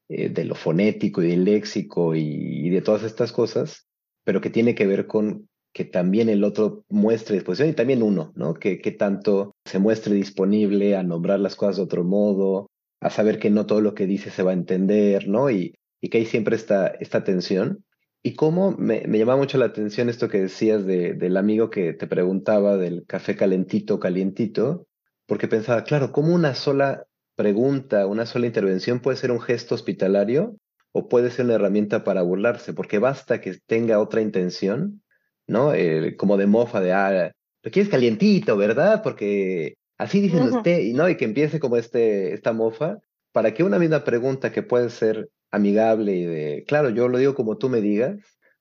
eh, 0.10 0.30
de 0.30 0.44
lo 0.44 0.56
fonético 0.56 1.22
y 1.22 1.28
del 1.28 1.46
léxico 1.46 2.16
y, 2.16 2.70
de 2.70 2.82
todas 2.82 3.04
estas 3.04 3.32
cosas, 3.32 3.88
pero 4.24 4.42
que 4.42 4.50
tiene 4.50 4.74
que 4.74 4.88
ver 4.88 5.06
con 5.06 5.48
que 5.72 5.86
también 5.86 6.30
el 6.30 6.44
otro 6.44 6.84
muestre 6.90 7.36
disposición 7.36 7.70
y 7.70 7.74
también 7.74 8.02
uno, 8.02 8.34
¿no? 8.36 8.56
Que, 8.56 8.82
que 8.82 8.90
tanto 8.90 9.56
se 9.66 9.78
muestre 9.78 10.16
disponible 10.16 10.96
a 10.96 11.04
nombrar 11.04 11.40
las 11.40 11.56
cosas 11.56 11.78
de 11.78 11.84
otro 11.84 12.04
modo, 12.04 12.72
a 13.02 13.12
saber 13.12 13.38
que 13.38 13.52
no 13.52 13.68
todo 13.68 13.82
lo 13.82 13.94
que 13.94 14.08
dice 14.08 14.32
se 14.32 14.42
va 14.42 14.50
a 14.50 14.56
entender, 14.56 15.28
¿no? 15.28 15.52
Y, 15.52 15.76
y 16.02 16.10
que 16.10 16.18
hay 16.18 16.26
siempre 16.26 16.56
esta, 16.56 16.88
esta 16.88 17.24
tensión. 17.24 17.86
Y 18.24 18.34
cómo 18.34 18.72
me, 18.72 19.04
me 19.08 19.20
llama 19.20 19.38
mucho 19.38 19.60
la 19.60 19.66
atención 19.66 20.10
esto 20.10 20.28
que 20.28 20.42
decías 20.42 20.88
de, 20.88 21.14
del 21.14 21.38
amigo 21.38 21.70
que 21.70 21.94
te 21.94 22.08
preguntaba 22.08 22.78
del 22.78 23.06
café 23.06 23.36
calentito, 23.36 24.00
calientito, 24.00 24.88
porque 25.28 25.48
pensaba, 25.48 25.84
claro, 25.84 26.12
¿cómo 26.12 26.34
una 26.34 26.56
sola 26.56 27.06
pregunta, 27.40 28.06
una 28.06 28.26
sola 28.26 28.48
intervención 28.48 29.00
puede 29.00 29.16
ser 29.16 29.32
un 29.32 29.40
gesto 29.40 29.74
hospitalario 29.74 30.58
o 30.92 31.08
puede 31.08 31.32
ser 31.32 31.46
una 31.46 31.54
herramienta 31.56 32.04
para 32.04 32.22
burlarse? 32.22 32.74
Porque 32.74 33.00
basta 33.00 33.40
que 33.40 33.58
tenga 33.66 34.02
otra 34.02 34.20
intención, 34.20 35.02
¿no? 35.48 35.74
Eh, 35.74 36.18
como 36.18 36.36
de 36.36 36.48
mofa, 36.48 36.82
de, 36.82 36.92
ah, 36.92 37.32
lo 37.64 37.72
quieres 37.72 37.90
calientito, 37.90 38.58
¿verdad? 38.58 39.02
Porque 39.02 39.76
así 39.98 40.20
dicen 40.20 40.54
usted, 40.54 40.92
¿no? 40.94 41.08
Y 41.08 41.16
que 41.16 41.24
empiece 41.24 41.62
como 41.62 41.78
este, 41.78 42.34
esta 42.34 42.52
mofa, 42.52 42.98
para 43.32 43.54
que 43.54 43.64
una 43.64 43.80
misma 43.80 44.04
pregunta 44.04 44.52
que 44.52 44.62
puede 44.62 44.90
ser 44.90 45.30
amigable 45.50 46.18
y 46.18 46.26
de, 46.26 46.66
claro, 46.68 46.90
yo 46.90 47.08
lo 47.08 47.20
digo 47.20 47.36
como 47.36 47.58
tú 47.58 47.70
me 47.70 47.80
digas, 47.80 48.18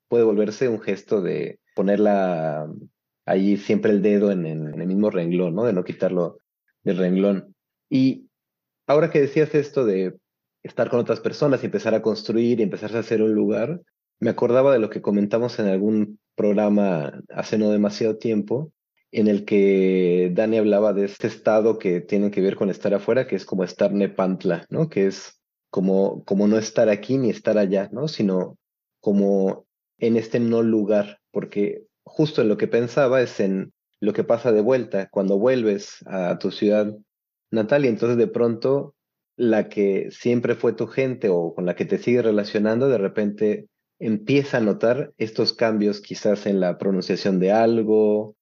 puede 0.07 0.22
volverse 0.22 0.68
un 0.68 0.81
gesto 0.81 1.20
de 1.20 1.59
ponerla 1.74 2.68
ahí 3.26 3.57
siempre 3.57 3.91
el 3.91 4.03
dedo 4.03 4.31
en, 4.31 4.47
el 4.47 4.87
mismo 4.87 5.11
renglón, 5.11 5.57
¿no? 5.57 5.64
De 5.64 5.72
no 5.72 5.83
quitarlo 5.83 6.39
del 6.85 6.97
renglón. 6.99 7.57
Y 7.91 8.28
ahora 8.89 9.11
que 9.11 9.20
decías 9.20 9.55
esto 9.55 9.84
de 9.84 10.16
estar 10.64 10.91
con 10.91 10.99
otras 10.99 11.20
personas 11.20 11.62
y 11.62 11.66
empezar 11.66 11.95
a 11.95 12.03
construir 12.03 12.59
y 12.59 12.64
empezar 12.64 12.97
a 12.97 13.01
hacer 13.01 13.22
un 13.22 13.32
lugar, 13.32 13.80
me 14.18 14.30
acordaba 14.30 14.72
de 14.72 14.80
lo 14.80 14.91
que 14.91 15.03
comentamos 15.03 15.59
en 15.61 15.68
algún 15.68 16.18
programa 16.34 17.20
hace 17.28 17.59
no 17.59 17.70
demasiado 17.70 18.16
tiempo, 18.16 18.72
en 19.12 19.28
el 19.28 19.45
que 19.45 20.30
Dani 20.34 20.59
hablaba 20.59 20.93
de 20.93 21.05
este 21.05 21.28
estado 21.28 21.78
que 21.78 22.01
tiene 22.01 22.30
que 22.30 22.41
ver 22.41 22.57
con 22.57 22.70
estar 22.70 22.93
afuera, 22.95 23.26
que 23.26 23.36
es 23.36 23.45
como 23.45 23.62
estar 23.62 23.93
nepantla, 23.93 24.66
¿no? 24.68 24.89
Que 24.89 25.07
es 25.07 25.41
como, 25.70 26.24
como 26.24 26.49
no 26.49 26.59
estar 26.59 26.89
aquí 26.89 27.18
ni 27.18 27.30
estar 27.30 27.59
allá, 27.59 27.89
¿no? 27.93 28.09
Sino 28.09 28.59
como 29.01 29.66
en 29.99 30.16
este 30.16 30.41
no 30.41 30.62
lugar, 30.62 31.20
porque 31.30 31.84
justo 32.05 32.43
en 32.43 32.49
lo 32.49 32.57
que 32.57 32.68
pensaba 32.68 33.20
es 33.20 33.41
en 33.41 33.72
lo 34.01 34.12
que 34.12 34.24
pasa 34.24 34.53
de 34.53 34.61
vuelta, 34.61 35.09
cuando 35.11 35.39
vuelves 35.39 36.05
a 36.07 36.39
tu 36.39 36.51
ciudad 36.51 36.95
natal 37.51 37.84
y 37.84 37.88
entonces 37.88 38.16
de 38.18 38.26
pronto 38.26 38.94
la 39.36 39.68
que 39.68 40.09
siempre 40.11 40.55
fue 40.55 40.72
tu 40.72 40.86
gente 40.86 41.28
o 41.28 41.55
con 41.55 41.64
la 41.64 41.76
que 41.76 41.84
te 41.84 41.99
sigues 41.99 42.24
relacionando, 42.24 42.88
de 42.88 42.99
repente 42.99 43.68
empieza 44.01 44.59
a 44.59 44.61
notar 44.61 45.12
estos 45.16 45.53
cambios 45.53 46.01
quizás 46.01 46.46
en 46.46 46.61
la 46.61 46.78
pronunciación 46.78 47.38
de 47.38 47.53
algo, 47.53 48.36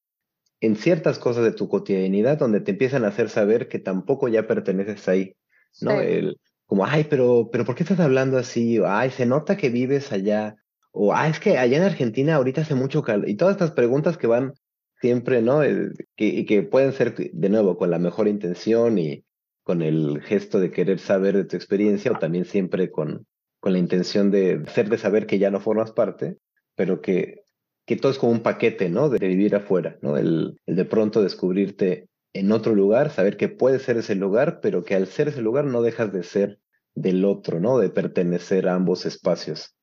en 0.61 0.77
ciertas 0.77 1.19
cosas 1.19 1.45
de 1.45 1.53
tu 1.53 1.69
cotidianidad, 1.69 2.39
donde 2.39 2.61
te 2.61 2.73
empiezan 2.73 3.05
a 3.05 3.09
hacer 3.09 3.29
saber 3.29 3.69
que 3.69 3.79
tampoco 3.79 4.29
ya 4.29 4.47
perteneces 4.47 5.07
ahí, 5.09 5.37
¿no? 5.81 6.01
El, 6.01 6.39
como, 6.67 6.85
ay, 6.85 7.05
pero, 7.05 7.49
pero 7.51 7.65
¿por 7.65 7.75
qué 7.75 7.85
estás 7.85 8.01
hablando 8.01 8.39
así? 8.39 8.81
ay, 8.85 9.11
se 9.11 9.27
nota 9.27 9.57
que 9.57 9.69
vives 9.69 10.13
allá. 10.13 10.57
O, 10.93 11.15
ay, 11.15 11.31
es 11.31 11.41
que 11.41 11.59
allá 11.59 11.77
en 11.77 11.85
Argentina 11.85 12.35
ahorita 12.35 12.63
hace 12.63 12.75
mucho 12.75 13.03
calor. 13.03 13.29
Y 13.29 13.37
todas 13.37 13.53
estas 13.53 13.71
preguntas 13.71 14.17
que 14.17 14.27
van 14.27 14.55
siempre, 15.01 15.43
¿no? 15.43 15.63
Eh, 15.63 15.91
que, 16.17 16.27
y 16.27 16.47
que 16.47 16.63
pueden 16.63 16.93
ser, 16.93 17.15
de 17.15 17.49
nuevo, 17.49 17.77
con 17.77 17.91
la 17.91 17.99
mejor 17.99 18.29
intención 18.29 18.99
y 18.99 19.25
con 19.63 19.83
el 19.83 20.23
gesto 20.23 20.61
de 20.61 20.71
querer 20.71 20.99
saber 21.01 21.37
de 21.37 21.45
tu 21.45 21.57
experiencia 21.57 22.13
o 22.13 22.19
también 22.19 22.45
siempre 22.45 22.91
con, 22.91 23.27
con 23.61 23.73
la 23.73 23.79
intención 23.79 24.31
de 24.31 24.63
hacerte 24.67 24.99
saber 24.99 25.27
que 25.27 25.39
ya 25.39 25.51
no 25.51 25.61
formas 25.61 25.93
parte, 25.93 26.37
pero 26.77 27.01
que, 27.01 27.43
que 27.85 27.97
todo 27.97 28.13
es 28.13 28.19
como 28.19 28.33
un 28.33 28.43
paquete, 28.43 28.89
¿no? 28.89 29.09
De, 29.09 29.19
vivir 29.19 29.57
afuera, 29.57 29.99
¿no? 30.03 30.17
El, 30.17 30.61
el 30.67 30.77
de 30.77 30.85
pronto 30.85 31.23
descubrirte 31.23 32.09
en 32.33 32.53
otro 32.53 32.75
lugar, 32.75 33.11
saber 33.11 33.37
que 33.37 33.49
puede 33.49 33.79
ser 33.79 33.97
ese 33.97 34.15
lugar, 34.15 34.61
pero 34.61 34.85
que 34.85 34.95
al 34.95 35.07
ser 35.07 35.29
ese 35.29 35.43
lugar 35.43 35.65
no 35.65 35.83
dejas 35.83 36.13
de 36.13 36.23
ser 36.23 36.61
del 36.95 37.25
otro, 37.25 37.61
¿no? 37.61 37.79
De 37.79 37.91
pertenecer 37.91 38.69
a 38.69 38.75
ambos 38.75 39.05
espacios. 39.05 39.75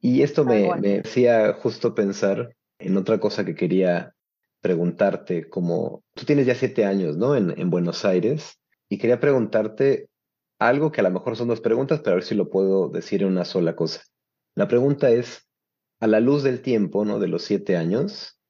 Y 0.00 0.22
esto 0.22 0.44
me, 0.44 0.74
me 0.80 0.98
hacía 1.00 1.52
justo 1.54 1.94
pensar 1.94 2.54
en 2.78 2.96
otra 2.96 3.20
cosa 3.20 3.44
que 3.44 3.54
quería 3.54 4.14
preguntarte, 4.64 5.50
como 5.50 6.02
tú 6.14 6.24
tienes 6.24 6.46
ya 6.46 6.54
siete 6.54 6.86
años, 6.86 7.18
¿no? 7.18 7.36
En, 7.36 7.52
en 7.60 7.68
Buenos 7.68 8.06
Aires, 8.06 8.58
y 8.88 8.96
quería 8.96 9.20
preguntarte 9.20 10.08
algo 10.58 10.90
que 10.90 11.02
a 11.02 11.04
lo 11.04 11.10
mejor 11.10 11.36
son 11.36 11.48
dos 11.48 11.60
preguntas, 11.60 12.00
pero 12.00 12.12
a 12.12 12.14
ver 12.14 12.24
si 12.24 12.34
lo 12.34 12.48
puedo 12.48 12.88
decir 12.88 13.20
en 13.20 13.28
una 13.28 13.44
sola 13.44 13.76
cosa. 13.76 14.00
La 14.54 14.66
pregunta 14.66 15.10
es, 15.10 15.46
a 16.00 16.06
la 16.06 16.18
luz 16.18 16.42
del 16.42 16.62
tiempo, 16.62 17.04
¿no? 17.04 17.18
De 17.18 17.28
los 17.28 17.44
siete 17.44 17.76
años, 17.76 18.40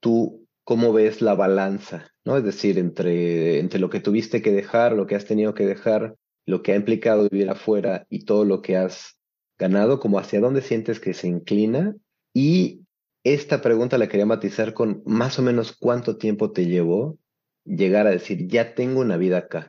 ¿tú 0.00 0.46
cómo 0.64 0.94
ves 0.94 1.20
la 1.20 1.34
balanza, 1.34 2.08
¿no? 2.24 2.38
Es 2.38 2.44
decir, 2.44 2.78
entre, 2.78 3.58
entre 3.58 3.80
lo 3.80 3.90
que 3.90 4.00
tuviste 4.00 4.40
que 4.40 4.50
dejar, 4.50 4.94
lo 4.94 5.06
que 5.06 5.14
has 5.14 5.26
tenido 5.26 5.52
que 5.52 5.66
dejar, 5.66 6.16
lo 6.46 6.62
que 6.62 6.72
ha 6.72 6.76
implicado 6.76 7.28
vivir 7.28 7.50
afuera 7.50 8.06
y 8.08 8.24
todo 8.24 8.46
lo 8.46 8.62
que 8.62 8.78
has 8.78 9.18
ganado, 9.58 10.00
como 10.00 10.18
hacia 10.18 10.40
dónde 10.40 10.62
sientes 10.62 11.00
que 11.00 11.12
se 11.12 11.28
inclina. 11.28 11.94
Y 12.32 12.83
esta 13.24 13.60
pregunta 13.60 13.98
la 13.98 14.08
quería 14.08 14.26
matizar 14.26 14.74
con 14.74 15.02
más 15.06 15.38
o 15.38 15.42
menos 15.42 15.76
cuánto 15.76 16.18
tiempo 16.18 16.52
te 16.52 16.66
llevó 16.66 17.18
llegar 17.64 18.06
a 18.06 18.10
decir, 18.10 18.46
ya 18.46 18.74
tengo 18.74 19.00
una 19.00 19.16
vida 19.16 19.38
acá. 19.38 19.68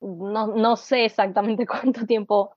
No, 0.00 0.48
no 0.48 0.76
sé 0.76 1.06
exactamente 1.06 1.66
cuánto 1.66 2.06
tiempo 2.06 2.54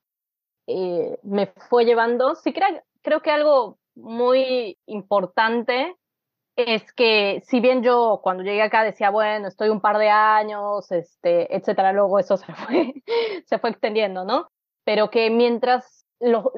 eh, 0.67 1.17
me 1.23 1.47
fue 1.69 1.85
llevando. 1.85 2.35
Sí, 2.35 2.53
creo, 2.53 2.83
creo 3.01 3.21
que 3.21 3.31
algo 3.31 3.79
muy 3.95 4.77
importante 4.85 5.95
es 6.55 6.91
que 6.93 7.41
si 7.45 7.61
bien 7.61 7.83
yo 7.83 8.19
cuando 8.21 8.43
llegué 8.43 8.61
acá 8.61 8.83
decía, 8.83 9.09
bueno, 9.09 9.47
estoy 9.47 9.69
un 9.69 9.79
par 9.79 9.97
de 9.97 10.09
años, 10.09 10.91
este, 10.91 11.55
etcétera, 11.55 11.93
luego 11.93 12.19
eso 12.19 12.37
se 12.37 12.53
fue, 12.53 12.93
se 13.45 13.59
fue 13.59 13.69
extendiendo, 13.69 14.25
¿no? 14.25 14.49
Pero 14.83 15.09
que 15.09 15.29
mientras, 15.29 15.98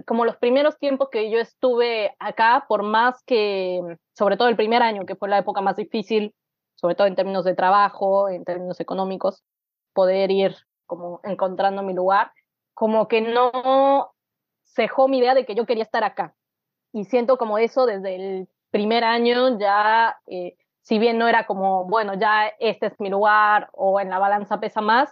como 0.05 0.26
los 0.26 0.38
primeros 0.38 0.78
tiempos 0.78 1.09
que 1.09 1.30
yo 1.30 1.39
estuve 1.39 2.16
acá, 2.20 2.66
por 2.68 2.84
más 2.84 3.22
que, 3.26 3.80
sobre 4.18 4.38
todo 4.38 4.47
el 4.47 4.55
primer 4.55 4.82
año, 4.82 5.05
que 5.05 5.16
fue 5.16 5.30
la 5.30 5.38
época 5.38 5.62
más 5.62 5.76
difícil, 5.76 6.34
sobre 6.76 6.95
todo 6.95 7.07
en 7.07 7.16
términos 7.16 7.45
de 7.45 7.55
trabajo, 7.55 8.28
en 8.30 8.43
términos 8.43 8.80
económicos, 8.80 9.43
poder 9.93 10.32
ir 10.32 10.55
como 10.88 11.20
encontrando 11.24 11.84
mi 11.84 11.93
lugar, 11.93 12.32
como 12.74 13.07
que 13.07 13.22
no 13.22 14.12
cejó 14.64 15.07
mi 15.07 15.20
idea 15.20 15.36
de 15.36 15.45
que 15.45 15.55
yo 15.55 15.66
quería 15.66 15.84
estar 15.84 16.03
acá. 16.03 16.34
Y 16.91 17.05
siento 17.05 17.38
como 17.38 17.57
eso 17.57 17.86
desde 17.86 18.16
el 18.16 18.49
primer 18.72 19.03
año 19.03 19.59
ya, 19.59 20.18
eh, 20.28 20.55
si 20.82 20.97
bien 20.97 21.18
no 21.18 21.28
era 21.28 21.45
como, 21.45 21.86
bueno, 21.86 22.16
ya 22.16 22.47
este 22.59 22.88
es 22.88 22.99
mi 22.99 23.09
lugar 23.09 23.70
o 23.74 23.99
en 23.99 24.09
la 24.09 24.20
balanza 24.20 24.59
pesa 24.59 24.82
más, 24.82 25.12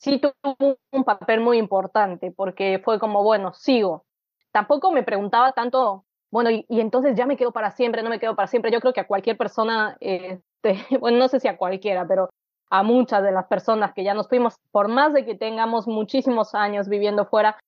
sí 0.00 0.18
tuvo 0.18 0.78
un 0.90 1.04
papel 1.04 1.40
muy 1.40 1.58
importante 1.58 2.32
porque 2.32 2.80
fue 2.82 2.98
como, 2.98 3.22
bueno, 3.22 3.52
sigo. 3.52 4.04
Tampoco 4.50 4.90
me 4.90 5.02
preguntaba 5.02 5.52
tanto, 5.52 6.04
bueno, 6.30 6.50
y, 6.50 6.64
entonces 6.68 7.14
ya 7.16 7.26
me 7.26 7.36
quedo 7.36 7.52
para 7.52 7.70
siempre, 7.70 8.02
no 8.02 8.10
me 8.10 8.18
quedo 8.18 8.34
para 8.34 8.48
siempre. 8.48 8.72
Yo 8.72 8.80
creo 8.80 8.92
que 8.92 9.00
a 9.00 9.06
cualquier 9.06 9.36
persona, 9.36 9.96
este, 10.00 10.74
bueno, 11.00 11.18
no 11.18 11.28
sé 11.28 11.38
si 11.38 11.48
a 11.48 11.56
cualquiera, 11.56 12.06
pero 12.08 12.30
a 12.70 12.82
muchas 12.82 13.22
de 13.22 13.32
las 13.32 13.46
personas 13.46 13.92
que 13.94 14.04
ya 14.04 14.14
nos 14.14 14.28
fuimos, 14.28 14.54
por 14.70 14.88
más 14.88 15.12
de 15.12 15.24
que 15.24 15.34
tengamos 15.34 15.86
muchísimos 15.86 16.54
años 16.54 16.88
viviendo 16.88 17.26
fuera, 17.26 17.58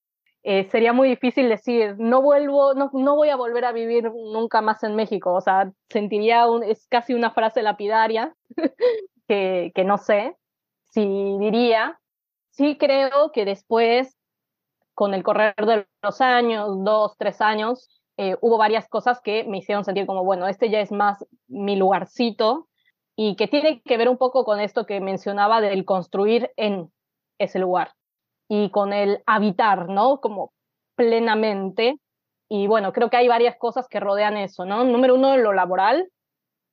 eh, 0.44 0.68
sería 0.70 0.92
muy 0.92 1.08
difícil 1.08 1.48
decir, 1.48 1.96
no 1.98 2.22
vuelvo, 2.22 2.74
no, 2.74 2.90
no, 2.94 3.14
voy 3.14 3.28
a 3.28 3.36
volver 3.36 3.64
a 3.64 3.72
vivir 3.72 4.10
nunca 4.10 4.60
más 4.60 4.82
en 4.82 4.96
México. 4.96 5.34
O 5.34 5.40
sea, 5.40 5.70
sentiría, 5.90 6.48
un, 6.48 6.64
es 6.64 6.86
casi 6.88 7.14
una 7.14 7.30
frase 7.30 7.62
lapidaria 7.62 8.34
que, 9.28 9.70
que 9.74 9.84
no 9.84 9.98
sé 9.98 10.36
si 10.90 11.02
diría. 11.38 11.98
Sí 12.52 12.76
creo 12.76 13.32
que 13.32 13.46
después, 13.46 14.18
con 14.94 15.14
el 15.14 15.22
correr 15.22 15.54
de 15.56 15.86
los 16.02 16.20
años, 16.20 16.68
dos, 16.84 17.16
tres 17.16 17.40
años, 17.40 17.88
eh, 18.18 18.36
hubo 18.42 18.58
varias 18.58 18.88
cosas 18.88 19.20
que 19.22 19.44
me 19.44 19.58
hicieron 19.58 19.84
sentir 19.84 20.04
como, 20.04 20.22
bueno, 20.22 20.46
este 20.46 20.68
ya 20.68 20.80
es 20.80 20.92
más 20.92 21.24
mi 21.48 21.76
lugarcito 21.76 22.68
y 23.16 23.36
que 23.36 23.48
tiene 23.48 23.80
que 23.82 23.96
ver 23.96 24.10
un 24.10 24.18
poco 24.18 24.44
con 24.44 24.60
esto 24.60 24.84
que 24.84 25.00
mencionaba 25.00 25.62
del 25.62 25.86
construir 25.86 26.52
en 26.56 26.92
ese 27.38 27.58
lugar 27.58 27.94
y 28.48 28.70
con 28.70 28.92
el 28.92 29.22
habitar, 29.24 29.88
¿no? 29.88 30.20
Como 30.20 30.52
plenamente. 30.94 31.96
Y 32.50 32.66
bueno, 32.66 32.92
creo 32.92 33.08
que 33.08 33.16
hay 33.16 33.28
varias 33.28 33.56
cosas 33.56 33.88
que 33.88 33.98
rodean 33.98 34.36
eso, 34.36 34.66
¿no? 34.66 34.84
Número 34.84 35.14
uno, 35.14 35.38
lo 35.38 35.54
laboral, 35.54 36.10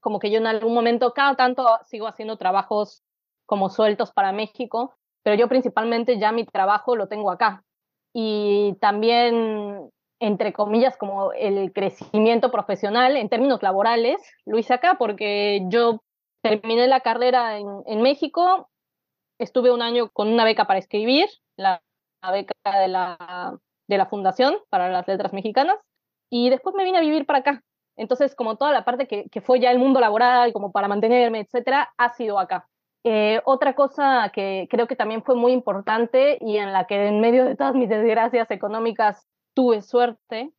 como 0.02 0.20
que 0.20 0.30
yo 0.30 0.40
en 0.40 0.48
algún 0.48 0.74
momento, 0.74 1.14
cada 1.14 1.36
tanto 1.38 1.66
sigo 1.86 2.06
haciendo 2.08 2.38
trabajos 2.38 3.02
como 3.46 3.70
sueltos 3.70 4.12
para 4.12 4.34
México, 4.34 4.99
pero 5.24 5.36
yo 5.36 5.48
principalmente 5.48 6.20
ya 6.20 6.32
mi 6.32 6.46
trabajo 6.46 6.96
lo 6.96 7.08
tengo 7.08 7.32
acá. 7.32 7.64
Y 8.14 8.76
también, 8.82 9.90
entre 10.20 10.54
comillas, 10.54 10.98
como 10.98 11.34
el 11.34 11.72
crecimiento 11.74 12.52
profesional 12.52 13.16
en 13.18 13.30
términos 13.30 13.62
laborales, 13.62 14.18
lo 14.46 14.58
hice 14.58 14.74
acá 14.74 14.96
porque 14.98 15.62
yo 15.70 16.02
terminé 16.42 16.88
la 16.88 17.02
carrera 17.02 17.58
en, 17.58 18.02
México, 18.02 18.70
estuve 19.40 19.72
un 19.72 19.82
año 19.82 20.10
con 20.10 20.30
una 20.30 20.46
beca 20.46 20.66
para 20.66 20.80
escribir, 20.80 21.28
la, 21.58 21.82
beca 22.32 22.54
de 22.80 22.88
la, 22.88 23.58
de 23.88 23.98
la 23.98 24.06
Fundación 24.06 24.58
para 24.70 24.90
las 24.90 25.08
Letras 25.08 25.34
Mexicanas, 25.34 25.78
y 26.32 26.50
después 26.50 26.76
me 26.76 26.86
vine 26.86 26.98
a 27.00 27.02
vivir 27.02 27.26
para 27.26 27.40
acá. 27.40 27.64
Entonces, 27.98 28.36
como 28.36 28.56
toda 28.56 28.72
la 28.72 28.86
parte 28.86 29.08
que, 29.08 29.28
que 29.30 29.42
fue 29.42 29.60
ya 29.60 29.72
el 29.72 29.80
mundo 29.80 30.00
laboral, 30.00 30.54
como 30.54 30.72
para 30.72 30.88
mantenerme, 30.88 31.42
etcétera, 31.42 31.92
ha 31.98 32.14
sido 32.14 32.40
acá. 32.40 32.70
Eh, 33.04 33.42
otra 33.46 33.76
cosa 33.76 34.30
que 34.34 34.68
creo 34.70 34.88
que 34.88 34.96
también 34.96 35.24
fue 35.24 35.36
muy 35.36 35.54
importante 35.54 36.38
y 36.42 36.58
en 36.58 36.74
la 36.74 36.86
que 36.86 37.08
en 37.08 37.22
medio 37.22 37.46
de 37.46 37.56
todas 37.56 37.74
mis 37.74 37.88
desgracias 37.88 38.52
económicas 38.52 39.26
tuve 39.54 39.82
suerte 39.82 40.52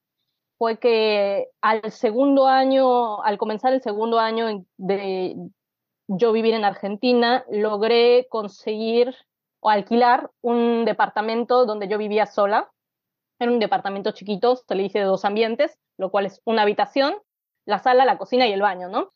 fue 0.57 0.79
que 0.79 1.49
al 1.63 1.91
segundo 1.91 2.47
año, 2.47 3.23
al 3.23 3.39
comenzar 3.39 3.73
el 3.73 3.83
segundo 3.83 4.19
año 4.19 4.65
de 4.77 5.37
yo 6.07 6.33
vivir 6.33 6.55
en 6.55 6.65
Argentina, 6.65 7.45
logré 7.51 8.27
conseguir 8.29 9.15
o 9.61 9.71
alquilar 9.71 10.31
un 10.43 10.85
departamento 10.85 11.65
donde 11.65 11.89
yo 11.89 11.99
vivía 11.99 12.27
sola. 12.27 12.71
Era 13.39 13.51
un 13.51 13.59
departamento 13.59 14.11
chiquito, 14.11 14.57
se 14.57 14.75
le 14.75 14.83
dice 14.83 14.99
de 14.99 15.07
dos 15.07 15.25
ambientes, 15.25 15.79
lo 15.97 16.11
cual 16.11 16.27
es 16.27 16.43
una 16.45 16.63
habitación, 16.63 17.15
la 17.65 17.79
sala, 17.79 18.05
la 18.05 18.19
cocina 18.19 18.47
y 18.47 18.53
el 18.53 18.61
baño, 18.61 18.89
¿no? 18.89 19.13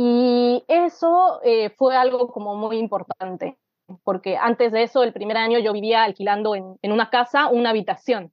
Y 0.00 0.62
eso 0.68 1.40
eh, 1.42 1.70
fue 1.70 1.96
algo 1.96 2.28
como 2.28 2.54
muy 2.54 2.78
importante, 2.78 3.58
porque 4.04 4.36
antes 4.36 4.70
de 4.70 4.84
eso, 4.84 5.02
el 5.02 5.12
primer 5.12 5.36
año 5.36 5.58
yo 5.58 5.72
vivía 5.72 6.04
alquilando 6.04 6.54
en, 6.54 6.76
en 6.82 6.92
una 6.92 7.10
casa 7.10 7.48
una 7.48 7.70
habitación. 7.70 8.32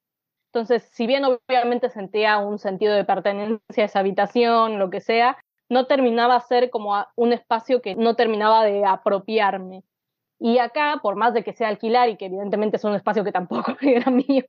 Entonces, 0.54 0.88
si 0.94 1.08
bien 1.08 1.24
obviamente 1.26 1.90
sentía 1.90 2.38
un 2.38 2.60
sentido 2.60 2.94
de 2.94 3.04
pertenencia 3.04 3.82
a 3.84 3.86
esa 3.86 4.00
habitación, 4.00 4.78
lo 4.78 4.92
que 4.92 5.02
sea, 5.02 5.40
no 5.68 5.88
terminaba 5.88 6.40
ser 6.40 6.70
como 6.70 7.04
un 7.16 7.34
espacio 7.34 7.82
que 7.82 7.96
no 7.96 8.16
terminaba 8.16 8.64
de 8.64 8.86
apropiarme. 8.86 9.84
Y 10.38 10.60
acá, 10.60 11.00
por 11.02 11.16
más 11.16 11.34
de 11.34 11.44
que 11.44 11.54
sea 11.54 11.70
alquilar 11.70 12.10
y 12.10 12.18
que 12.18 12.28
evidentemente 12.28 12.78
es 12.78 12.84
un 12.84 12.94
espacio 12.94 13.24
que 13.24 13.32
tampoco 13.32 13.76
era 13.82 14.12
mío, 14.12 14.46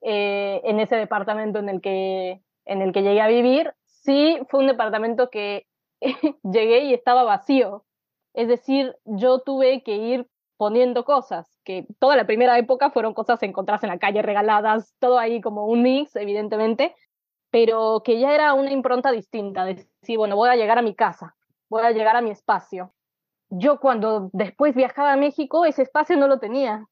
eh, 0.00 0.62
en 0.64 0.80
ese 0.80 0.96
departamento 0.96 1.58
en 1.58 1.68
el, 1.68 1.82
que, 1.82 2.40
en 2.64 2.80
el 2.80 2.92
que 2.94 3.02
llegué 3.02 3.20
a 3.20 3.28
vivir, 3.28 3.74
sí 3.84 4.38
fue 4.48 4.60
un 4.60 4.66
departamento 4.66 5.28
que 5.28 5.66
llegué 6.42 6.84
y 6.84 6.94
estaba 6.94 7.24
vacío. 7.24 7.84
Es 8.34 8.48
decir, 8.48 8.96
yo 9.04 9.40
tuve 9.40 9.82
que 9.82 9.96
ir 9.96 10.26
poniendo 10.56 11.04
cosas, 11.04 11.58
que 11.64 11.86
toda 11.98 12.16
la 12.16 12.26
primera 12.26 12.58
época 12.58 12.90
fueron 12.90 13.14
cosas 13.14 13.42
encontradas 13.42 13.82
en 13.82 13.88
la 13.88 13.98
calle, 13.98 14.20
regaladas, 14.20 14.94
todo 14.98 15.18
ahí 15.18 15.40
como 15.40 15.66
un 15.66 15.82
mix, 15.82 16.14
evidentemente, 16.16 16.94
pero 17.50 18.02
que 18.04 18.20
ya 18.20 18.34
era 18.34 18.52
una 18.52 18.70
impronta 18.70 19.10
distinta, 19.10 19.64
de 19.64 19.86
decir, 20.02 20.18
bueno, 20.18 20.36
voy 20.36 20.50
a 20.50 20.56
llegar 20.56 20.78
a 20.78 20.82
mi 20.82 20.94
casa, 20.94 21.34
voy 21.70 21.82
a 21.82 21.92
llegar 21.92 22.16
a 22.16 22.20
mi 22.20 22.30
espacio. 22.30 22.92
Yo 23.48 23.80
cuando 23.80 24.28
después 24.32 24.74
viajaba 24.74 25.14
a 25.14 25.16
México, 25.16 25.64
ese 25.64 25.82
espacio 25.82 26.16
no 26.16 26.28
lo 26.28 26.38
tenía. 26.38 26.86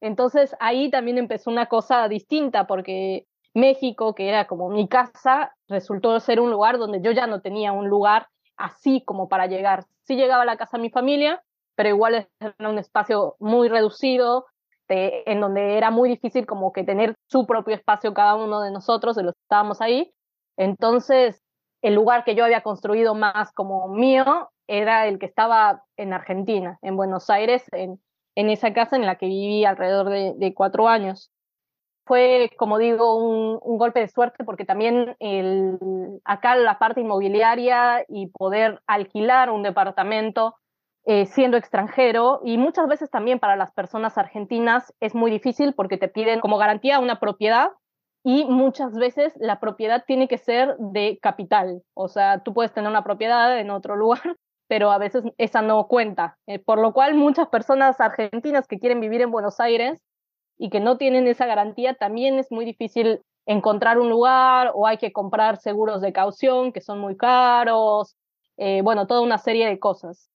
Entonces 0.00 0.56
ahí 0.60 0.90
también 0.90 1.18
empezó 1.18 1.50
una 1.50 1.66
cosa 1.66 2.08
distinta, 2.08 2.66
porque 2.66 3.26
México, 3.52 4.14
que 4.14 4.28
era 4.28 4.46
como 4.46 4.70
mi 4.70 4.88
casa, 4.88 5.54
resultó 5.66 6.18
ser 6.20 6.40
un 6.40 6.50
lugar 6.50 6.78
donde 6.78 7.00
yo 7.02 7.10
ya 7.10 7.26
no 7.26 7.40
tenía 7.40 7.72
un 7.72 7.88
lugar 7.88 8.28
así 8.58 9.02
como 9.04 9.28
para 9.28 9.46
llegar. 9.46 9.84
Sí 10.02 10.16
llegaba 10.16 10.42
a 10.42 10.46
la 10.46 10.56
casa 10.56 10.76
de 10.76 10.82
mi 10.82 10.90
familia, 10.90 11.42
pero 11.74 11.88
igual 11.88 12.28
era 12.40 12.68
un 12.68 12.78
espacio 12.78 13.36
muy 13.38 13.68
reducido, 13.68 14.46
en 14.88 15.40
donde 15.40 15.76
era 15.76 15.90
muy 15.90 16.08
difícil 16.08 16.46
como 16.46 16.72
que 16.72 16.84
tener 16.84 17.14
su 17.26 17.46
propio 17.46 17.74
espacio 17.74 18.14
cada 18.14 18.34
uno 18.36 18.62
de 18.62 18.70
nosotros, 18.70 19.16
de 19.16 19.22
los 19.22 19.34
que 19.34 19.42
estábamos 19.42 19.80
ahí. 19.80 20.12
Entonces, 20.56 21.42
el 21.82 21.94
lugar 21.94 22.24
que 22.24 22.34
yo 22.34 22.44
había 22.44 22.62
construido 22.62 23.14
más 23.14 23.52
como 23.52 23.88
mío 23.88 24.50
era 24.66 25.06
el 25.06 25.18
que 25.18 25.26
estaba 25.26 25.84
en 25.96 26.12
Argentina, 26.12 26.78
en 26.82 26.96
Buenos 26.96 27.30
Aires, 27.30 27.64
en, 27.72 28.00
en 28.34 28.50
esa 28.50 28.72
casa 28.72 28.96
en 28.96 29.06
la 29.06 29.16
que 29.16 29.26
viví 29.26 29.64
alrededor 29.64 30.10
de, 30.10 30.54
cuatro 30.54 30.88
años. 30.88 31.30
Fue, 32.08 32.50
como 32.56 32.78
digo, 32.78 33.16
un, 33.16 33.58
golpe 33.78 34.00
de 34.00 34.08
suerte 34.08 34.42
porque 34.42 34.64
también 34.64 35.14
el, 35.20 35.78
acá 36.24 36.56
la 36.56 36.78
parte 36.78 37.02
inmobiliaria 37.02 38.06
y 38.08 38.28
poder 38.28 38.80
alquilar 38.86 39.50
un 39.50 39.62
departamento 39.62 40.56
eh, 41.04 41.26
siendo 41.26 41.58
extranjero 41.58 42.40
y 42.42 42.56
muchas 42.56 42.88
veces 42.88 43.10
también 43.10 43.38
para 43.38 43.56
las 43.56 43.72
personas 43.72 44.16
argentinas 44.16 44.92
es 45.00 45.14
muy 45.14 45.30
difícil 45.30 45.74
porque 45.74 45.98
te 45.98 46.08
piden 46.08 46.40
como 46.40 46.56
garantía 46.56 46.98
una 46.98 47.20
propiedad 47.20 47.72
y 48.24 48.46
muchas 48.46 48.94
veces 48.94 49.34
la 49.38 49.60
propiedad 49.60 50.04
tiene 50.06 50.28
que 50.28 50.38
ser 50.38 50.76
de 50.78 51.18
capital. 51.20 51.82
O 51.92 52.08
sea, 52.08 52.42
tú 52.42 52.54
puedes 52.54 52.72
tener 52.72 52.90
una 52.90 53.04
propiedad 53.04 53.58
en 53.60 53.70
otro 53.70 53.96
lugar, 53.96 54.22
pero 54.66 54.90
a 54.90 54.98
veces 54.98 55.24
esa 55.36 55.60
no 55.60 55.86
cuenta. 55.88 56.38
Eh, 56.46 56.58
por 56.58 56.80
lo 56.80 56.94
cual 56.94 57.14
muchas 57.14 57.48
personas 57.48 58.00
argentinas 58.00 58.66
que 58.66 58.78
quieren 58.78 59.00
vivir 59.00 59.20
en 59.20 59.30
Buenos 59.30 59.60
Aires 59.60 60.00
y 60.58 60.70
que 60.70 60.80
no 60.80 60.98
tienen 60.98 61.26
esa 61.26 61.46
garantía, 61.46 61.94
también 61.94 62.38
es 62.38 62.50
muy 62.50 62.64
difícil 62.64 63.22
encontrar 63.46 63.98
un 63.98 64.10
lugar 64.10 64.72
o 64.74 64.86
hay 64.86 64.98
que 64.98 65.12
comprar 65.12 65.56
seguros 65.58 66.02
de 66.02 66.12
caución 66.12 66.72
que 66.72 66.80
son 66.80 66.98
muy 66.98 67.16
caros. 67.16 68.16
Eh, 68.58 68.82
bueno, 68.82 69.06
toda 69.06 69.22
una 69.22 69.38
serie 69.38 69.66
de 69.66 69.78
cosas. 69.78 70.28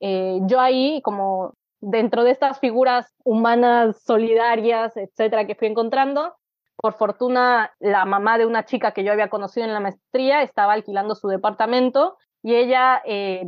Eh, 0.00 0.40
yo 0.42 0.60
ahí, 0.60 1.00
como 1.02 1.54
dentro 1.80 2.24
de 2.24 2.32
estas 2.32 2.58
figuras 2.58 3.14
humanas 3.24 4.02
solidarias, 4.02 4.96
etcétera, 4.96 5.46
que 5.46 5.54
fui 5.54 5.68
encontrando, 5.68 6.34
por 6.76 6.94
fortuna 6.94 7.72
la 7.78 8.04
mamá 8.04 8.38
de 8.38 8.46
una 8.46 8.64
chica 8.64 8.92
que 8.92 9.04
yo 9.04 9.12
había 9.12 9.30
conocido 9.30 9.66
en 9.66 9.72
la 9.72 9.80
maestría 9.80 10.42
estaba 10.42 10.74
alquilando 10.74 11.14
su 11.14 11.28
departamento 11.28 12.16
y 12.42 12.54
ella 12.54 13.02
eh, 13.04 13.46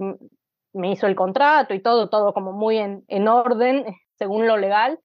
me 0.73 0.91
hizo 0.93 1.07
el 1.07 1.15
contrato 1.15 1.75
y 1.75 1.81
todo, 1.81 2.09
todo 2.09 2.33
como 2.33 2.53
muy 2.53 2.79
en, 2.79 3.05
en 3.09 3.29
orden, 3.29 3.85
según 4.15 4.47
lo 4.47 4.57
legal, 4.57 4.99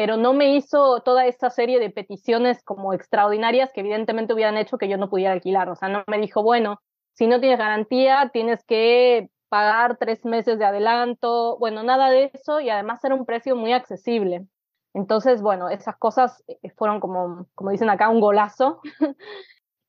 pero 0.00 0.16
no 0.16 0.32
me 0.32 0.56
hizo 0.56 1.00
toda 1.00 1.26
esta 1.26 1.50
serie 1.50 1.78
de 1.78 1.90
peticiones 1.90 2.62
como 2.62 2.94
extraordinarias 2.94 3.70
que 3.70 3.80
evidentemente 3.80 4.32
hubieran 4.32 4.56
hecho 4.56 4.78
que 4.78 4.88
yo 4.88 4.96
no 4.96 5.10
pudiera 5.10 5.34
alquilar. 5.34 5.68
O 5.68 5.76
sea, 5.76 5.90
no 5.90 6.04
me 6.06 6.18
dijo, 6.18 6.42
bueno, 6.42 6.80
si 7.12 7.26
no 7.26 7.38
tienes 7.38 7.58
garantía, 7.58 8.30
tienes 8.32 8.64
que 8.64 9.28
pagar 9.50 9.98
tres 9.98 10.24
meses 10.24 10.58
de 10.58 10.64
adelanto, 10.64 11.58
bueno, 11.58 11.82
nada 11.82 12.08
de 12.08 12.30
eso 12.32 12.60
y 12.60 12.70
además 12.70 13.04
era 13.04 13.14
un 13.14 13.26
precio 13.26 13.56
muy 13.56 13.74
accesible. 13.74 14.46
Entonces, 14.94 15.42
bueno, 15.42 15.68
esas 15.68 15.98
cosas 15.98 16.42
eh, 16.48 16.70
fueron 16.78 16.98
como, 16.98 17.46
como 17.54 17.68
dicen 17.68 17.90
acá, 17.90 18.08
un 18.08 18.20
golazo 18.20 18.80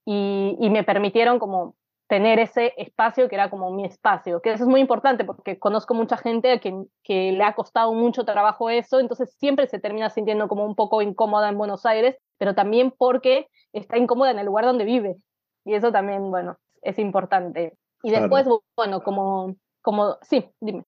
y, 0.06 0.58
y, 0.60 0.70
me 0.72 0.84
permitieron 0.84 1.40
como 1.40 1.78
tener 2.12 2.40
ese 2.40 2.74
espacio 2.76 3.30
que 3.30 3.36
era 3.36 3.50
como 3.50 3.72
mi 3.72 3.86
espacio, 3.86 4.42
que 4.42 4.52
eso 4.52 4.66
es 4.66 4.70
muy 4.70 4.82
importante 4.82 5.24
porque 5.24 5.58
conozco 5.58 5.94
mucha 5.94 6.18
gente 6.18 6.60
que, 6.60 6.76
que 7.04 7.32
le 7.32 7.42
ha 7.42 7.56
costado 7.56 7.94
mucho 7.94 8.26
trabajo 8.26 8.70
eso, 8.70 9.00
entonces 9.00 9.34
siempre 9.40 9.66
se 9.68 9.80
termina 9.80 10.10
sintiendo 10.10 10.50
como 10.50 10.66
un 10.66 10.76
poco 10.76 11.02
incómoda 11.02 11.48
en 11.48 11.58
Buenos 11.58 11.86
Aires, 11.86 12.18
pero 12.38 12.54
también 12.54 12.92
porque 12.98 13.48
está 13.72 13.98
incómoda 13.98 14.32
en 14.32 14.40
el 14.40 14.46
lugar 14.46 14.66
donde 14.66 14.84
vive. 14.84 15.16
Y 15.64 15.74
eso 15.74 15.94
también, 15.94 16.30
bueno, 16.30 16.58
es 16.82 17.00
importante. 17.00 17.78
Y 18.04 18.12
después, 18.12 18.46
bueno, 18.76 19.02
como, 19.04 19.56
como, 19.82 20.18
sí, 20.22 20.50
dime. 20.60 20.84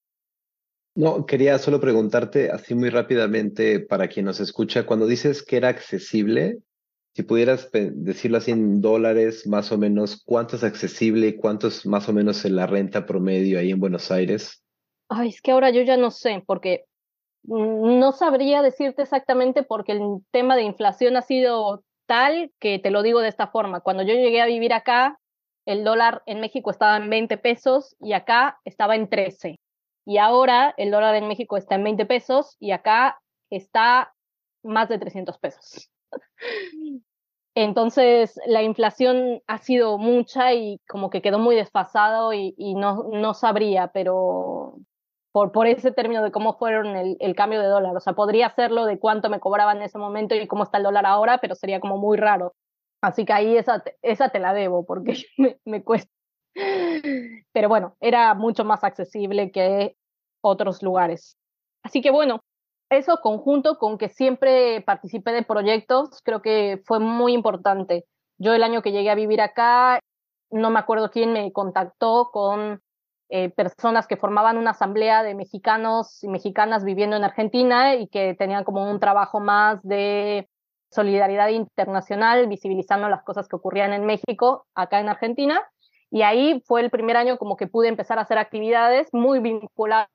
No, 0.93 1.25
quería 1.25 1.57
solo 1.57 1.79
preguntarte 1.79 2.51
así 2.51 2.75
muy 2.75 2.89
rápidamente 2.89 3.79
para 3.79 4.09
quien 4.09 4.25
nos 4.25 4.41
escucha, 4.41 4.85
cuando 4.85 5.07
dices 5.07 5.41
que 5.41 5.55
era 5.55 5.69
accesible, 5.69 6.57
si 7.15 7.23
pudieras 7.23 7.69
decirlo 7.71 8.37
así 8.37 8.51
en 8.51 8.81
dólares, 8.81 9.45
más 9.45 9.71
o 9.71 9.77
menos, 9.77 10.21
¿cuánto 10.25 10.55
es 10.55 10.63
accesible 10.63 11.27
y 11.27 11.35
cuánto 11.37 11.67
es 11.67 11.85
más 11.85 12.09
o 12.09 12.13
menos 12.13 12.43
en 12.43 12.55
la 12.55 12.65
renta 12.65 13.05
promedio 13.05 13.59
ahí 13.59 13.69
en 13.69 13.79
Buenos 13.79 14.11
Aires? 14.11 14.63
Ay, 15.09 15.29
es 15.29 15.41
que 15.41 15.51
ahora 15.51 15.69
yo 15.69 15.83
ya 15.83 15.95
no 15.95 16.09
sé, 16.09 16.43
porque 16.45 16.85
no 17.43 18.11
sabría 18.13 18.61
decirte 18.63 19.03
exactamente 19.03 19.63
porque 19.63 19.91
el 19.91 20.01
tema 20.31 20.55
de 20.55 20.63
inflación 20.63 21.15
ha 21.15 21.21
sido 21.21 21.83
tal 22.07 22.51
que 22.59 22.79
te 22.79 22.89
lo 22.89 23.03
digo 23.03 23.19
de 23.19 23.29
esta 23.29 23.47
forma. 23.47 23.81
Cuando 23.81 24.01
yo 24.03 24.13
llegué 24.13 24.41
a 24.41 24.47
vivir 24.47 24.73
acá, 24.73 25.19
el 25.65 25.83
dólar 25.83 26.23
en 26.25 26.39
México 26.39 26.71
estaba 26.71 26.97
en 26.97 27.09
20 27.09 27.37
pesos 27.37 27.95
y 27.99 28.13
acá 28.13 28.59
estaba 28.65 28.95
en 28.95 29.07
13. 29.07 29.59
Y 30.05 30.17
ahora 30.17 30.73
el 30.77 30.89
dólar 30.89 31.15
en 31.15 31.27
México 31.27 31.57
está 31.57 31.75
en 31.75 31.83
20 31.83 32.05
pesos 32.05 32.57
y 32.59 32.71
acá 32.71 33.21
está 33.49 34.13
más 34.63 34.89
de 34.89 34.97
300 34.97 35.37
pesos. 35.37 35.89
Entonces 37.55 38.39
la 38.47 38.63
inflación 38.63 39.41
ha 39.47 39.59
sido 39.59 39.97
mucha 39.97 40.53
y 40.53 40.79
como 40.87 41.09
que 41.09 41.21
quedó 41.21 41.37
muy 41.37 41.55
desfasado 41.55 42.33
y, 42.33 42.53
no, 42.75 43.09
no 43.11 43.33
sabría, 43.35 43.89
pero 43.89 44.79
por, 45.31 45.51
por 45.51 45.67
ese 45.67 45.91
término 45.91 46.23
de 46.23 46.31
cómo 46.31 46.57
fueron 46.57 46.95
el, 46.95 47.15
el, 47.19 47.35
cambio 47.35 47.61
de 47.61 47.67
dólar. 47.67 47.95
O 47.95 47.99
sea, 47.99 48.13
podría 48.13 48.47
hacerlo 48.47 48.85
de 48.85 48.97
cuánto 48.97 49.29
me 49.29 49.39
cobraban 49.39 49.77
en 49.77 49.83
ese 49.83 49.99
momento 49.99 50.33
y 50.33 50.47
cómo 50.47 50.63
está 50.63 50.77
el 50.77 50.83
dólar 50.83 51.05
ahora, 51.05 51.37
pero 51.39 51.53
sería 51.53 51.79
como 51.79 51.97
muy 51.97 52.17
raro. 52.17 52.55
Así 53.01 53.25
que 53.25 53.33
ahí 53.33 53.57
esa, 53.57 53.83
esa 54.01 54.29
te 54.29 54.39
la 54.39 54.53
debo 54.53 54.85
porque 54.85 55.13
me, 55.37 55.59
me 55.65 55.83
cuesta. 55.83 56.11
Pero 57.51 57.69
bueno, 57.69 57.97
era 57.99 58.33
mucho 58.33 58.63
más 58.65 58.83
accesible 58.83 59.51
que 59.51 59.95
otros 60.41 60.81
lugares. 60.81 61.37
Así 61.83 62.01
que 62.01 62.11
bueno, 62.11 62.43
eso 62.89 63.19
conjunto 63.21 63.77
con 63.77 63.97
que 63.97 64.09
siempre 64.09 64.81
participé 64.81 65.31
de 65.31 65.43
proyectos, 65.43 66.21
creo 66.23 66.41
que 66.41 66.81
fue 66.85 66.99
muy 66.99 67.33
importante. 67.33 68.05
Yo 68.37 68.53
el 68.53 68.63
año 68.63 68.81
que 68.81 68.91
llegué 68.91 69.09
a 69.09 69.15
vivir 69.15 69.41
acá, 69.41 69.99
no 70.51 70.69
me 70.69 70.79
acuerdo 70.79 71.09
quién 71.09 71.33
me 71.33 71.51
contactó 71.51 72.29
con 72.31 72.81
eh, 73.29 73.49
personas 73.49 74.05
que 74.05 74.17
formaban 74.17 74.57
una 74.57 74.71
asamblea 74.71 75.23
de 75.23 75.33
mexicanos 75.33 76.23
y 76.23 76.27
mexicanas 76.27 76.83
viviendo 76.83 77.15
en 77.15 77.23
Argentina 77.23 77.95
y 77.95 78.07
que 78.07 78.35
tenían 78.35 78.63
como 78.63 78.89
un 78.89 78.99
trabajo 78.99 79.39
más 79.39 79.81
de 79.81 80.47
solidaridad 80.91 81.49
internacional, 81.49 82.47
visibilizando 82.47 83.09
las 83.09 83.23
cosas 83.23 83.47
que 83.47 83.55
ocurrían 83.55 83.93
en 83.93 84.05
México, 84.05 84.67
acá 84.75 84.99
en 84.99 85.09
Argentina. 85.09 85.61
Y 86.13 86.21
ahí 86.21 86.61
fue 86.67 86.81
el 86.81 86.91
primer 86.91 87.17
año 87.17 87.39
como 87.39 87.57
que 87.57 87.65
pude 87.65 87.87
empezar 87.87 88.19
a 88.19 88.21
hacer 88.21 88.37
actividades 88.37 89.11
muy 89.13 89.39
vinculadas 89.39 90.07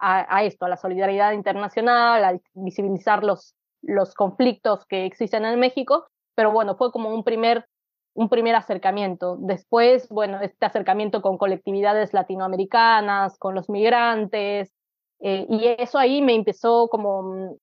a, 0.00 0.44
esto, 0.44 0.64
a 0.64 0.68
la 0.68 0.76
solidaridad 0.76 1.32
internacional, 1.32 2.22
a 2.22 2.38
visibilizar 2.54 3.24
los, 3.24 3.56
los 3.82 4.14
conflictos 4.14 4.86
que 4.86 5.06
existen 5.06 5.44
en 5.44 5.58
México. 5.58 6.06
Pero 6.36 6.52
bueno, 6.52 6.76
fue 6.76 6.92
como 6.92 7.12
un 7.12 7.24
primer, 7.24 7.66
un 8.14 8.28
primer 8.28 8.54
acercamiento. 8.54 9.38
Después, 9.40 10.08
bueno, 10.08 10.40
este 10.40 10.66
acercamiento 10.66 11.20
con 11.20 11.36
colectividades 11.36 12.12
latinoamericanas, 12.12 13.36
con 13.36 13.56
los 13.56 13.68
migrantes. 13.68 14.72
Eh, 15.18 15.46
y 15.48 15.74
eso 15.78 15.98
ahí 15.98 16.22
me 16.22 16.36
empezó 16.36 16.86
como 16.86 17.56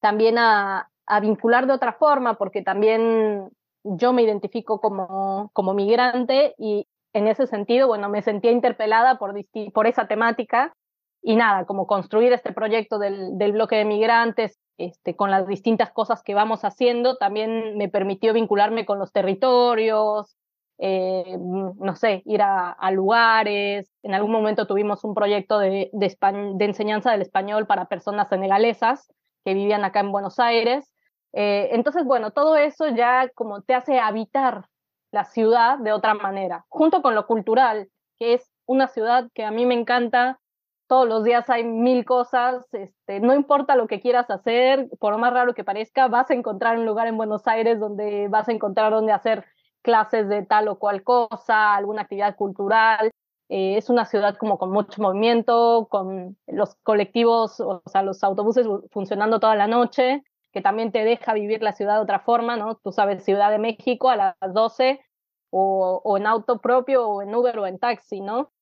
también 0.00 0.38
a, 0.38 0.88
a 1.04 1.20
vincular 1.20 1.66
de 1.66 1.74
otra 1.74 1.92
forma, 1.92 2.38
porque 2.38 2.62
también 2.62 3.50
yo 3.82 4.14
me 4.14 4.22
identifico 4.22 4.80
como, 4.80 5.50
como 5.52 5.74
migrante 5.74 6.54
y, 6.56 6.86
en 7.14 7.28
ese 7.28 7.46
sentido, 7.46 7.86
bueno, 7.86 8.08
me 8.10 8.20
sentía 8.20 8.50
interpelada 8.50 9.18
por, 9.18 9.34
por 9.72 9.86
esa 9.86 10.06
temática 10.06 10.74
y 11.22 11.36
nada, 11.36 11.64
como 11.64 11.86
construir 11.86 12.32
este 12.34 12.52
proyecto 12.52 12.98
del, 12.98 13.38
del 13.38 13.52
bloque 13.52 13.76
de 13.76 13.86
migrantes 13.86 14.60
este, 14.76 15.16
con 15.16 15.30
las 15.30 15.46
distintas 15.46 15.90
cosas 15.90 16.22
que 16.22 16.34
vamos 16.34 16.64
haciendo, 16.64 17.16
también 17.16 17.78
me 17.78 17.88
permitió 17.88 18.34
vincularme 18.34 18.84
con 18.84 18.98
los 18.98 19.12
territorios, 19.12 20.36
eh, 20.78 21.38
no 21.38 21.94
sé, 21.94 22.22
ir 22.26 22.42
a, 22.42 22.90
lugares. 22.90 23.90
En 24.02 24.14
algún 24.14 24.32
momento 24.32 24.66
tuvimos 24.66 25.04
un 25.04 25.14
proyecto 25.14 25.58
de, 25.60 25.90
de, 25.92 26.64
enseñanza 26.64 27.12
del 27.12 27.22
español 27.22 27.66
para 27.66 27.86
personas 27.86 28.28
senegalesas 28.28 29.08
que 29.44 29.54
vivían 29.54 29.84
acá 29.84 30.00
en 30.00 30.12
Buenos 30.12 30.40
Aires. 30.40 30.92
Eh, 31.32 31.68
entonces, 31.72 32.04
bueno, 32.04 32.32
todo 32.32 32.56
eso 32.56 32.88
ya 32.88 33.28
como 33.34 33.62
te 33.62 33.74
hace 33.74 33.98
habitar 33.98 34.66
la 35.14 35.24
ciudad 35.24 35.78
de 35.78 35.92
otra 35.92 36.12
manera, 36.14 36.66
junto 36.68 37.00
con 37.00 37.14
lo 37.14 37.28
cultural, 37.28 37.88
que 38.18 38.34
es 38.34 38.50
una 38.66 38.88
ciudad 38.88 39.30
que 39.32 39.44
a 39.44 39.52
mí 39.52 39.64
me 39.64 39.74
encanta. 39.74 40.40
Todos 40.88 41.08
los 41.08 41.22
días 41.22 41.48
hay 41.48 41.62
mil 41.62 42.04
cosas, 42.04 42.66
este, 42.72 43.20
no 43.20 43.32
importa 43.32 43.76
lo 43.76 43.86
que 43.86 44.00
quieras 44.00 44.28
hacer, 44.28 44.88
por 44.98 45.16
más 45.16 45.32
raro 45.32 45.54
que 45.54 45.62
parezca, 45.62 46.08
vas 46.08 46.30
a 46.30 46.34
encontrar 46.34 46.78
un 46.78 46.84
lugar 46.84 47.06
en 47.06 47.16
Buenos 47.16 47.46
Aires 47.46 47.78
donde 47.78 48.26
vas 48.28 48.48
a 48.48 48.52
encontrar 48.52 48.92
donde 48.92 49.12
hacer 49.12 49.44
clases 49.82 50.28
de 50.28 50.42
tal 50.44 50.66
o 50.66 50.80
cual 50.80 51.04
cosa, 51.04 51.76
alguna 51.76 52.02
actividad 52.02 52.34
cultural. 52.34 53.12
Eh, 53.48 53.76
es 53.76 53.90
una 53.90 54.06
ciudad 54.06 54.36
como 54.36 54.58
con 54.58 54.72
mucho 54.72 55.00
movimiento, 55.00 55.86
con 55.90 56.36
los 56.48 56.74
colectivos, 56.82 57.60
o 57.60 57.82
sea, 57.86 58.02
los 58.02 58.24
autobuses 58.24 58.66
funcionando 58.90 59.38
toda 59.38 59.54
la 59.54 59.68
noche 59.68 60.24
que 60.54 60.62
también 60.62 60.92
te 60.92 61.04
deja 61.04 61.34
vivir 61.34 61.62
la 61.62 61.72
ciudad 61.72 61.96
de 61.96 62.02
otra 62.02 62.20
forma, 62.20 62.56
¿no? 62.56 62.76
Tú 62.76 62.92
sabes, 62.92 63.24
Ciudad 63.24 63.50
de 63.50 63.58
México 63.58 64.08
a 64.08 64.16
las 64.16 64.54
12 64.54 65.04
o, 65.50 66.16
en 66.16 66.26
auto 66.26 66.60
propio 66.60 67.08
o 67.08 67.22
en 67.22 67.34
Uber 67.34 67.58
o 67.58 67.66
en 67.66 67.78
taxi, 67.80 68.20
¿no? 68.20 68.52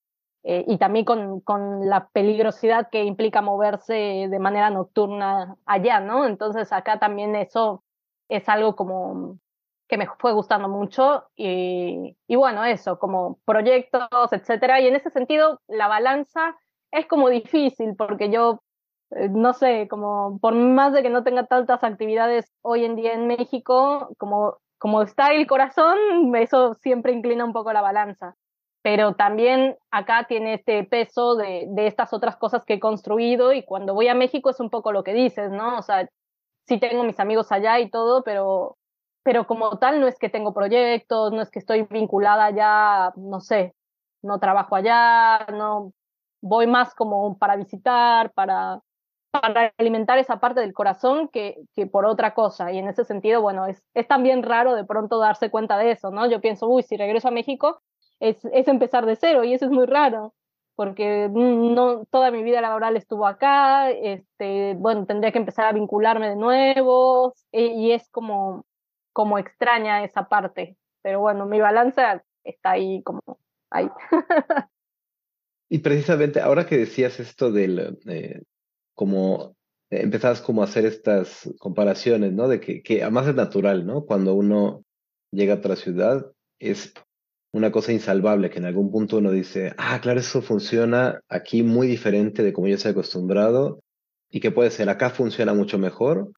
Eh, 0.42 0.64
y 0.66 0.78
también 0.78 1.04
con, 1.04 1.40
con, 1.40 1.88
la 1.88 2.08
peligrosidad 2.08 2.88
que 2.90 3.04
implica 3.04 3.42
moverse 3.42 4.26
de 4.28 4.38
manera 4.38 4.70
nocturna 4.70 5.56
allá, 5.66 6.00
¿no? 6.00 6.26
Entonces 6.26 6.72
acá 6.72 6.98
también 6.98 7.36
eso 7.36 7.84
es 8.28 8.48
algo 8.48 8.74
como 8.74 9.38
que 9.86 9.98
me 9.98 10.08
fue 10.18 10.32
gustando 10.32 10.68
mucho 10.68 11.26
y, 11.36 12.16
y 12.26 12.36
bueno, 12.36 12.64
eso, 12.64 12.98
como 12.98 13.38
proyectos, 13.44 14.32
etcétera. 14.32 14.80
Y 14.80 14.86
en 14.86 14.96
ese 14.96 15.10
sentido, 15.10 15.60
la 15.68 15.88
balanza 15.88 16.56
es 16.90 17.06
como 17.06 17.28
difícil 17.28 17.94
porque 17.96 18.30
yo 18.30 18.62
no 19.30 19.52
sé, 19.52 19.88
como 19.88 20.38
por 20.40 20.54
más 20.54 20.92
de 20.92 21.02
que 21.02 21.10
no 21.10 21.24
tenga 21.24 21.46
tantas 21.46 21.84
actividades 21.84 22.52
hoy 22.62 22.84
en 22.84 22.96
día 22.96 23.12
en 23.12 23.26
México, 23.26 24.10
como, 24.18 24.58
como 24.78 25.02
está 25.02 25.32
el 25.32 25.46
corazón, 25.46 25.98
eso 26.36 26.74
siempre 26.74 27.12
inclina 27.12 27.44
un 27.44 27.52
poco 27.52 27.72
la 27.72 27.82
balanza. 27.82 28.34
Pero 28.82 29.14
también 29.14 29.76
acá 29.90 30.26
tiene 30.28 30.54
este 30.54 30.82
peso 30.84 31.36
de, 31.36 31.66
de 31.68 31.86
estas 31.86 32.12
otras 32.12 32.36
cosas 32.36 32.64
que 32.64 32.74
he 32.74 32.80
construido 32.80 33.52
y 33.52 33.64
cuando 33.64 33.94
voy 33.94 34.08
a 34.08 34.14
México 34.14 34.50
es 34.50 34.58
un 34.60 34.70
poco 34.70 34.92
lo 34.92 35.04
que 35.04 35.12
dices, 35.12 35.50
¿no? 35.50 35.78
O 35.78 35.82
sea, 35.82 36.08
sí 36.66 36.78
tengo 36.78 37.04
mis 37.04 37.20
amigos 37.20 37.52
allá 37.52 37.78
y 37.80 37.90
todo, 37.90 38.24
pero, 38.24 38.76
pero 39.22 39.46
como 39.46 39.78
tal 39.78 40.00
no 40.00 40.08
es 40.08 40.18
que 40.18 40.28
tengo 40.28 40.52
proyectos, 40.52 41.32
no 41.32 41.42
es 41.42 41.50
que 41.50 41.60
estoy 41.60 41.82
vinculada 41.84 42.50
ya, 42.50 43.12
no 43.16 43.40
sé, 43.40 43.74
no 44.22 44.40
trabajo 44.40 44.74
allá, 44.74 45.46
no 45.52 45.92
voy 46.40 46.66
más 46.66 46.94
como 46.94 47.38
para 47.38 47.56
visitar, 47.56 48.32
para, 48.32 48.80
para 49.32 49.72
alimentar 49.78 50.18
esa 50.18 50.38
parte 50.38 50.60
del 50.60 50.74
corazón 50.74 51.28
que, 51.28 51.56
que, 51.74 51.86
por 51.86 52.04
otra 52.04 52.34
cosa. 52.34 52.70
Y 52.70 52.78
en 52.78 52.88
ese 52.88 53.04
sentido, 53.04 53.40
bueno, 53.40 53.66
es, 53.66 53.82
es 53.94 54.06
también 54.06 54.42
raro 54.42 54.74
de 54.74 54.84
pronto 54.84 55.18
darse 55.18 55.50
cuenta 55.50 55.78
de 55.78 55.90
eso, 55.90 56.10
¿no? 56.10 56.30
Yo 56.30 56.40
pienso, 56.40 56.68
uy, 56.68 56.82
si 56.82 56.96
regreso 56.96 57.28
a 57.28 57.32
México 57.32 57.80
es, 58.20 58.44
es 58.52 58.68
empezar 58.68 59.06
de 59.06 59.16
cero 59.16 59.42
y 59.42 59.54
eso 59.54 59.64
es 59.64 59.70
muy 59.70 59.86
raro 59.86 60.34
porque 60.74 61.28
no 61.30 62.04
toda 62.06 62.30
mi 62.30 62.42
vida 62.42 62.60
laboral 62.60 62.96
estuvo 62.96 63.26
acá, 63.26 63.90
este, 63.90 64.74
bueno, 64.74 65.06
tendría 65.06 65.32
que 65.32 65.38
empezar 65.38 65.66
a 65.66 65.72
vincularme 65.72 66.30
de 66.30 66.36
nuevo 66.36 67.34
y, 67.50 67.92
es 67.92 68.08
como, 68.10 68.66
como 69.12 69.38
extraña 69.38 70.04
esa 70.04 70.28
parte, 70.28 70.76
pero 71.02 71.20
bueno, 71.20 71.46
mi 71.46 71.60
balanza 71.60 72.24
está 72.42 72.72
ahí 72.72 73.02
como 73.02 73.20
ahí. 73.70 73.88
y 75.68 75.78
precisamente 75.78 76.40
ahora 76.40 76.66
que 76.66 76.78
decías 76.78 77.20
esto 77.20 77.52
del, 77.52 77.98
eh, 78.06 78.40
como 79.02 79.56
empezabas 79.90 80.40
como 80.40 80.62
a 80.62 80.66
hacer 80.66 80.86
estas 80.86 81.52
comparaciones, 81.58 82.32
¿no? 82.32 82.46
De 82.46 82.60
que, 82.60 82.84
que 82.84 83.02
además 83.02 83.26
es 83.26 83.34
natural, 83.34 83.84
¿no? 83.84 84.04
Cuando 84.04 84.32
uno 84.34 84.84
llega 85.32 85.54
a 85.54 85.56
otra 85.56 85.74
ciudad, 85.74 86.30
es 86.60 86.94
una 87.52 87.72
cosa 87.72 87.92
insalvable 87.92 88.48
que 88.48 88.60
en 88.60 88.66
algún 88.66 88.92
punto 88.92 89.18
uno 89.18 89.32
dice, 89.32 89.74
ah, 89.76 89.98
claro, 90.00 90.20
eso 90.20 90.40
funciona 90.40 91.20
aquí 91.28 91.64
muy 91.64 91.88
diferente 91.88 92.44
de 92.44 92.52
como 92.52 92.68
yo 92.68 92.76
estoy 92.76 92.92
acostumbrado 92.92 93.80
y 94.30 94.38
que 94.38 94.52
puede 94.52 94.70
ser 94.70 94.88
acá 94.88 95.10
funciona 95.10 95.52
mucho 95.52 95.80
mejor 95.80 96.30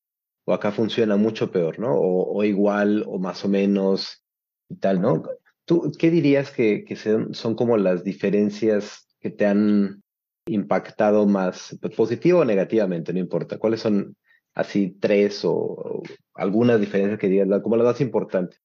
o 0.47 0.55
acá 0.55 0.73
funciona 0.73 1.17
mucho 1.17 1.53
peor, 1.53 1.79
¿no? 1.79 1.95
O, 1.95 2.43
igual 2.45 3.05
o 3.07 3.19
más 3.19 3.45
o 3.45 3.49
menos 3.51 4.25
y 4.71 4.77
tal, 4.77 5.03
¿no? 5.03 5.23
¿Tú 5.67 5.93
qué 5.99 6.11
dirías 6.11 6.51
que, 6.51 6.83
que 6.87 6.97
son, 6.97 7.35
son 7.35 7.57
como 7.57 7.77
las 7.77 8.05
diferencias 8.05 9.07
que 9.21 9.29
te 9.29 9.45
han 9.45 10.03
impactado 10.47 11.26
más, 11.26 11.78
positivo 11.97 12.40
o 12.40 12.45
negativamente, 12.45 13.12
no 13.12 13.18
importa? 13.18 13.59
¿Cuáles 13.59 13.80
son 13.80 14.16
así 14.55 14.97
tres 15.01 15.45
o, 15.45 16.03
algunas 16.34 16.80
diferencias 16.80 17.18
que 17.18 17.28
digas, 17.28 17.62
como 17.62 17.76
las 17.76 17.86
más 17.86 18.01
importantes? 18.01 18.61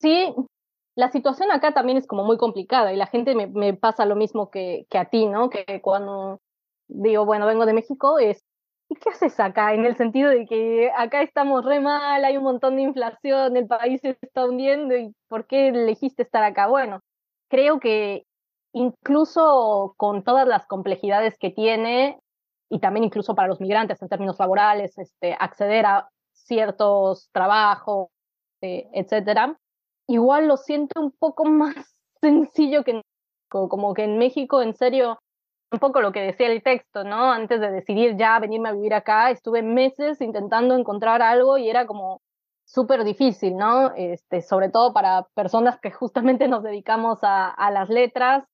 Sí, 0.00 0.32
la 0.94 1.10
situación 1.10 1.50
acá 1.50 1.72
también 1.74 1.98
es 1.98 2.06
como 2.06 2.24
muy 2.24 2.36
complicada 2.36 2.92
y 2.92 2.96
la 2.96 3.06
gente 3.06 3.34
me, 3.34 3.46
me 3.46 3.74
pasa 3.74 4.04
lo 4.04 4.16
mismo 4.16 4.50
que, 4.50 4.86
que, 4.90 4.98
a 4.98 5.06
ti, 5.06 5.26
¿no? 5.26 5.50
Que 5.50 5.80
cuando 5.82 6.40
digo, 6.88 7.24
bueno, 7.24 7.46
vengo 7.46 7.66
de 7.66 7.74
México, 7.74 8.18
es, 8.18 8.44
¿y 8.88 8.94
qué 8.96 9.10
haces 9.10 9.38
acá? 9.38 9.74
En 9.74 9.84
el 9.84 9.96
sentido 9.96 10.30
de 10.30 10.46
que 10.46 10.90
acá 10.96 11.22
estamos 11.22 11.64
re 11.64 11.80
mal, 11.80 12.24
hay 12.24 12.36
un 12.36 12.44
montón 12.44 12.76
de 12.76 12.82
inflación, 12.82 13.56
el 13.56 13.66
país 13.66 14.00
se 14.00 14.16
está 14.22 14.46
hundiendo 14.46 14.96
y 14.96 15.14
¿por 15.28 15.46
qué 15.46 15.68
elegiste 15.68 16.22
estar 16.22 16.42
acá? 16.42 16.66
Bueno, 16.68 17.00
creo 17.48 17.78
que 17.80 18.24
incluso 18.72 19.94
con 19.96 20.22
todas 20.22 20.46
las 20.46 20.66
complejidades 20.66 21.38
que 21.38 21.50
tiene 21.50 22.20
y 22.70 22.80
también 22.80 23.04
incluso 23.04 23.34
para 23.34 23.48
los 23.48 23.60
migrantes 23.60 24.00
en 24.02 24.08
términos 24.08 24.38
laborales, 24.38 24.98
este, 24.98 25.34
acceder 25.38 25.86
a 25.86 26.08
ciertos 26.32 27.28
trabajos, 27.32 28.08
eh, 28.60 28.88
etcétera, 28.92 29.56
igual 30.06 30.48
lo 30.48 30.56
siento 30.56 31.00
un 31.00 31.12
poco 31.12 31.44
más 31.48 31.96
sencillo 32.20 32.84
que 32.84 33.02
como 33.48 33.94
que 33.94 34.04
en 34.04 34.18
México, 34.18 34.60
en 34.60 34.74
serio, 34.74 35.18
un 35.72 35.78
poco 35.78 36.02
lo 36.02 36.12
que 36.12 36.20
decía 36.20 36.48
el 36.48 36.62
texto, 36.62 37.02
¿no? 37.02 37.32
Antes 37.32 37.60
de 37.60 37.70
decidir 37.70 38.16
ya 38.18 38.38
venirme 38.38 38.68
a 38.68 38.72
vivir 38.72 38.92
acá, 38.92 39.30
estuve 39.30 39.62
meses 39.62 40.20
intentando 40.20 40.76
encontrar 40.76 41.22
algo 41.22 41.56
y 41.56 41.70
era 41.70 41.86
como 41.86 42.20
súper 42.66 43.04
difícil, 43.04 43.56
¿no? 43.56 43.94
Este, 43.94 44.42
sobre 44.42 44.68
todo 44.68 44.92
para 44.92 45.26
personas 45.34 45.80
que 45.80 45.90
justamente 45.90 46.46
nos 46.46 46.62
dedicamos 46.62 47.20
a 47.22 47.70
las 47.70 47.88
letras, 47.88 48.44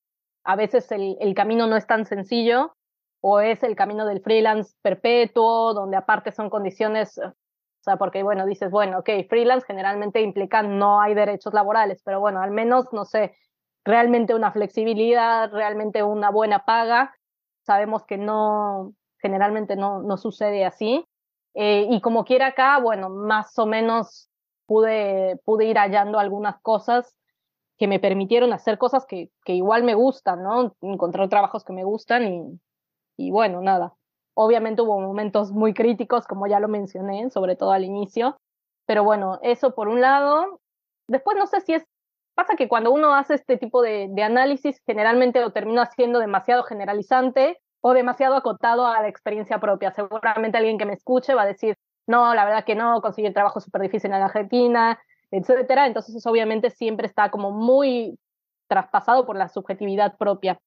a 0.45 0.55
veces 0.55 0.89
el, 0.91 1.33
camino 1.35 1.67
no 1.67 1.75
es 1.75 1.87
tan 1.87 2.05
sencillo 2.05 2.75
o 3.19 3.39
es 3.39 3.63
el 3.63 3.75
camino 3.75 4.05
del 4.05 4.21
freelance 4.21 4.75
perpetuo, 4.83 5.73
donde 5.73 5.97
aparte 5.97 6.31
son 6.31 6.51
condiciones, 6.51 7.17
o 7.17 7.33
sea, 7.81 7.97
porque 7.97 8.21
bueno, 8.21 8.45
dices, 8.45 8.69
bueno, 8.69 8.99
ok, 8.99 9.09
freelance 9.27 9.65
generalmente 9.65 10.21
implica 10.21 10.61
no 10.61 11.01
hay 11.01 11.15
derechos 11.15 11.53
laborales, 11.53 12.01
pero 12.05 12.19
bueno, 12.19 12.41
al 12.41 12.51
menos, 12.51 12.93
no 12.93 13.05
sé, 13.05 13.35
realmente 13.83 14.35
una 14.35 14.51
flexibilidad, 14.51 15.51
realmente 15.51 16.03
una 16.03 16.29
buena 16.29 16.65
paga. 16.65 17.15
Sabemos 17.63 18.03
que 18.05 18.17
no, 18.17 18.93
generalmente 19.17 19.75
no, 19.75 20.03
no 20.03 20.17
sucede 20.17 20.63
así. 20.63 21.03
Eh, 21.55 21.87
y 21.89 22.01
como 22.01 22.25
quiera 22.25 22.47
acá, 22.47 22.79
bueno, 22.79 23.09
más 23.09 23.57
o 23.57 23.65
menos 23.65 24.29
pude, 24.67 25.39
pude 25.45 25.65
ir 25.65 25.77
hallando 25.77 26.19
algunas 26.19 26.59
cosas 26.61 27.15
que 27.77 27.87
me 27.87 27.99
permitieron 27.99 28.53
hacer 28.53 28.77
cosas 28.77 29.05
que, 29.05 29.29
que 29.43 29.53
igual 29.53 29.83
me 29.83 29.95
gustan, 29.95 30.43
¿no? 30.43 30.75
Encontrar 30.81 31.29
trabajos 31.29 31.63
que 31.63 31.73
me 31.73 31.83
gustan 31.83 32.27
y, 32.27 32.59
y 33.17 33.31
bueno, 33.31 33.61
nada. 33.61 33.93
Obviamente 34.33 34.81
hubo 34.81 34.99
momentos 34.99 35.51
muy 35.51 35.73
críticos, 35.73 36.27
como 36.27 36.47
ya 36.47 36.59
lo 36.59 36.67
mencioné, 36.67 37.29
sobre 37.29 37.55
todo 37.55 37.71
al 37.71 37.83
inicio. 37.83 38.37
Pero 38.85 39.03
bueno, 39.03 39.39
eso 39.41 39.73
por 39.73 39.87
un 39.87 40.01
lado. 40.01 40.61
Después 41.07 41.37
no 41.37 41.47
sé 41.47 41.61
si 41.61 41.73
es 41.73 41.85
Pasa 42.35 42.57
que 42.57 42.67
cuando 42.67 42.91
uno 42.91 43.15
hace 43.15 43.35
este 43.35 43.57
tipo 43.57 43.81
de, 43.81 44.11
análisis, 44.21 44.81
generalmente 44.85 45.39
lo 45.39 45.51
termina 45.53 45.83
haciendo 45.83 46.19
demasiado 46.19 46.63
generalizante 46.63 47.61
o 47.79 47.93
demasiado 47.93 48.35
acotado 48.35 48.85
a 48.85 49.01
la 49.01 49.07
experiencia 49.07 49.59
propia. 49.59 49.91
Seguramente 49.91 50.57
alguien 50.57 50.77
que 50.77 50.85
me 50.85 50.93
escuche 50.93 51.33
va 51.33 51.43
a 51.43 51.47
decir, 51.47 51.77
no, 52.07 52.35
la 52.35 52.43
verdad 52.43 52.65
que 52.65 52.75
no, 52.75 53.01
conseguir 53.01 53.33
trabajo 53.33 53.61
súper 53.61 53.83
difícil 53.83 54.11
en 54.11 54.21
Argentina, 54.21 54.99
etcétera. 55.37 55.87
Entonces, 55.87 56.15
eso 56.15 56.29
obviamente 56.29 56.69
siempre 56.69 57.07
está 57.07 57.29
como 57.29 57.51
muy 57.51 58.17
traspasado 58.67 59.25
por 59.25 59.37
la 59.37 59.49
subjetividad 59.49 60.17
propia. 60.17 60.59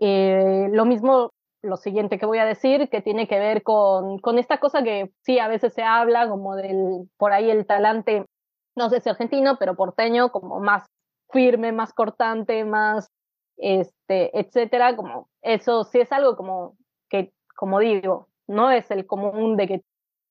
Eh, 0.00 0.68
lo 0.72 0.84
mismo, 0.84 1.30
lo 1.62 1.76
siguiente 1.76 2.18
que 2.18 2.26
voy 2.26 2.38
a 2.38 2.44
decir, 2.44 2.88
que 2.88 3.02
tiene 3.02 3.28
que 3.28 3.38
ver 3.38 3.62
con, 3.62 4.18
con 4.18 4.38
esta 4.38 4.58
cosa 4.58 4.82
que 4.82 5.10
sí, 5.22 5.38
a 5.38 5.48
veces 5.48 5.74
se 5.74 5.82
habla 5.82 6.28
como 6.28 6.56
del, 6.56 7.08
por 7.16 7.32
ahí 7.32 7.50
el 7.50 7.66
talante, 7.66 8.26
no 8.74 8.88
sé 8.88 9.00
si 9.00 9.08
argentino, 9.10 9.56
pero 9.58 9.76
porteño, 9.76 10.30
como 10.30 10.60
más 10.60 10.86
firme, 11.30 11.72
más 11.72 11.92
cortante, 11.92 12.64
más, 12.64 13.10
este, 13.56 14.38
etcétera, 14.38 14.96
como 14.96 15.28
eso 15.42 15.84
sí 15.84 16.00
es 16.00 16.12
algo 16.12 16.36
como 16.36 16.76
que, 17.08 17.32
como 17.56 17.78
digo, 17.78 18.28
no 18.46 18.70
es 18.70 18.90
el 18.90 19.06
común 19.06 19.56
de 19.56 19.66
que 19.68 19.82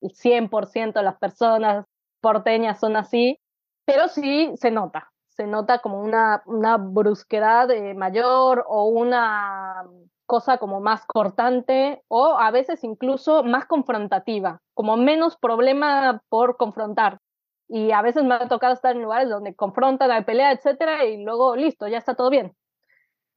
el 0.02 0.12
100% 0.12 0.94
de 0.94 1.04
las 1.04 1.18
personas 1.18 1.86
porteñas 2.22 2.80
son 2.80 2.96
así, 2.96 3.40
pero 3.86 4.08
sí 4.08 4.52
se 4.56 4.72
nota, 4.72 5.12
se 5.30 5.48
nota 5.48 5.80
como 5.80 6.02
una, 6.02 6.44
una 6.46 6.78
brusquedad 6.78 7.70
eh, 7.72 7.94
mayor 7.94 8.66
o 8.68 8.86
una 8.86 9.86
cosa 10.26 10.58
como 10.58 10.80
más 10.80 11.06
cortante 11.06 12.04
o 12.08 12.38
a 12.40 12.52
veces 12.52 12.84
incluso 12.84 13.44
más 13.44 13.66
confrontativa, 13.66 14.62
como 14.74 14.96
menos 14.96 15.36
problema 15.38 16.22
por 16.30 16.58
confrontar, 16.58 17.20
y 17.68 17.92
a 17.92 18.02
veces 18.02 18.26
me 18.26 18.36
ha 18.36 18.48
tocado 18.50 18.74
estar 18.74 18.96
en 18.96 19.02
lugares 19.02 19.30
donde 19.30 19.56
confrontan, 19.56 20.12
hay 20.12 20.26
pelea, 20.26 20.52
etcétera, 20.52 21.06
y 21.06 21.24
luego 21.24 21.56
listo, 21.56 21.88
ya 21.88 21.98
está 21.98 22.16
todo 22.16 22.30
bien. 22.30 22.54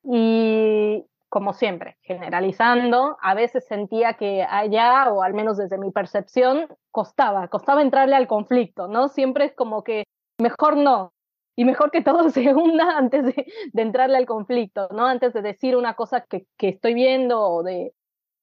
Y 0.02 1.04
como 1.28 1.52
siempre, 1.52 1.98
generalizando, 2.02 3.16
a 3.22 3.34
veces 3.34 3.64
sentía 3.66 4.14
que 4.14 4.42
allá, 4.42 5.08
o 5.12 5.22
al 5.22 5.34
menos 5.34 5.56
desde 5.56 5.78
mi 5.78 5.92
percepción, 5.92 6.66
costaba, 6.90 7.46
costaba 7.46 7.82
entrarle 7.82 8.16
al 8.16 8.26
conflicto, 8.26 8.88
¿no? 8.88 9.08
Siempre 9.08 9.44
es 9.44 9.54
como 9.54 9.84
que 9.84 10.04
mejor 10.38 10.76
no, 10.76 11.12
y 11.56 11.64
mejor 11.64 11.90
que 11.90 12.02
todo 12.02 12.28
se 12.30 12.54
hunda 12.54 12.96
antes 12.96 13.24
de, 13.24 13.46
de, 13.72 13.82
entrarle 13.82 14.16
al 14.16 14.26
conflicto, 14.26 14.88
¿no? 14.92 15.06
Antes 15.06 15.32
de 15.32 15.42
decir 15.42 15.76
una 15.76 15.94
cosa 15.94 16.22
que, 16.22 16.46
que 16.56 16.68
estoy 16.70 16.94
viendo 16.94 17.40
o 17.40 17.62
de 17.62 17.94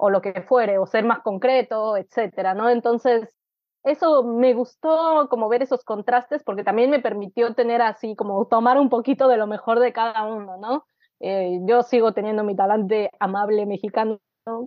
o 0.03 0.09
lo 0.09 0.21
que 0.21 0.41
fuere, 0.41 0.79
o 0.79 0.87
ser 0.87 1.05
más 1.05 1.19
concreto, 1.19 1.95
etcétera, 1.95 2.55
¿no? 2.55 2.69
Entonces, 2.69 3.37
eso 3.83 4.23
me 4.23 4.53
gustó 4.55 5.27
como 5.29 5.47
ver 5.47 5.61
esos 5.61 5.83
contrastes 5.83 6.43
porque 6.43 6.63
también 6.63 6.89
me 6.89 6.99
permitió 6.99 7.53
tener 7.53 7.83
así 7.83 8.15
como 8.15 8.45
tomar 8.47 8.79
un 8.79 8.89
poquito 8.89 9.27
de 9.27 9.37
lo 9.37 9.45
mejor 9.45 9.79
de 9.79 9.93
cada 9.93 10.23
uno, 10.25 10.57
¿no? 10.57 10.85
Eh, 11.19 11.59
yo 11.67 11.83
sigo 11.83 12.13
teniendo 12.13 12.43
mi 12.43 12.55
talante 12.55 13.11
amable 13.19 13.67
mexicano 13.67 14.19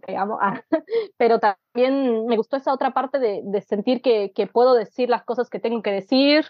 que 0.07 0.16
amo, 0.16 0.39
ah, 0.41 0.62
pero 1.16 1.41
también 1.41 2.27
me 2.27 2.37
gustó 2.37 2.57
esa 2.57 2.72
otra 2.72 2.93
parte 2.93 3.18
de, 3.18 3.43
de 3.45 3.61
sentir 3.61 4.03
que, 4.03 4.33
que, 4.33 4.47
puedo 4.47 4.75
decir 4.75 5.09
las 5.11 5.25
cosas 5.25 5.51
que 5.51 5.59
tengo 5.59 5.83
que 5.83 5.91
decir 5.91 6.47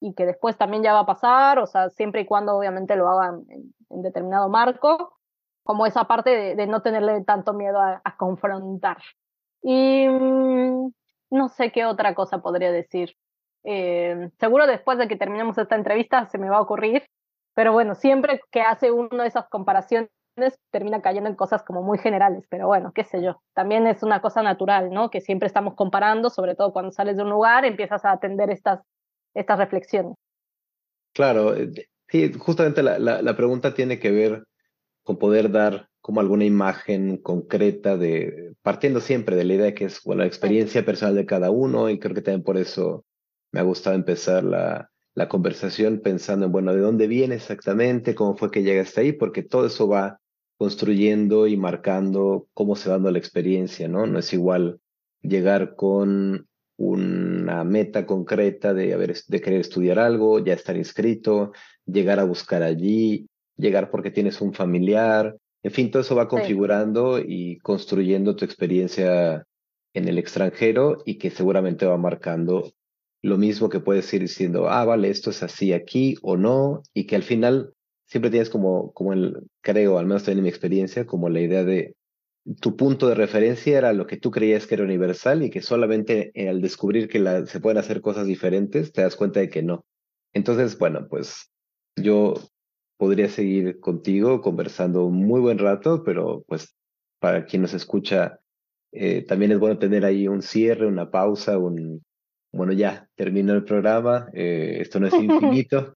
y 0.00 0.14
que 0.14 0.26
después 0.26 0.56
también 0.56 0.82
ya 0.82 0.92
va 0.92 1.00
a 1.00 1.06
pasar, 1.06 1.58
o 1.58 1.66
sea, 1.66 1.90
siempre 1.90 2.22
y 2.22 2.26
cuando 2.26 2.56
obviamente 2.56 2.96
lo 2.96 3.08
hagan 3.08 3.44
en, 3.48 3.74
en 3.90 4.02
determinado 4.02 4.48
marco, 4.48 5.18
como 5.64 5.86
esa 5.86 6.04
parte 6.04 6.30
de, 6.30 6.54
de 6.54 6.66
no 6.66 6.82
tenerle 6.82 7.24
tanto 7.24 7.52
miedo 7.52 7.80
a, 7.80 8.00
a 8.04 8.16
confrontar. 8.16 8.98
Y 9.62 10.08
mm, 10.08 10.92
no 11.30 11.48
sé 11.48 11.72
qué 11.72 11.84
otra 11.84 12.14
cosa 12.14 12.38
podría 12.38 12.70
decir. 12.70 13.16
Eh, 13.64 14.30
seguro 14.38 14.66
después 14.66 14.96
de 14.98 15.08
que 15.08 15.16
terminemos 15.16 15.58
esta 15.58 15.74
entrevista 15.74 16.26
se 16.26 16.38
me 16.38 16.48
va 16.48 16.58
a 16.58 16.60
ocurrir, 16.60 17.04
pero 17.54 17.72
bueno, 17.72 17.96
siempre 17.96 18.40
que 18.52 18.60
hace 18.60 18.92
uno 18.92 19.24
esas 19.24 19.48
comparaciones 19.48 20.10
termina 20.70 21.02
cayendo 21.02 21.28
en 21.28 21.34
cosas 21.34 21.64
como 21.64 21.82
muy 21.82 21.98
generales, 21.98 22.46
pero 22.48 22.68
bueno, 22.68 22.92
qué 22.94 23.02
sé 23.02 23.22
yo, 23.22 23.40
también 23.54 23.86
es 23.88 24.04
una 24.04 24.20
cosa 24.20 24.42
natural, 24.42 24.90
¿no? 24.90 25.10
Que 25.10 25.20
siempre 25.20 25.48
estamos 25.48 25.74
comparando, 25.74 26.30
sobre 26.30 26.54
todo 26.54 26.72
cuando 26.72 26.92
sales 26.92 27.16
de 27.16 27.24
un 27.24 27.30
lugar, 27.30 27.64
empiezas 27.64 28.04
a 28.04 28.12
atender 28.12 28.50
estas, 28.50 28.82
estas 29.36 29.58
reflexiones. 29.58 30.14
Claro, 31.12 31.54
eh, 31.54 31.88
sí, 32.08 32.32
justamente 32.32 32.82
la, 32.82 32.98
la, 32.98 33.22
la 33.22 33.36
pregunta 33.36 33.74
tiene 33.74 33.98
que 33.98 34.10
ver 34.10 34.44
con 35.02 35.18
poder 35.18 35.50
dar 35.50 35.88
como 36.00 36.20
alguna 36.20 36.44
imagen 36.44 37.16
concreta 37.16 37.96
de, 37.96 38.54
partiendo 38.62 39.00
siempre 39.00 39.36
de 39.36 39.44
la 39.44 39.54
idea 39.54 39.74
que 39.74 39.86
es 39.86 40.00
bueno, 40.04 40.20
la 40.20 40.26
experiencia 40.26 40.84
personal 40.84 41.14
de 41.14 41.26
cada 41.26 41.50
uno 41.50 41.90
y 41.90 41.98
creo 41.98 42.14
que 42.14 42.22
también 42.22 42.44
por 42.44 42.56
eso 42.56 43.04
me 43.52 43.60
ha 43.60 43.64
gustado 43.64 43.96
empezar 43.96 44.44
la, 44.44 44.90
la 45.14 45.28
conversación 45.28 46.00
pensando 46.00 46.46
en, 46.46 46.52
bueno, 46.52 46.74
¿de 46.74 46.80
dónde 46.80 47.06
viene 47.06 47.34
exactamente? 47.36 48.14
¿Cómo 48.14 48.36
fue 48.36 48.50
que 48.50 48.62
llegaste 48.62 49.00
ahí? 49.00 49.12
Porque 49.12 49.42
todo 49.42 49.66
eso 49.66 49.88
va 49.88 50.20
construyendo 50.58 51.46
y 51.46 51.56
marcando 51.56 52.46
cómo 52.54 52.76
se 52.76 52.88
va 52.88 52.96
dando 52.96 53.10
la 53.10 53.18
experiencia, 53.18 53.88
¿no? 53.88 54.06
No 54.06 54.18
es 54.18 54.32
igual 54.32 54.80
llegar 55.22 55.74
con 55.74 56.46
una 56.76 57.64
meta 57.64 58.06
concreta 58.06 58.74
de, 58.74 58.92
haber, 58.92 59.14
de 59.26 59.40
querer 59.40 59.60
estudiar 59.60 59.98
algo, 59.98 60.44
ya 60.44 60.54
estar 60.54 60.76
inscrito, 60.76 61.52
llegar 61.86 62.20
a 62.20 62.24
buscar 62.24 62.62
allí, 62.62 63.28
llegar 63.56 63.90
porque 63.90 64.10
tienes 64.10 64.40
un 64.40 64.52
familiar, 64.52 65.36
en 65.62 65.72
fin, 65.72 65.90
todo 65.90 66.02
eso 66.02 66.14
va 66.14 66.28
configurando 66.28 67.18
y 67.18 67.58
construyendo 67.58 68.36
tu 68.36 68.44
experiencia 68.44 69.44
en 69.94 70.08
el 70.08 70.18
extranjero 70.18 70.98
y 71.04 71.18
que 71.18 71.30
seguramente 71.30 71.86
va 71.86 71.96
marcando 71.96 72.70
lo 73.22 73.38
mismo 73.38 73.68
que 73.68 73.80
puedes 73.80 74.12
ir 74.14 74.20
diciendo, 74.20 74.68
ah, 74.68 74.84
vale, 74.84 75.10
esto 75.10 75.30
es 75.30 75.42
así 75.42 75.72
aquí 75.72 76.16
o 76.22 76.36
no, 76.36 76.82
y 76.94 77.06
que 77.06 77.16
al 77.16 77.24
final 77.24 77.72
siempre 78.04 78.30
tienes 78.30 78.50
como, 78.50 78.92
como 78.92 79.12
el, 79.12 79.48
creo, 79.60 79.98
al 79.98 80.06
menos 80.06 80.22
también 80.22 80.38
en 80.38 80.44
mi 80.44 80.50
experiencia, 80.50 81.06
como 81.06 81.28
la 81.28 81.40
idea 81.40 81.64
de 81.64 81.96
tu 82.60 82.76
punto 82.76 83.08
de 83.08 83.14
referencia 83.14 83.78
era 83.78 83.92
lo 83.92 84.06
que 84.06 84.16
tú 84.16 84.30
creías 84.30 84.66
que 84.66 84.74
era 84.74 84.84
universal 84.84 85.42
y 85.42 85.50
que 85.50 85.62
solamente 85.62 86.32
al 86.48 86.60
descubrir 86.60 87.08
que 87.08 87.18
la, 87.18 87.44
se 87.46 87.60
pueden 87.60 87.78
hacer 87.78 88.00
cosas 88.00 88.26
diferentes 88.26 88.92
te 88.92 89.02
das 89.02 89.16
cuenta 89.16 89.40
de 89.40 89.48
que 89.48 89.62
no. 89.62 89.84
Entonces, 90.32 90.78
bueno, 90.78 91.08
pues 91.08 91.50
yo 91.96 92.34
podría 92.98 93.28
seguir 93.28 93.80
contigo 93.80 94.40
conversando 94.40 95.04
un 95.04 95.26
muy 95.26 95.40
buen 95.40 95.58
rato, 95.58 96.02
pero 96.04 96.44
pues 96.46 96.74
para 97.20 97.46
quien 97.46 97.62
nos 97.62 97.74
escucha, 97.74 98.38
eh, 98.92 99.22
también 99.22 99.52
es 99.52 99.58
bueno 99.58 99.78
tener 99.78 100.04
ahí 100.04 100.28
un 100.28 100.42
cierre, 100.42 100.86
una 100.86 101.10
pausa, 101.10 101.58
un, 101.58 102.04
bueno, 102.52 102.72
ya 102.72 103.08
terminó 103.16 103.54
el 103.54 103.64
programa, 103.64 104.28
eh, 104.32 104.78
esto 104.80 105.00
no 105.00 105.08
es 105.08 105.14
infinito. 105.14 105.94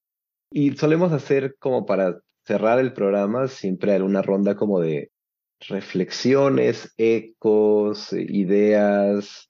y 0.51 0.75
solemos 0.75 1.11
hacer 1.11 1.55
como 1.59 1.85
para 1.85 2.19
cerrar 2.45 2.79
el 2.79 2.93
programa 2.93 3.47
siempre 3.47 4.01
una 4.01 4.21
ronda 4.21 4.55
como 4.55 4.79
de 4.79 5.11
reflexiones, 5.67 6.93
ecos, 6.97 8.13
ideas, 8.13 9.49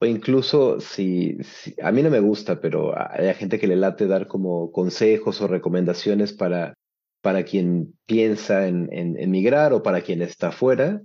o 0.00 0.06
incluso 0.06 0.80
si, 0.80 1.38
a 1.82 1.92
mí 1.92 2.02
no 2.02 2.10
me 2.10 2.20
gusta, 2.20 2.60
pero 2.60 2.92
hay 2.96 3.32
gente 3.34 3.58
que 3.58 3.66
le 3.66 3.76
late 3.76 4.06
dar 4.06 4.26
como 4.26 4.72
consejos 4.72 5.40
o 5.40 5.46
recomendaciones 5.46 6.32
para 6.32 6.74
para 7.22 7.44
quien 7.44 7.94
piensa 8.04 8.66
en, 8.66 8.88
en 8.92 9.16
emigrar 9.18 9.72
o 9.72 9.82
para 9.82 10.02
quien 10.02 10.20
está 10.20 10.50
fuera, 10.50 11.00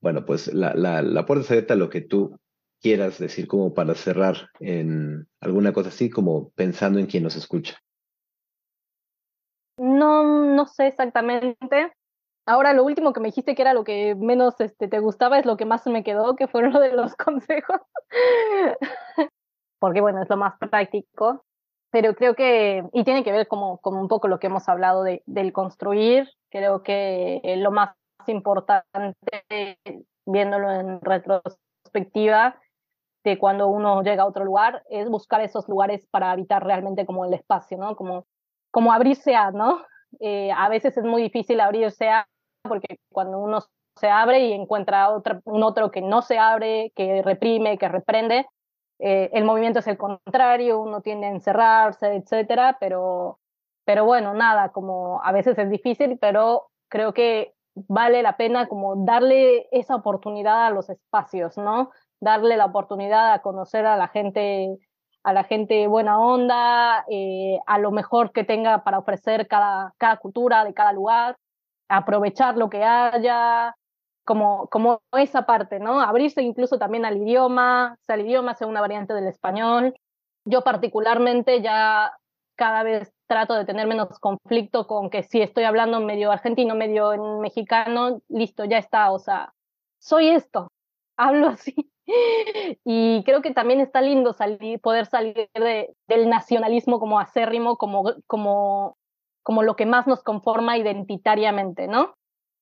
bueno, 0.00 0.26
pues 0.26 0.52
la, 0.52 0.74
la, 0.74 1.00
la 1.00 1.24
puerta 1.24 1.46
se 1.46 1.54
abierta 1.54 1.74
a 1.74 1.78
lo 1.78 1.88
que 1.88 2.00
tú 2.00 2.36
quieras 2.82 3.18
decir 3.18 3.46
como 3.46 3.72
para 3.72 3.94
cerrar 3.94 4.48
en 4.58 5.28
alguna 5.40 5.72
cosa 5.72 5.88
así, 5.88 6.10
como 6.10 6.50
pensando 6.50 6.98
en 6.98 7.06
quien 7.06 7.22
nos 7.22 7.36
escucha. 7.36 7.78
No, 9.78 10.44
no 10.44 10.66
sé 10.66 10.88
exactamente. 10.88 11.92
Ahora 12.46 12.72
lo 12.72 12.84
último 12.84 13.12
que 13.12 13.20
me 13.20 13.28
dijiste 13.28 13.54
que 13.54 13.62
era 13.62 13.74
lo 13.74 13.84
que 13.84 14.14
menos 14.14 14.60
este, 14.60 14.88
te 14.88 14.98
gustaba 14.98 15.38
es 15.38 15.46
lo 15.46 15.56
que 15.56 15.64
más 15.64 15.86
me 15.86 16.02
quedó, 16.02 16.36
que 16.36 16.48
fueron 16.48 16.72
lo 16.72 16.80
de 16.80 16.92
los 16.92 17.14
consejos. 17.16 17.80
Porque 19.78 20.00
bueno, 20.00 20.22
es 20.22 20.28
lo 20.28 20.36
más 20.36 20.58
práctico 20.58 21.44
pero 21.92 22.14
creo 22.14 22.34
que, 22.34 22.82
y 22.94 23.04
tiene 23.04 23.22
que 23.22 23.32
ver 23.32 23.46
como, 23.46 23.78
un 23.84 24.08
poco 24.08 24.26
lo 24.26 24.40
que 24.40 24.46
hemos 24.46 24.66
hablado 24.66 25.02
de, 25.04 25.22
del 25.26 25.52
construir, 25.52 26.26
creo 26.50 26.82
que 26.82 27.42
lo 27.58 27.70
más 27.70 27.94
importante, 28.26 29.78
viéndolo 30.24 30.72
en 30.72 31.00
retrospectiva, 31.02 32.58
de 33.24 33.38
cuando 33.38 33.68
uno 33.68 34.02
llega 34.02 34.22
a 34.22 34.26
otro 34.26 34.42
lugar, 34.42 34.82
es 34.88 35.10
buscar 35.10 35.42
esos 35.42 35.68
lugares 35.68 36.06
para 36.10 36.30
habitar 36.30 36.64
realmente 36.64 37.04
como 37.04 37.26
el 37.26 37.34
espacio, 37.34 37.76
¿no? 37.76 37.94
Como, 37.94 38.24
como 38.70 38.94
abrirse 38.94 39.36
a, 39.36 39.50
¿no? 39.50 39.84
Eh, 40.18 40.50
a 40.50 40.70
veces 40.70 40.96
es 40.96 41.04
muy 41.04 41.22
difícil 41.22 41.60
abrirse 41.60 42.08
a, 42.08 42.26
porque 42.62 42.98
cuando 43.10 43.38
uno 43.38 43.60
se 43.96 44.08
abre 44.08 44.46
y 44.46 44.52
encuentra 44.52 45.10
otra, 45.10 45.40
un 45.44 45.62
otro 45.62 45.90
que 45.90 46.00
no 46.00 46.22
se 46.22 46.38
abre, 46.38 46.92
que 46.94 47.22
reprime, 47.22 47.78
que 47.78 47.88
reprende, 47.88 48.46
eh, 48.98 49.30
el 49.32 49.44
movimiento 49.44 49.80
es 49.80 49.86
el 49.86 49.98
contrario, 49.98 50.80
uno 50.80 51.00
tiende 51.00 51.26
a 51.26 51.30
encerrarse, 51.30 52.14
etcétera, 52.14 52.76
pero, 52.80 53.38
pero 53.84 54.04
bueno, 54.04 54.32
nada, 54.32 54.70
como 54.70 55.20
a 55.22 55.32
veces 55.32 55.58
es 55.58 55.68
difícil, 55.68 56.18
pero 56.18 56.68
creo 56.88 57.12
que 57.12 57.52
vale 57.74 58.22
la 58.22 58.36
pena 58.36 58.68
como 58.68 59.04
darle 59.04 59.66
esa 59.72 59.96
oportunidad 59.96 60.66
a 60.66 60.70
los 60.70 60.88
espacios, 60.90 61.56
¿no? 61.58 61.90
Darle 62.20 62.56
la 62.56 62.66
oportunidad 62.66 63.32
a 63.32 63.42
conocer 63.42 63.86
a 63.86 63.96
la 63.96 64.08
gente, 64.08 64.78
a 65.24 65.32
la 65.32 65.44
gente 65.44 65.86
buena 65.86 66.20
onda, 66.20 67.04
eh, 67.08 67.58
a 67.66 67.78
lo 67.78 67.90
mejor 67.90 68.32
que 68.32 68.44
tenga 68.44 68.84
para 68.84 68.98
ofrecer 68.98 69.48
cada, 69.48 69.94
cada 69.98 70.18
cultura 70.18 70.64
de 70.64 70.74
cada 70.74 70.92
lugar, 70.92 71.36
aprovechar 71.92 72.56
lo 72.56 72.70
que 72.70 72.82
haya, 72.82 73.76
como, 74.24 74.68
como 74.68 75.02
esa 75.12 75.46
parte, 75.46 75.78
¿no? 75.78 76.00
Abrirse 76.00 76.42
incluso 76.42 76.78
también 76.78 77.04
al 77.04 77.18
idioma, 77.18 77.96
sea 78.00 78.16
el 78.16 78.22
idioma 78.22 78.54
sea 78.54 78.66
una 78.66 78.80
variante 78.80 79.14
del 79.14 79.26
español. 79.26 79.94
Yo 80.44 80.62
particularmente 80.62 81.60
ya 81.60 82.12
cada 82.56 82.82
vez 82.82 83.12
trato 83.26 83.54
de 83.54 83.64
tener 83.64 83.86
menos 83.86 84.18
conflicto 84.18 84.86
con 84.86 85.10
que 85.10 85.22
si 85.22 85.42
estoy 85.42 85.64
hablando 85.64 86.00
medio 86.00 86.30
argentino, 86.30 86.74
medio 86.74 87.12
en 87.12 87.40
mexicano, 87.40 88.20
listo, 88.28 88.64
ya 88.64 88.78
está, 88.78 89.10
o 89.12 89.18
sea, 89.18 89.52
soy 89.98 90.28
esto, 90.30 90.68
hablo 91.16 91.48
así. 91.48 91.74
Y 92.84 93.22
creo 93.24 93.42
que 93.42 93.52
también 93.52 93.80
está 93.80 94.00
lindo 94.00 94.32
salir, 94.32 94.80
poder 94.80 95.06
salir 95.06 95.48
de, 95.54 95.94
del 96.08 96.28
nacionalismo 96.28 96.98
como 96.98 97.20
acérrimo, 97.20 97.76
como, 97.76 98.14
como, 98.26 98.96
como 99.42 99.62
lo 99.62 99.76
que 99.76 99.86
más 99.86 100.06
nos 100.06 100.22
conforma 100.22 100.78
identitariamente, 100.78 101.88
¿no? 101.88 102.14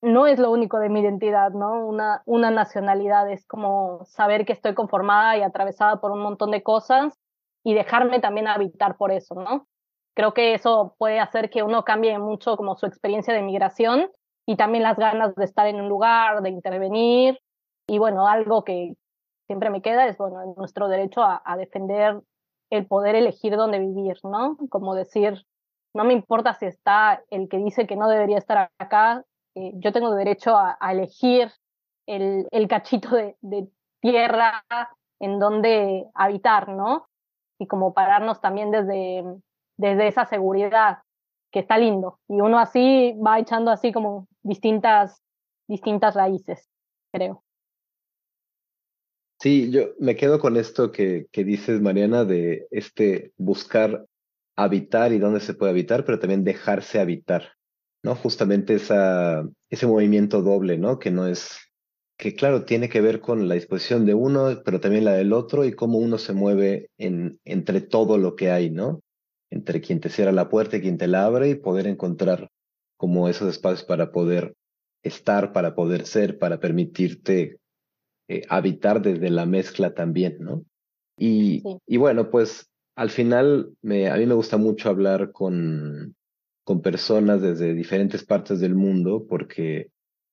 No 0.02 0.26
es 0.26 0.38
lo 0.38 0.50
único 0.50 0.78
de 0.78 0.88
mi 0.88 1.00
identidad, 1.00 1.50
¿no? 1.50 1.86
Una, 1.86 2.22
una 2.24 2.50
nacionalidad 2.50 3.30
es 3.30 3.46
como 3.46 4.04
saber 4.06 4.46
que 4.46 4.52
estoy 4.52 4.74
conformada 4.74 5.36
y 5.36 5.42
atravesada 5.42 6.00
por 6.00 6.10
un 6.10 6.22
montón 6.22 6.50
de 6.50 6.62
cosas 6.62 7.18
y 7.62 7.74
dejarme 7.74 8.20
también 8.20 8.48
habitar 8.48 8.96
por 8.96 9.12
eso, 9.12 9.34
¿no? 9.34 9.66
Creo 10.14 10.34
que 10.34 10.54
eso 10.54 10.94
puede 10.98 11.20
hacer 11.20 11.50
que 11.50 11.62
uno 11.62 11.84
cambie 11.84 12.18
mucho 12.18 12.56
como 12.56 12.76
su 12.76 12.86
experiencia 12.86 13.34
de 13.34 13.42
migración 13.42 14.10
y 14.46 14.56
también 14.56 14.82
las 14.82 14.96
ganas 14.98 15.34
de 15.34 15.44
estar 15.44 15.66
en 15.66 15.80
un 15.80 15.88
lugar, 15.88 16.42
de 16.42 16.50
intervenir. 16.50 17.38
Y 17.86 17.98
bueno, 17.98 18.26
algo 18.26 18.64
que 18.64 18.94
siempre 19.46 19.70
me 19.70 19.82
queda 19.82 20.06
es, 20.06 20.16
bueno, 20.16 20.54
nuestro 20.56 20.88
derecho 20.88 21.22
a, 21.22 21.56
defender 21.56 22.20
el 22.70 22.86
poder 22.86 23.16
elegir 23.16 23.56
dónde 23.56 23.78
vivir, 23.78 24.16
¿no? 24.22 24.56
Como 24.68 24.94
decir, 24.94 25.44
no 25.94 26.04
me 26.04 26.12
importa 26.12 26.54
si 26.54 26.66
está 26.66 27.22
el 27.30 27.48
que 27.48 27.58
dice 27.58 27.86
que 27.86 27.96
no 27.96 28.08
debería 28.08 28.38
estar 28.38 28.70
acá, 28.78 29.24
eh, 29.54 29.72
yo 29.74 29.92
tengo 29.92 30.14
derecho 30.14 30.56
a, 30.56 30.76
elegir 30.90 31.50
el, 32.06 32.46
el 32.50 32.68
cachito 32.68 33.14
de, 33.14 33.36
de, 33.40 33.68
tierra 34.00 34.64
en 35.18 35.38
donde 35.38 36.06
habitar, 36.14 36.68
¿no? 36.68 37.06
Y 37.58 37.66
como 37.66 37.92
pararnos 37.92 38.40
también 38.40 38.70
desde, 38.70 39.22
desde 39.76 40.08
esa 40.08 40.24
seguridad, 40.24 41.00
que 41.52 41.58
está 41.58 41.76
lindo. 41.76 42.18
Y 42.28 42.40
uno 42.40 42.58
así 42.58 43.14
va 43.24 43.38
echando 43.38 43.70
así 43.70 43.92
como 43.92 44.26
distintas, 44.42 45.20
distintas 45.68 46.14
raíces, 46.14 46.70
creo. 47.12 47.42
Sí, 49.40 49.70
yo 49.70 49.88
me 49.98 50.16
quedo 50.16 50.38
con 50.38 50.56
esto 50.56 50.92
que, 50.92 51.26
que 51.32 51.44
dices, 51.44 51.80
Mariana, 51.80 52.24
de 52.24 52.66
este 52.70 53.32
buscar 53.36 54.06
habitar 54.62 55.12
y 55.12 55.18
dónde 55.18 55.40
se 55.40 55.54
puede 55.54 55.72
habitar, 55.72 56.04
pero 56.04 56.18
también 56.18 56.44
dejarse 56.44 57.00
habitar, 57.00 57.52
¿no? 58.02 58.14
Justamente 58.14 58.74
esa, 58.74 59.48
ese 59.70 59.86
movimiento 59.86 60.42
doble, 60.42 60.78
¿no? 60.78 60.98
Que 60.98 61.10
no 61.10 61.26
es, 61.26 61.58
que 62.18 62.34
claro, 62.34 62.64
tiene 62.64 62.88
que 62.88 63.00
ver 63.00 63.20
con 63.20 63.48
la 63.48 63.54
disposición 63.54 64.06
de 64.06 64.14
uno, 64.14 64.62
pero 64.64 64.80
también 64.80 65.04
la 65.04 65.14
del 65.14 65.32
otro 65.32 65.64
y 65.64 65.72
cómo 65.72 65.98
uno 65.98 66.18
se 66.18 66.32
mueve 66.32 66.90
en, 66.98 67.40
entre 67.44 67.80
todo 67.80 68.18
lo 68.18 68.36
que 68.36 68.50
hay, 68.50 68.70
¿no? 68.70 69.00
entre 69.50 69.80
quien 69.80 70.00
te 70.00 70.08
cierra 70.08 70.32
la 70.32 70.48
puerta 70.48 70.76
y 70.76 70.80
quien 70.80 70.96
te 70.96 71.08
la 71.08 71.24
abre 71.24 71.50
y 71.50 71.54
poder 71.56 71.86
encontrar 71.86 72.48
como 72.96 73.28
esos 73.28 73.48
espacios 73.48 73.84
para 73.84 74.12
poder 74.12 74.54
estar, 75.02 75.52
para 75.52 75.74
poder 75.74 76.06
ser, 76.06 76.38
para 76.38 76.60
permitirte 76.60 77.58
eh, 78.28 78.42
habitar 78.48 79.02
desde 79.02 79.30
la 79.30 79.46
mezcla 79.46 79.94
también, 79.94 80.36
¿no? 80.38 80.64
Y, 81.18 81.62
y 81.86 81.96
bueno, 81.96 82.30
pues 82.30 82.70
al 82.96 83.10
final 83.10 83.72
me, 83.82 84.10
a 84.10 84.16
mí 84.16 84.26
me 84.26 84.34
gusta 84.34 84.56
mucho 84.56 84.88
hablar 84.88 85.32
con, 85.32 86.14
con 86.64 86.82
personas 86.82 87.42
desde 87.42 87.74
diferentes 87.74 88.24
partes 88.24 88.60
del 88.60 88.74
mundo 88.74 89.26
porque 89.28 89.90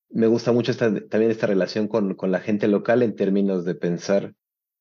me 0.10 0.28
gusta 0.28 0.52
mucho 0.52 0.72
esta, 0.72 0.94
también 1.08 1.32
esta 1.32 1.48
relación 1.48 1.88
con, 1.88 2.16
con 2.16 2.32
la 2.32 2.40
gente 2.40 2.68
local 2.68 3.04
en 3.04 3.16
términos 3.16 3.66
de 3.66 3.76
pensar 3.76 4.34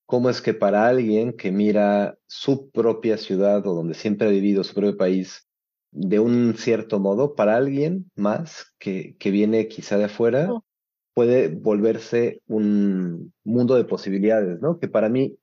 cómo 0.06 0.30
es 0.30 0.40
que 0.40 0.54
para 0.54 0.86
alguien 0.86 1.32
que 1.32 1.50
mira 1.50 2.16
su 2.26 2.70
propia 2.70 3.18
ciudad 3.18 3.66
o 3.66 3.74
donde 3.74 3.94
siempre 3.94 4.28
ha 4.28 4.30
vivido 4.30 4.64
su 4.64 4.74
propio 4.74 4.96
país 4.96 5.46
de 5.90 6.20
un 6.20 6.54
cierto 6.56 7.00
modo, 7.00 7.34
para 7.34 7.56
alguien 7.56 8.10
más 8.14 8.74
que, 8.78 9.16
que 9.18 9.30
viene 9.30 9.66
quizá 9.66 9.96
de 9.96 10.04
afuera, 10.04 10.52
oh. 10.52 10.64
puede 11.14 11.48
volverse 11.48 12.42
un 12.46 13.32
mundo 13.44 13.76
de 13.76 13.84
posibilidades, 13.84 14.60
¿no? 14.60 14.78
Que 14.78 14.88
para 14.88 15.08
mí, 15.08 15.38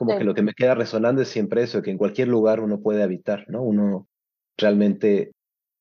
como 0.00 0.16
que 0.16 0.24
lo 0.24 0.34
que 0.34 0.40
me 0.40 0.54
queda 0.54 0.74
resonando 0.74 1.20
es 1.20 1.28
siempre 1.28 1.62
eso, 1.62 1.82
que 1.82 1.90
en 1.90 1.98
cualquier 1.98 2.26
lugar 2.26 2.60
uno 2.60 2.80
puede 2.80 3.02
habitar, 3.02 3.44
¿no? 3.50 3.62
Uno 3.62 4.08
realmente, 4.56 5.32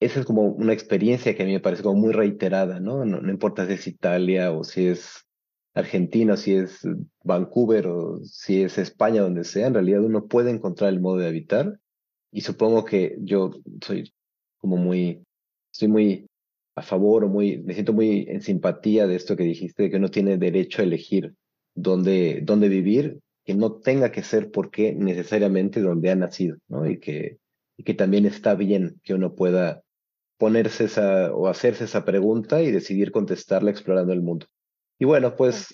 esa 0.01 0.19
es 0.19 0.25
como 0.25 0.43
una 0.43 0.73
experiencia 0.73 1.37
que 1.37 1.43
a 1.43 1.45
mí 1.45 1.53
me 1.53 1.61
parece 1.61 1.83
como 1.83 2.01
muy 2.01 2.11
reiterada, 2.11 2.81
¿no? 2.81 3.05
No, 3.05 3.21
no 3.21 3.31
importa 3.31 3.65
si 3.65 3.71
es 3.71 3.87
Italia 3.87 4.51
o 4.51 4.65
si 4.65 4.87
es 4.87 5.25
Argentina, 5.73 6.35
si 6.35 6.53
es 6.55 6.85
Vancouver 7.23 7.87
o 7.87 8.19
si 8.25 8.61
es 8.61 8.77
España, 8.77 9.21
donde 9.21 9.45
sea, 9.45 9.67
en 9.67 9.75
realidad 9.75 10.03
uno 10.03 10.27
puede 10.27 10.51
encontrar 10.51 10.89
el 10.89 10.99
modo 10.99 11.19
de 11.19 11.27
habitar. 11.27 11.79
Y 12.29 12.41
supongo 12.41 12.83
que 12.83 13.15
yo 13.21 13.51
soy 13.81 14.11
como 14.57 14.75
muy, 14.75 15.23
estoy 15.71 15.87
muy 15.87 16.25
a 16.75 16.81
favor 16.81 17.23
o 17.23 17.29
muy, 17.29 17.59
me 17.59 17.73
siento 17.73 17.93
muy 17.93 18.25
en 18.27 18.41
simpatía 18.41 19.07
de 19.07 19.15
esto 19.15 19.37
que 19.37 19.43
dijiste, 19.43 19.83
de 19.83 19.89
que 19.89 19.95
uno 19.95 20.11
tiene 20.11 20.37
derecho 20.37 20.81
a 20.81 20.85
elegir 20.85 21.35
dónde, 21.73 22.41
dónde 22.43 22.67
vivir, 22.67 23.21
que 23.49 23.55
no 23.55 23.79
tenga 23.79 24.11
que 24.11 24.21
ser 24.21 24.51
porque 24.51 24.93
necesariamente 24.93 25.81
donde 25.81 26.11
ha 26.11 26.15
nacido, 26.15 26.57
¿no? 26.67 26.87
Y 26.87 26.99
que, 26.99 27.39
y 27.77 27.83
que 27.83 27.95
también 27.95 28.27
está 28.27 28.53
bien 28.53 29.01
que 29.03 29.15
uno 29.15 29.33
pueda 29.33 29.81
ponerse 30.37 30.83
esa 30.83 31.33
o 31.33 31.47
hacerse 31.47 31.85
esa 31.85 32.05
pregunta 32.05 32.61
y 32.61 32.69
decidir 32.69 33.11
contestarla 33.11 33.71
explorando 33.71 34.13
el 34.13 34.21
mundo. 34.21 34.45
Y 34.99 35.05
bueno, 35.05 35.35
pues 35.35 35.73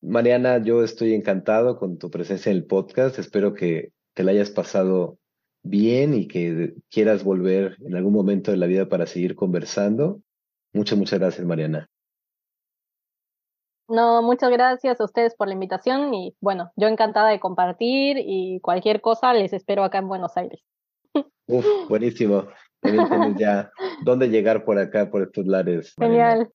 Mariana, 0.00 0.62
yo 0.62 0.84
estoy 0.84 1.12
encantado 1.12 1.76
con 1.76 1.98
tu 1.98 2.08
presencia 2.08 2.50
en 2.50 2.58
el 2.58 2.66
podcast. 2.66 3.18
Espero 3.18 3.52
que 3.52 3.90
te 4.14 4.22
la 4.22 4.30
hayas 4.30 4.52
pasado 4.52 5.18
bien 5.64 6.14
y 6.14 6.28
que 6.28 6.74
quieras 6.88 7.24
volver 7.24 7.78
en 7.84 7.96
algún 7.96 8.12
momento 8.12 8.52
de 8.52 8.58
la 8.58 8.68
vida 8.68 8.88
para 8.88 9.08
seguir 9.08 9.34
conversando. 9.34 10.22
Muchas, 10.72 10.96
muchas 10.96 11.18
gracias, 11.18 11.44
Mariana. 11.44 11.90
No, 13.88 14.22
muchas 14.22 14.50
gracias 14.50 15.00
a 15.00 15.04
ustedes 15.04 15.34
por 15.34 15.48
la 15.48 15.54
invitación 15.54 16.12
y 16.12 16.36
bueno, 16.40 16.72
yo 16.76 16.88
encantada 16.88 17.30
de 17.30 17.40
compartir 17.40 18.18
y 18.18 18.60
cualquier 18.60 19.00
cosa 19.00 19.32
les 19.32 19.52
espero 19.52 19.82
acá 19.82 19.98
en 19.98 20.08
Buenos 20.08 20.36
Aires. 20.36 20.60
Uf, 21.46 21.64
buenísimo. 21.88 22.46
También 22.80 23.36
ya 23.38 23.70
dónde 24.04 24.28
llegar 24.28 24.64
por 24.64 24.78
acá, 24.78 25.10
por 25.10 25.22
estos 25.22 25.46
lares. 25.46 25.94
Genial. 25.98 26.50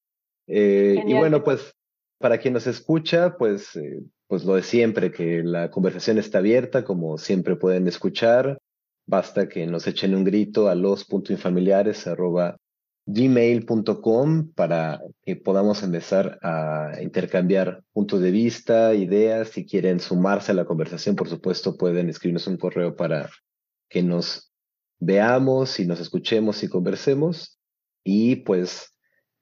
Eh, 0.48 1.04
y 1.06 1.14
bueno, 1.14 1.44
pues 1.44 1.74
para 2.20 2.38
quien 2.38 2.54
nos 2.54 2.68
escucha, 2.68 3.36
pues, 3.38 3.76
eh, 3.76 4.02
pues 4.28 4.46
lo 4.46 4.56
de 4.56 4.64
siempre, 4.64 5.12
que 5.12 5.44
la 5.44 5.72
conversación 5.72 6.20
está 6.20 6.38
abierta, 6.38 6.84
como 6.84 7.18
siempre 7.18 7.56
pueden 7.56 7.88
escuchar. 7.88 8.60
Basta 9.06 9.50
que 9.50 9.66
nos 9.68 9.88
echen 9.88 10.16
un 10.16 10.24
grito 10.24 10.70
a 10.70 10.76
los.infamiliares.gmail.com 13.06 14.54
para 14.54 15.02
que 15.24 15.36
podamos 15.36 15.84
empezar 15.84 16.40
a 16.42 17.02
intercambiar 17.02 17.84
puntos 17.92 18.22
de 18.22 18.32
vista, 18.32 18.94
ideas. 18.94 19.50
Si 19.50 19.66
quieren 19.66 20.00
sumarse 20.00 20.52
a 20.52 20.56
la 20.56 20.66
conversación, 20.66 21.16
por 21.16 21.30
supuesto, 21.30 21.78
pueden 21.78 22.10
escribirnos 22.10 22.48
un 22.48 22.58
correo 22.58 22.96
para 22.96 23.30
que 23.90 24.04
nos 24.04 24.52
veamos 25.00 25.80
y 25.80 25.86
nos 25.86 26.00
escuchemos 26.00 26.64
y 26.64 26.70
conversemos. 26.70 27.60
Y 28.04 28.38
pues 28.38 28.98